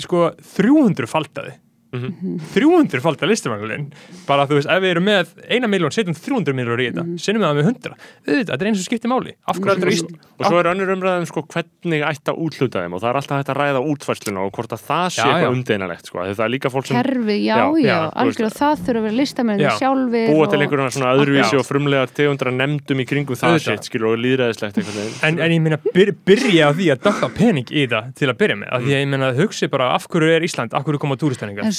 [0.00, 0.22] sko
[0.56, 1.52] 300 faldaði
[1.92, 2.40] Mhm.
[2.52, 3.86] 300 falda listamannlaun
[4.26, 7.16] bara þú veist, ef við erum með eina miljón setjum 300 miljónur í þetta, Mhm.
[7.18, 7.94] sinnum við það með 100
[8.28, 9.32] auðvitað, þetta er eins og skiptir máli.
[9.48, 13.16] Ísland Og svo er önnur umræðum sko hvernig ætti að útluta þeim og það er
[13.18, 16.18] alltaf hægt að ræða útfærsluna og hvort að það sé eitthvað umdeinalegt sko.
[16.28, 18.74] Það er líka fólk sem kerfi, já, Já, já, já, þú veist- algjör og það
[18.78, 19.72] þurfa að vera listamennin Já.
[19.80, 23.82] sjálfir búa og- til einhverjum svona öðruvísi og frumlega tegundra nefndum í kringum það sitt
[23.88, 24.76] skilur og líðræðislegt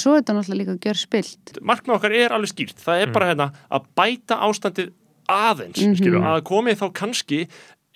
[0.00, 2.78] en svo er þetta náttúrulega líka að gjör spilt markmið okkar er alveg skýrt.
[2.84, 4.90] Það er bara hérna að bæta ástandið
[5.30, 5.94] aðeins Mhm.
[6.00, 7.44] skilur, að komi þá kannski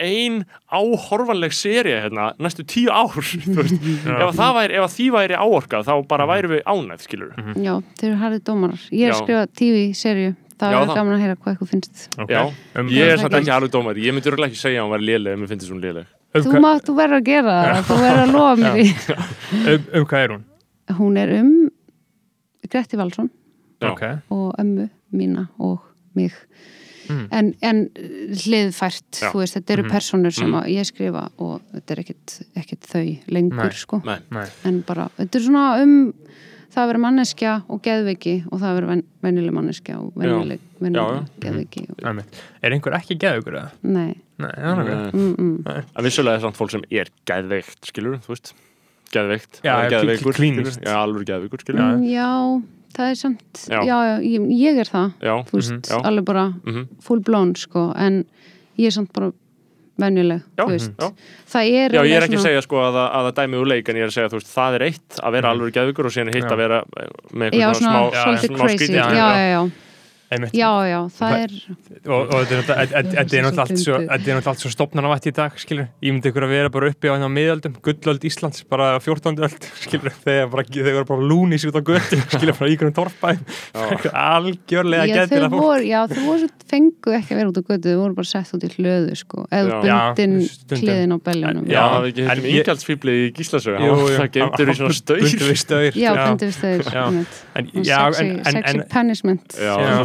[0.01, 0.45] ein
[0.75, 3.15] áhorfanleg serið hérna næstu tíu ár
[3.47, 3.75] þú veist,
[4.07, 7.31] ef, að það væri, ef að því væri áorkað þá bara væri við ánægð skilur
[7.63, 8.81] Já, þeir eru harðið dómarar.
[8.91, 9.15] Ég er Já.
[9.15, 10.95] að skrifa TV-serju Það er það.
[10.95, 12.03] gaman að heyra hvað eitthvað finnst.
[12.23, 12.29] Ok.
[12.31, 12.43] Já,
[12.79, 14.87] Um, ég er það samt er ekki alveg dómar ég myndi örugglega ekki segja að
[14.87, 16.07] hún væri léleg ef mér finnst þessum léleg.
[16.35, 17.81] Um, Þú, má, þú verður að gera það.
[17.89, 18.87] Þú verður að lofa mér í
[19.75, 20.45] um, um hvað er hún?
[20.99, 21.51] Hún er um
[22.71, 23.31] Gretti Valsson
[23.83, 23.91] Já.
[23.93, 25.79] Ok, og ömmu mína og
[26.15, 26.33] mig
[27.05, 27.29] Mm.
[27.33, 27.89] en, en
[28.33, 29.29] hliðfært Já.
[29.29, 29.91] þú veist, þetta eru Mhm.
[29.93, 30.63] personur sem Mhm.
[30.63, 33.71] að ég skrifa og þetta er ekkit, ekkit þau lengur Nei.
[33.77, 34.19] sko Nei.
[34.31, 36.15] nei en bara, þetta er svona um
[36.73, 40.59] það að vera manneskja og geðveiki og það að vera ven, venjuleg manneskja og venjuleg,
[40.81, 41.29] venjuleg Já, já.
[41.41, 42.41] geðveiki og, Einmitt.
[42.63, 43.71] Er einhver ekki geðugur eða?
[43.83, 44.51] nei, Nei.
[44.57, 45.11] Nei.
[45.13, 45.67] mm, mm.
[45.97, 48.55] En vissulega er samt fólk sem er geðveikt, skilur, þú veist
[49.15, 50.39] Geðveikt, geðveikur
[50.95, 51.85] alveg geðveikur, Já.
[51.95, 52.31] Mm, já,
[52.97, 53.81] það er samt Já.
[53.87, 56.03] já, ég, ég er það Já, þú veist, Mhm, já.
[56.11, 58.25] alveg bara mhm, full blown sko, en
[58.79, 59.31] ég er samt bara
[59.99, 61.09] venjuleg, Já, þú veist já.
[61.55, 63.69] það er Já, ég er ekki að segja sko að, það- að það dæmi úr
[63.71, 65.53] leik en ég er að segja, þú veist, það er eitt að vera Mhm.
[65.55, 68.99] alveg geðveikur og síðan hitt að vera eh, með eitthvað smá, smá crazy skrítið.
[68.99, 69.71] já, já, já,
[70.33, 70.55] Einmitt.
[70.57, 71.53] já, já, það er
[72.09, 72.81] og, og þetta er náttúrulega-
[73.39, 76.89] er allt svo- er svo stopnarnavætt í dag skilur, ég myndi ykkur að vera bara
[76.91, 79.37] uppi á hérna á miðöldum gullöld Íslands, bara 14.
[79.45, 82.97] öld skilur, þegar bara, þeir voru bara lúnis út á götu skilur, frá ykkur um
[82.97, 83.37] torfbæ
[84.15, 85.63] algjörlega já, geðbila þau fólk.
[85.69, 88.31] voru, já, þau voru svo fengu ekki að vera út á götu, þau voru bara
[88.33, 89.99] sett út í hlöðu sko, eða Já.
[90.17, 90.49] bundin
[90.81, 93.79] hliðin á beljanum Já, Já, það er ekki ingjaldsfíblið í Gíslasögu.
[94.15, 94.69] Það geymdur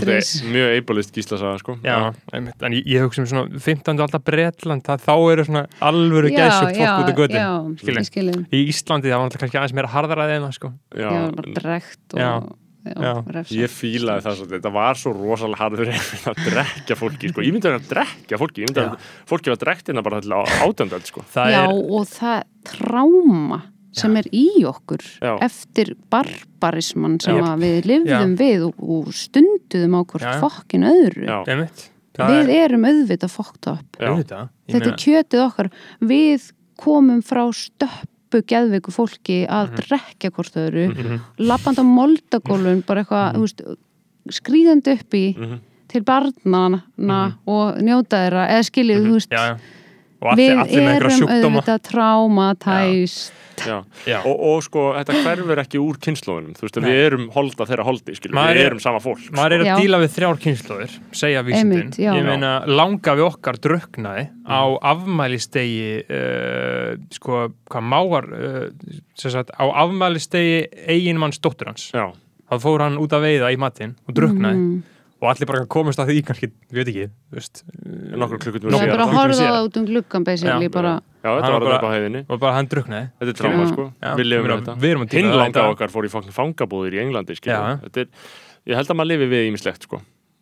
[0.10, 1.76] það er mjög eibalist Gíslasaga sko.
[1.86, 1.98] Já,
[2.34, 3.99] einmitt, en ég, ég hugsa um svona 15.
[4.06, 7.49] aldar Bretland, það, þá eru svona alvöru já, fólk út já,
[7.81, 7.99] Skilur.
[8.02, 10.73] ég skilji í Íslandi það var náttúrulega kannski aðeins meira harðaraði en það sko.
[10.95, 12.31] Já, já, bara drekt og Já.
[12.90, 13.14] já.
[13.52, 15.90] Ég fílaði það svolítið, þetta var svo rosalega harður
[16.31, 20.22] að drekja fólki, sko, ég myndi að drekja fólki, myndi að fólki var drektina bara
[20.23, 21.26] til átjöndöld, sko.
[21.36, 22.40] það já, er, og það
[22.72, 23.60] tráma
[23.91, 25.37] sem er í okkur Já.
[25.41, 27.43] eftir barbarisman sem Já.
[27.55, 30.39] að við lifðum við og, og stunduðum á hvort Já, já.
[30.43, 31.25] fokkin öðru.
[31.25, 31.39] Já,
[32.19, 35.69] við er, erum auðvitað fokkt upp já, þetta er kjötið okkar.
[36.01, 36.49] Við
[36.79, 41.19] komum frá stöppu geðveiku fólki að drekja hvort öðru Mhm.
[41.39, 43.61] lappandi á moldagólun bara eitthvað, þú veist
[44.29, 45.59] skrýðandi upp í Mhm.
[45.87, 46.83] til barnana
[47.47, 48.47] og njóta þeirra.
[48.53, 49.57] Eða skiljið, þú veist já, já.
[50.27, 53.77] Allir, við allir með einhverja erum auðvitað traumatæst já.
[54.07, 54.17] Já.
[54.23, 56.87] Og, og sko, þetta hverfur ekki úr kynnslóðunum, þú veist, Nei.
[56.89, 59.25] við erum holda þeirra holdi, við er- erum sama fólk.
[59.35, 59.75] maður er að Já.
[59.81, 64.61] díla við þrjár kynnslóðir segja vísindin, ég meina langa við okkar druknaði á
[64.93, 68.69] afmælistegi uh, sko, hvað máar uh,
[69.19, 73.95] sem sagt, á afmælistegi eiginmanns dóttur hans þá fór hann út að veiða í matinn
[74.07, 74.79] og druknaði Mhm.
[75.19, 77.61] Og allir bara komast að því kannski, ég veit ekki þú veist,
[78.15, 79.55] nokkur klukkutum það Nokkur- er bara horfa síðar.
[79.55, 80.71] það út um gluggan basically, Já.
[80.71, 80.93] bara,
[81.23, 82.21] já, þetta var þetta bara- á heiðinni.
[82.29, 84.75] og bara hann druknaði Þetta er tráma, sko, Já, við lifum með þetta.
[84.79, 85.73] við erum að díla Hinn við langa þetta.
[85.75, 87.35] okkar fór í fangabúðir í Englandi,
[87.99, 88.07] er,
[88.67, 90.01] ég held að maður lifi við ímislegt, sko.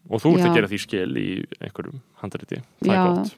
[0.09, 2.61] Og þú ert að gera því skil í einhverjum handriti.
[2.85, 3.01] Það Já.
[3.01, 3.35] er gott.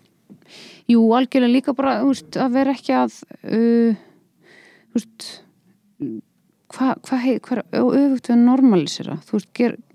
[0.89, 3.15] jú, algjörlega líka bara, þú veist, að vera ekki að
[3.47, 3.95] uh,
[4.91, 5.41] þú veist
[5.99, 6.21] hvað
[6.69, 9.15] hva, hva, hva er öfugt við að normalisera,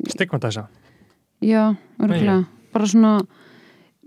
[0.09, 0.67] stigmatæsa
[1.43, 2.45] já, örgulega
[2.75, 3.15] bara svona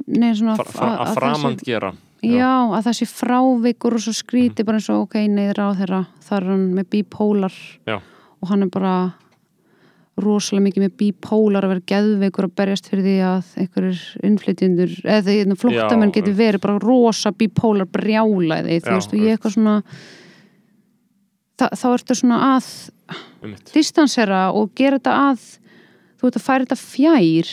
[0.08, 1.94] nei, svona að framand gera.
[2.26, 6.02] Já, að það sé frávikur og svo skríti bara eins og ok, neyður á þeirra
[6.26, 7.56] þar er hann með bípólar
[7.88, 7.98] Já.
[8.42, 8.94] og hann er bara
[10.18, 15.36] rosalega mikið með bípólar að vera geðveikur að berjast fyrir því að einhverjir innflytjendur eða
[15.38, 16.12] Já.
[16.18, 19.78] getur verið bara rosa bípólar brjálaði þú Já, veist og ég eitthvað svona
[21.58, 22.68] þá ertu svona að
[23.74, 25.46] distansera og gera þetta að
[26.18, 27.52] þú veit að færa þetta fjær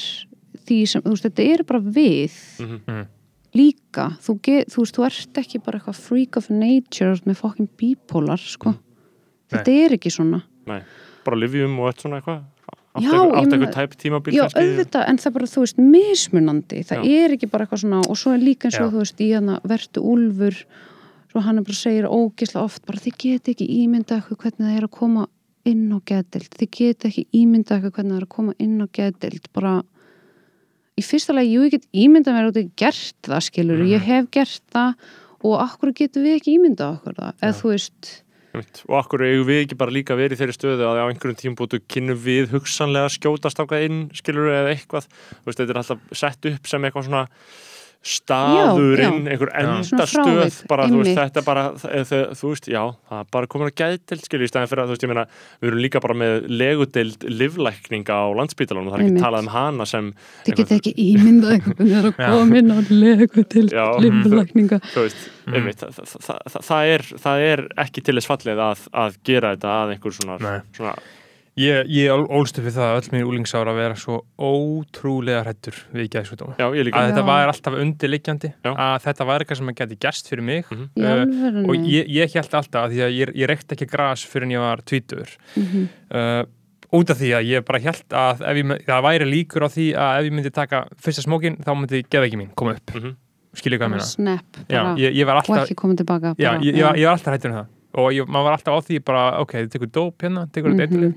[0.64, 3.06] því sem, þú veist, þetta er bara við Mhm.
[3.54, 7.68] líka þú, get, þú veist, þú ert ekki bara eitthvað freak of nature með fokkin
[7.78, 8.74] bípólar sko.
[9.50, 10.80] þetta er ekki svona Nei,
[11.24, 12.42] bara livjum og eitt svona eitthvað.
[12.94, 17.24] Átt eitthvað- tæp tímabil já, auðvitað, en það er bara, þú veist, mismunandi það Já.
[17.24, 18.94] er ekki bara eitthvað svona og svo er líka eins og, Já.
[18.94, 20.64] þú veist, í hana vertu úlfur
[21.32, 24.76] svo hann er bara segir ógisla oft bara þið get ekki ímynda eitthvað hvernig það
[24.78, 25.26] er að koma
[25.64, 28.86] inn á geðdild þið get ekki ímynda eitthvað hvernig það er að koma inn á
[28.98, 29.74] geðdild bara
[30.94, 33.88] í fyrsta lagi, jú, ég get ímynda mér út ekki gert það, skilur, Mhm.
[33.94, 34.94] ég hef gert það
[35.44, 38.20] og akkur getum við ekki ímynda okkur það, eða þú veist.
[38.88, 42.16] Og akkur eigum við ekki bara líka verið þeirri stöðu að á einhverjum tímbútu kynum
[42.16, 45.08] við hugsanlega skjótast ákvað inn, skilur eða eitthvað.
[45.44, 47.24] Veist, þetta er alltaf sett upp sem eitthvað svona
[48.04, 53.70] staðurinn, einhver endastöð bara, þú veist, þetta bara, þú veist, já það er bara komin
[53.70, 55.24] að gæðdelt, skilur, í stæðan fyrir að, þú veist, ég meina
[55.62, 59.88] við erum líka bara með legudeld livlækninga á landspítalanum, það er ekki talað um hana
[59.88, 60.12] sem,
[60.44, 63.86] Þið geta ekki ímyndað einhvern veginn að koma inn á legu til Já.
[64.04, 64.80] limlækninga.
[64.92, 68.64] þú veist, einmitt það, það, það, það, það, er, það er ekki til þess fallið
[68.68, 70.56] að, að gera þetta að einhver svona
[71.56, 75.44] Ég, ég ól- ólst upp við það að öll mín úlingsára að vera svo ótrúlega
[75.44, 77.26] hrættur við já, líka, að þetta Já.
[77.28, 78.72] var alltaf undirliggjandi Já.
[78.74, 80.88] að þetta var eitthvað sem að geti gerst fyrir mig Mhm.
[80.98, 81.68] Í Uh, alvörunni.
[81.68, 84.50] og ég, ég held alltaf að því að ég, ég reykti ekki gras fyrir en
[84.50, 85.88] ég var tvítur Mhm.
[86.10, 86.44] uh,
[86.92, 89.68] út af því að ég bara held að ef ég, my- það væri líkur á
[89.70, 92.94] því að ef ég myndi taka fyrsta smókin þá myndi geða ekki mín koma upp
[92.94, 93.14] Mhm.
[93.54, 94.44] skilja hvað ég Bara meina Snap.
[94.68, 96.34] Já, Bara, ég, ég var og alltaf ekki koma tilbaka.
[96.36, 98.52] já, bara, ég, ég, var, ég var alltaf hættur um það og ég, maður var
[98.58, 100.78] alltaf á því bara ok, þú tekur dóp hérna, tekur Mhm.
[100.80, 101.14] þetta eitthvað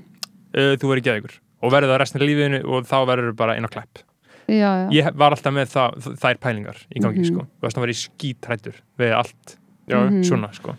[0.58, 3.54] uh, þú verður geða ykkur og verður það restin af lífinu og þá verður bara
[3.58, 4.04] einn á klepp
[4.48, 4.88] Já, já.
[4.96, 7.26] ég var alltaf með það, þær pælingar í gangi Mhm.
[7.28, 9.56] sko, þú veist að vera í skítrættur við allt
[9.88, 10.22] já, Mhm.
[10.24, 10.74] svona sko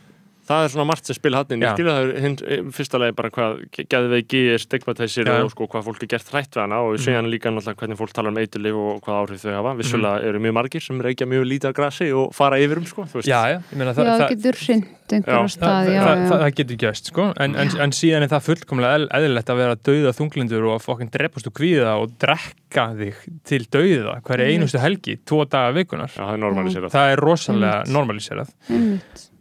[0.50, 1.72] það er svona margt sem spil hann ég Já.
[1.78, 2.38] skilja það er hinn,
[2.76, 3.60] fyrsta leið bara hvað
[3.94, 5.36] geðveiki er stigmatæsir Já.
[5.46, 8.00] og sko hvað fólk er gert hrætt við hana og við séum líka náttúrulega hvernig
[8.00, 11.28] fólk talar um eiturlif og hvað áhrif þau hafa vissulega eru mjög margir sem reykja
[11.30, 14.10] mjög lítið af grasi og fara yfir um sko, já, já, ég meina Já, það,
[14.10, 15.42] það það, getur hrind einhverja Já.
[15.42, 16.30] það, stað, já, það, já.
[16.30, 19.78] það, getur gæst sko en, en, en síðan er það fullkomlega eð- eðlilegt að vera
[19.90, 24.62] dauða þunglindur og að fokkin drepast og kvíða og drekka þig til dauða hverja Einmitt.
[24.62, 26.26] einustu helgi, tvo daga vikunar já,
[26.94, 28.54] það er er rosalega normaliserað.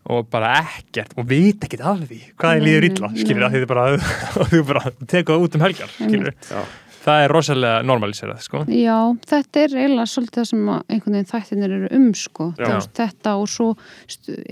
[0.09, 3.57] Og bara ekkert og vita ekkert af því hvað er líður illa, nei, skilur að
[3.57, 3.87] þið bara,
[4.41, 6.61] og þú bara tekur það út um helgar skilur, Já.
[7.05, 8.63] það er rosalega normaliserað sko.
[8.73, 8.97] Já,
[9.33, 13.35] þetta er eiginlega svolítið það sem að einhvern veginn þættinir eru um sko, veist, þetta
[13.43, 13.69] og svo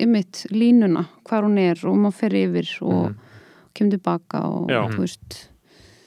[0.07, 3.15] ymmit línuna, hvar hún er og maður fer yfir og
[3.77, 4.83] kemur tilbaka og Já.
[4.93, 5.39] þú veist.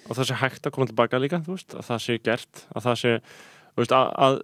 [0.10, 2.86] Og það sé hægt að koma tilbaka líka þú veist, að það sé gert að
[2.88, 3.16] það sé,
[3.74, 4.40] þú veist, að, að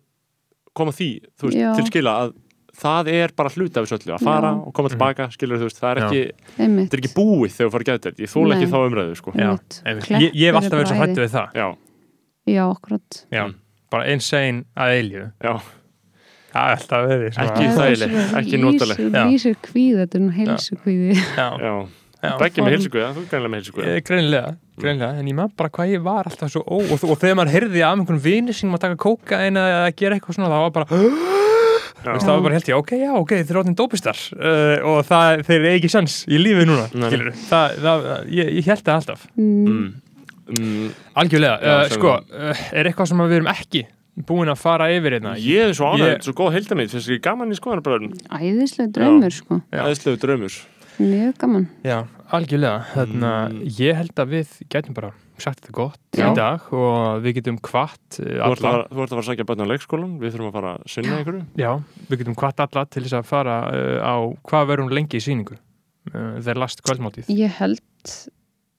[0.78, 1.70] koma því, þú veist, Já.
[1.78, 2.36] til skila að
[2.76, 4.60] það er bara hluti af þessu öllu að fara Já.
[4.68, 6.06] og koma tilbaka, skilur þú veist, það er Já.
[6.06, 6.24] ekki
[6.60, 9.34] þetta er ekki búið þegar þú farið gætið ég þóla ekki þá umræðu, sko.
[9.36, 11.48] Ég, ég hef alltaf verið svo hrættu við það.
[11.56, 11.68] Já,
[12.46, 13.26] Já, akkurat.
[13.34, 13.56] Já, Mm.
[13.92, 15.54] bara insane að eilju já,
[16.54, 18.98] það er alltaf verið svona- Ekki þægileg, ekki notaleg.
[19.16, 19.24] Já.
[19.26, 21.88] Lýsir kvíð, þetta er nú heilsu kvíði já, já
[22.26, 22.38] já.
[22.40, 25.70] Beggi með heilsuguða, þú er greinlega með heilsuguða Ég- Greinilega, greinilega, en ég maður bara
[25.70, 28.74] hvað ég var alltaf svo ó, og, og þegar maður heyrði af einhvern vini sínum
[28.78, 30.86] að taka kóka en að gera eitthvað svona, það var bara
[32.04, 35.44] það var bara held ég, ok, já, ok, þeir eru orðin dópistar uh, og það,
[35.48, 39.28] þeir eru ekki sjans í lífið núna, skilur það, það, ég, ég held það alltaf.
[39.36, 39.68] Mm.
[39.70, 39.94] mm.
[40.46, 40.90] Mm.
[41.18, 43.82] algjörlega, Já, uh, sko, uh, er eitthvað sem við erum ekki
[44.30, 45.34] búin að fara yfir hérna?
[45.42, 49.34] Ég er svo ánægð, Ég- svo góð heildamið finnst ekki gaman í skoðanarbröðun Æðislega draumur
[49.34, 49.58] sko.
[49.74, 49.82] Já.
[49.90, 50.60] æðislegu draumur.
[51.02, 51.66] Mjög gaman.
[51.84, 51.98] Já,
[52.32, 53.74] algjörlega, þannig að Mm.
[53.82, 55.12] ég held að við getum bara
[55.42, 56.30] sagt þetta gott Já.
[56.32, 59.30] í dag og við getum hvart ert að alla, fara, þú ert að fara að
[59.32, 61.72] sækja börn á leikskólan við þurfum að fara að sinna einhverju já,
[62.10, 64.16] við getum hvart alla til þess að fara uh, á
[64.50, 67.82] hvað verður hún lengi í sýningu uh, þeir last kvöldmáttíð Ég held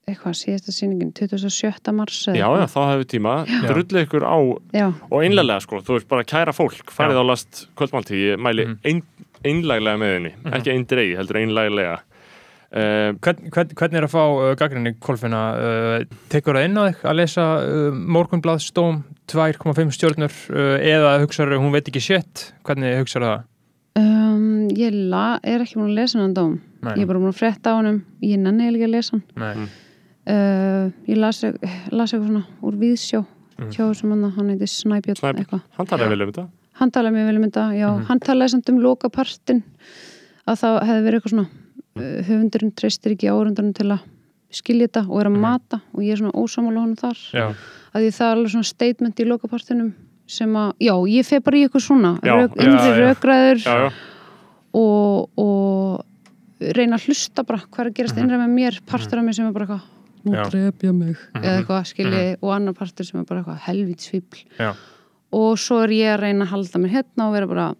[0.07, 1.91] eitthvað síðasta sýningin 27.
[1.91, 3.57] mars já, já, þá hefur tíma, Já.
[3.67, 4.37] drullið ykkur á
[4.71, 7.21] já, og einlega sko, þú veist bara kæra fólk farið Já.
[7.21, 8.77] á last kvöldmáltíð, ég mæli Mhm.
[8.87, 9.01] ein,
[9.43, 10.53] einlæglega með henni, Mhm.
[10.55, 11.97] ekki eindrei heldur einlæglega
[12.75, 16.83] uh, Hvern, hvern, hvernig er að fá uh, gaggrinni Kolfina, uh, tekur það inn á
[16.89, 22.47] þig að lesa uh, Morgunblad Stóm 2,5 stjórnur uh, eða hugsaður hún veit ekki shit?
[22.67, 23.45] Hvernig hugsaður það?
[23.97, 26.57] um, ég la, er ekki búin að lesa hann dóm.
[26.85, 29.15] Nei, ég er bara búin að frétta á hann ég nenni eiginlega ekki að lesa
[29.17, 29.23] hann.
[29.41, 29.71] Nei,
[30.29, 31.41] uh, ég las,
[31.89, 33.23] las eitthvað svona úr viðsjó
[33.57, 33.71] Mm.
[33.73, 36.43] hjá sem hann, hann heiti Snæbjörn hann talaði vel um þetta.
[36.77, 38.03] Hann talaði mjög vel um þetta, já, Mhm.
[38.05, 39.63] hann talaði samt um lokapartin
[40.47, 41.47] að það hefði verið eitthvað svona
[42.27, 43.99] höfundurinn treystir ekki áhörundunum til að
[44.51, 45.41] skilja þetta og er að Mhm.
[45.41, 47.47] mata og ég er svona ósamála honum þar já,
[47.93, 49.93] að því það er alveg svona statement í lokapartinum
[50.27, 52.35] sem að, já, ég fer bara í eitthvað svona já,
[53.63, 53.91] já,
[54.73, 56.05] og, og
[56.75, 58.23] reyna að hlusta bara hvað er að gerast Mhm.
[58.23, 59.81] innra með mér partur af mér sem er bara eitthvað
[60.25, 60.43] nú Já.
[60.49, 61.43] drefja mig Mhm.
[61.43, 64.73] eða eitthvað skilji og annar partur sem er bara eitthvað helvítsfíbl Já.
[65.31, 67.75] og svo er ég að reyna að halda mér hérna og vera bara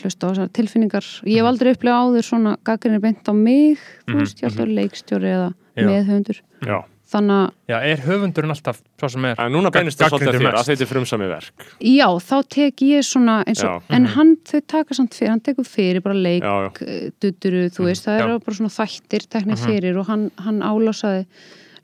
[0.00, 4.14] hlusta á þessar tilfinningar ég hef aldrei upplegað áður svona gaggrinni beint á mig þú
[4.14, 6.78] Mhm, veist, ég er alltaf leikstjóri eða meðhöfundur já.
[7.12, 10.42] þannig að já, er höfundurinn alltaf svo sem er en núna beinist það svolítið þér
[10.46, 10.56] mest.
[10.62, 13.94] að þetta er frumsami verk já, þá tek ég svona eins og, Já.
[13.96, 14.12] en Mhm.
[14.14, 16.42] hann, þau taka samt fyrir, hann tekur fyrir bara leik
[16.82, 19.66] eh, duturu, þú veist, það eru bara svona þættir teknir Mhm.
[19.66, 21.26] fyrir og hann, hann álásaði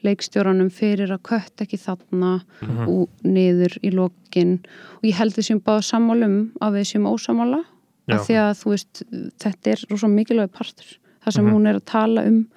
[0.05, 2.89] leikstjóranum fyrir að kött ekki þarna Mhm.
[2.89, 4.60] og niður í lokin
[4.97, 7.64] og ég held séum báða sammálum að við séum ósamála.
[8.16, 9.02] Af því að þú veist,
[9.44, 11.52] þetta er rosa mikilvæg partur, það sem Mhm.
[11.55, 12.48] hún er að tala um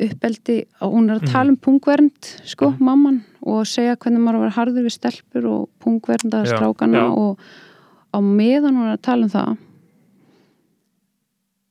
[0.00, 1.32] uppeldi hún er að Mhm.
[1.32, 6.46] tala um pungvernd sko, mamman og segja hvernig maður var harður við stelpur og pungvernda
[6.46, 7.16] strákana Já.
[7.16, 7.38] og
[8.14, 9.58] á meðan hún er að tala um það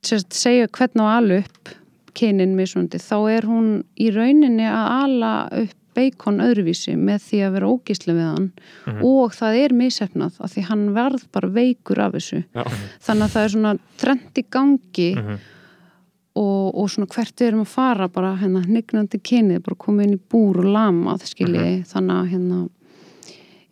[0.04, 1.70] sérst, segja hvernig á alu upp
[2.14, 7.54] kynin mismundi, þá er hún í rauninni að ala upp beikon öðruvísi með því að
[7.58, 8.50] vera ógísli við hann
[8.88, 9.04] Mhm.
[9.06, 12.64] og það er misefnað af því hann verð bara veikur af þessu Já.
[13.06, 15.40] þannig að það er svona trend í gangi Mhm.
[16.40, 20.14] og, og svona hvert við erum að fara bara hérna hnignandi kynið, bara komið inn
[20.18, 22.60] í búr og lamað skilji, þannig að hérna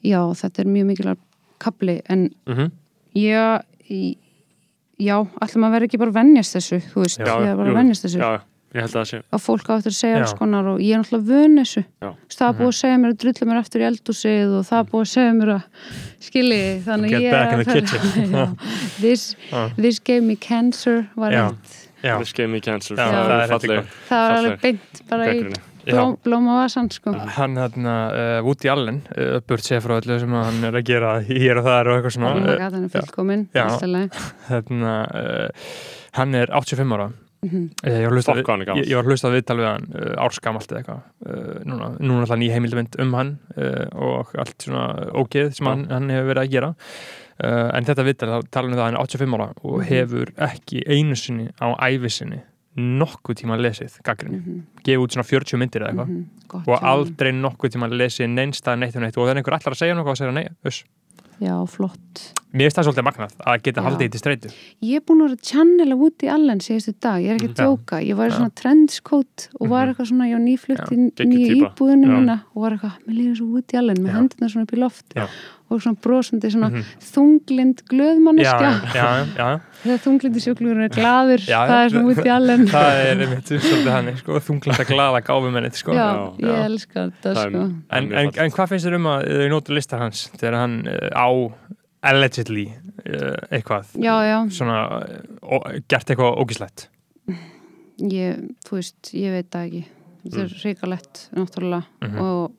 [0.04, 1.18] já, þetta er mjög mikilvæg
[1.60, 2.72] kapli, en Mhm.
[3.16, 3.62] já
[5.00, 7.74] já, ætlum að vera ekki bara að venjast þessu, þú veist, Já, ég er bara
[7.74, 8.42] venjast þessu Já, held
[8.84, 9.20] að það sé.
[9.34, 11.84] Að fólk á eftir að segja alls konar og ég er náttúrulega vön þessu.
[12.34, 14.90] Það er búið að segja mér að drulla mér aftur í eldúsið og það er
[14.92, 15.96] búið að segja mér að
[16.28, 18.36] skilji, þannig Get ég back in er the að kitchen.
[18.38, 18.46] Já.
[19.02, 19.26] this,
[19.78, 21.80] this gave me cancer var eitt.
[22.04, 22.96] This gave me cancer.
[22.96, 25.64] Já, það var alveg beint bara í gagnrýni.
[25.88, 27.14] blóm, blóma vasan sko.
[27.38, 31.14] hann hérna uh, Woody Allen, uh, burt sér frá öllu sem hann er að gera
[31.28, 32.34] hér og þar og eitthvað oh svona.
[32.34, 34.04] My uh, god, hann er fullkominn í
[34.50, 35.72] hérna, uh,
[36.20, 37.16] hann er 85 ára Mhm.
[37.22, 38.66] Eh, ég var að hlusta gamall.
[38.82, 41.02] ég, ég var að hlusta á viðtal við hann uh, árskamalt eða eitthvað.
[41.28, 45.86] Uh, núna, núna alltaf ný heimildumynd um hann uh, og allt svona ógeð sem hann,
[45.92, 46.74] hann hefur verið að gera.
[47.38, 49.88] Uh, en þetta viðtal, þá tala um það að hann er 85 ára og Mhm.
[49.92, 52.42] hefur ekki einu sinni á ævi sinni
[52.78, 56.10] nokkuð tíma lesið gaggrinni, Mhm, gefið út svona 40 myndir eða eitthvað.
[56.10, 59.18] Mhm, gott og aldrei nokkuð tíma lesið neinstað neitt og neitt.
[59.18, 60.84] Og það er einhver allar að segja nokkuð og segja nei, uss.
[61.40, 62.34] Já, flott.
[62.54, 64.50] Mér finnst það svolítið magnað að geta haldið í til streitu.
[64.82, 67.60] ég er búin að vera að channela Woody Allen síðustu dag, ég er ekki að
[67.60, 68.00] djóka.
[68.08, 69.94] Ég var í svona trendscoat og var Mhm.
[69.96, 73.48] eitthvað svona, ég var nýflutt í nýja íbúðinu mína og var eitthvað, mér líður svo
[73.52, 74.16] Woody Allen með Já.
[74.18, 75.06] hendina svona upp í loft.
[75.14, 75.28] Já.
[75.70, 76.70] Og svona brosandi, svona
[77.04, 79.48] þunglind Já, glöðmanneskja já, já,
[79.84, 82.66] þegar þunglindi sjúklurinn er glaður Já, það er svona Woody Allen.
[82.72, 85.96] Það er einmitt svolítið hann, sko, þunglægt að glaða gáfumennið, sko.
[85.98, 86.66] já, Já, ég já.
[86.70, 87.64] elska þetta Það sko.
[88.00, 91.10] En, en, en hvað finnst þér um að þau nótu listar hans þegar hann uh,
[91.12, 91.30] á
[92.12, 93.92] allegedly uh, eitthvað?
[94.00, 96.88] Já, já, svona uh, gert eitthvað ógislegt
[97.98, 99.84] ég, þú veist, ég veit það ekki.
[100.28, 101.84] Þetta er ríkalett, náttúrulega.
[102.04, 102.18] Mhm.
[102.22, 102.52] og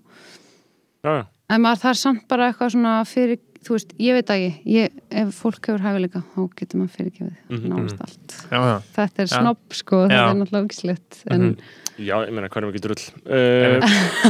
[1.05, 1.26] Já, já.
[1.50, 4.74] En maður þarf samt bara eitthvað svona fyrir, þú veist, ég veit það ekki.
[4.74, 7.34] Ég, ef fólk hefur hæfileika, þá getur maður fyrirgefið.
[7.50, 8.36] Mhm, nánast allt.
[8.52, 9.34] Já, já, þetta er Já.
[9.38, 10.28] snobb sko, þetta Já.
[10.30, 11.56] er náttúrulega ógislegt en Mhm.
[11.98, 13.04] Já, ég meina, hverjum ekki drull.
[13.26, 13.80] Uh,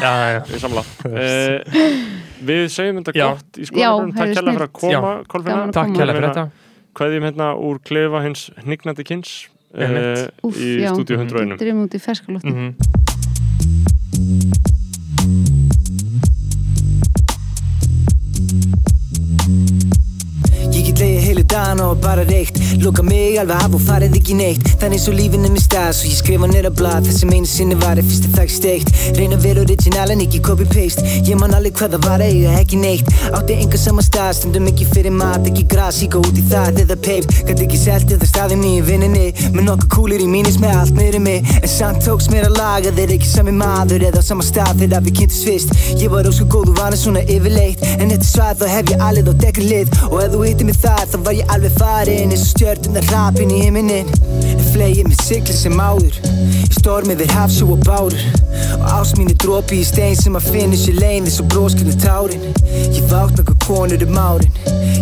[0.01, 0.41] já, já.
[0.49, 1.59] Við samla uh,
[2.49, 5.11] Við segjum þetta gott í skoðanum Takk kærlega fyrir að koma
[5.69, 6.47] að Takk hérlega fyrir þetta.
[6.99, 9.35] Kveðjum hérna úr klefa hins hnignandi kynns
[9.77, 10.25] uh.
[10.49, 12.73] Úff, í stúdíu 101 drifum út í ferskalóttin
[21.59, 21.68] Gracias.
[21.79, 22.59] Dagana og bara reykt.
[22.83, 24.63] Loka mig alveg af og farið ekki neitt.
[24.81, 27.07] Þannig svo lífin er mér stað Svo ég skrifa nýra blað.
[27.07, 28.91] Það sem einu sinni var er fyrst að þakk steikt.
[29.19, 31.05] Reyna að vera original en ekki copy-paste.
[31.29, 33.13] Ég man alveg hvað það var eiga ekki neitt.
[33.33, 36.01] Átti enga sama stað Stundum ekki fyrir mat, ekki gras.
[36.03, 39.27] Ég góð út í það eða peip Gæti ekki selt eða staðið mér í vinninni
[39.55, 41.49] Með nokkuð kúlir í mínis með allt niður mig.
[41.63, 45.05] En samt tóks mér að laga Þeir ekki sami maður eða á sama stað Þegar
[45.07, 45.75] við kynntum svist.
[45.99, 47.85] Ég var ósku góð og vanið svona yfirleitt.
[47.99, 50.79] En þetta svað þá hef ég alveg á dekri lið Og ef þú hittir mig
[50.83, 54.11] þar þá var ég alveg farin Eins og stjörnundar rapin í himinin
[54.49, 56.21] En flegið með sigli sem áður
[56.65, 58.23] Í stormi við hafsjú og bárur
[58.79, 62.43] Og ás mínu dropi í stein sem að finna sér lein Eins og bróskinu tárin.
[62.95, 64.53] Ég vátt nokkuð konur um árin.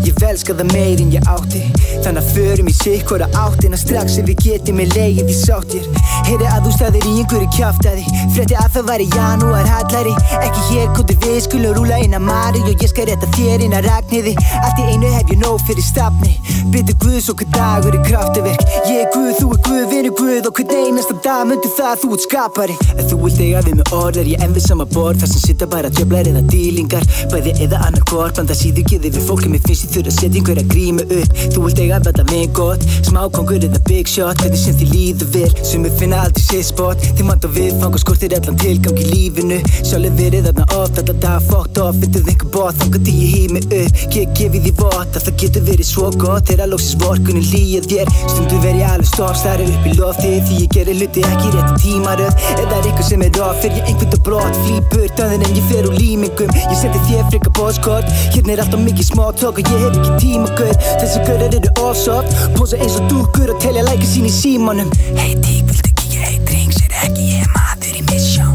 [0.07, 1.63] Ég velska það meir en ég átti.
[2.05, 5.89] Þannig að förum í sikkora áttina Strax ef við getum með leið í sáttir.
[6.29, 10.15] Heyri að þú staðir í einhverju kjáftæði Frétti að það væri janúar hallari.
[10.41, 13.77] Ekki hér kóti við skulum rúla inn að Mari Og ég skal rétta þér inn
[13.77, 16.35] að Ragnhiði Allt í einu hef ég nóg fyrir stafni
[16.73, 18.63] Byttu Guð svo hver dagur er kraftaverk.
[18.89, 22.11] Ég er Guð, þú er Guð, vinur Guð Og hvern einasta dag myndu það þú
[22.17, 22.77] ert skapari.
[22.97, 25.45] Ef þú vilt eiga við með orð er ég enn við sama borð Þar sem
[25.45, 27.07] sitta bara djöflar eða dýlingar.
[27.33, 30.41] Bæði eða annað hvort Blanda síðu geði við fólki Mér finnst ég þurfa að setja
[30.41, 31.41] einhverja grímu upp.
[31.55, 34.43] Þú vilt eiga þetta við gott Smá kongur eða big shot.
[34.43, 37.03] Hvernig sem þið líður vel Sumir finna aldrei sitt spot.
[37.17, 39.61] Þið vant á viðfang og skortir allan tilgang í lífinu.
[39.81, 43.43] Sjálfur verið þarna oft Alltaf dag fucked off Fyndið einhver bótt Þangar til ég hý
[43.57, 44.05] mig upp.
[44.17, 48.11] Ég gefi því vott að það getur verið svo gott Þegar lóksins vorkunin líja þér.
[48.31, 51.73] Stundu verð ég alveg stopp Starri upp í lofti Því ég gerir hluti ekki rétt
[51.83, 55.57] tímaröð Eða er eitthvað sem er off Fer ég einhvern og brott Flýpur Döðin en
[55.59, 56.53] ég fer úr límingum.
[56.57, 60.19] Ég sendi þér frika bóskort Hérna er alltaf mikið smá tók Og ég hef ekki
[60.25, 64.35] tíma gaur Þessi gaurar eru offsoft Pósa eins og dúkur Og telja læka sín í
[64.35, 64.93] símanum.
[65.19, 66.23] Hey tík, viltu kíkja?
[66.31, 68.55] Heitt rings Er ekki ég maður í misjón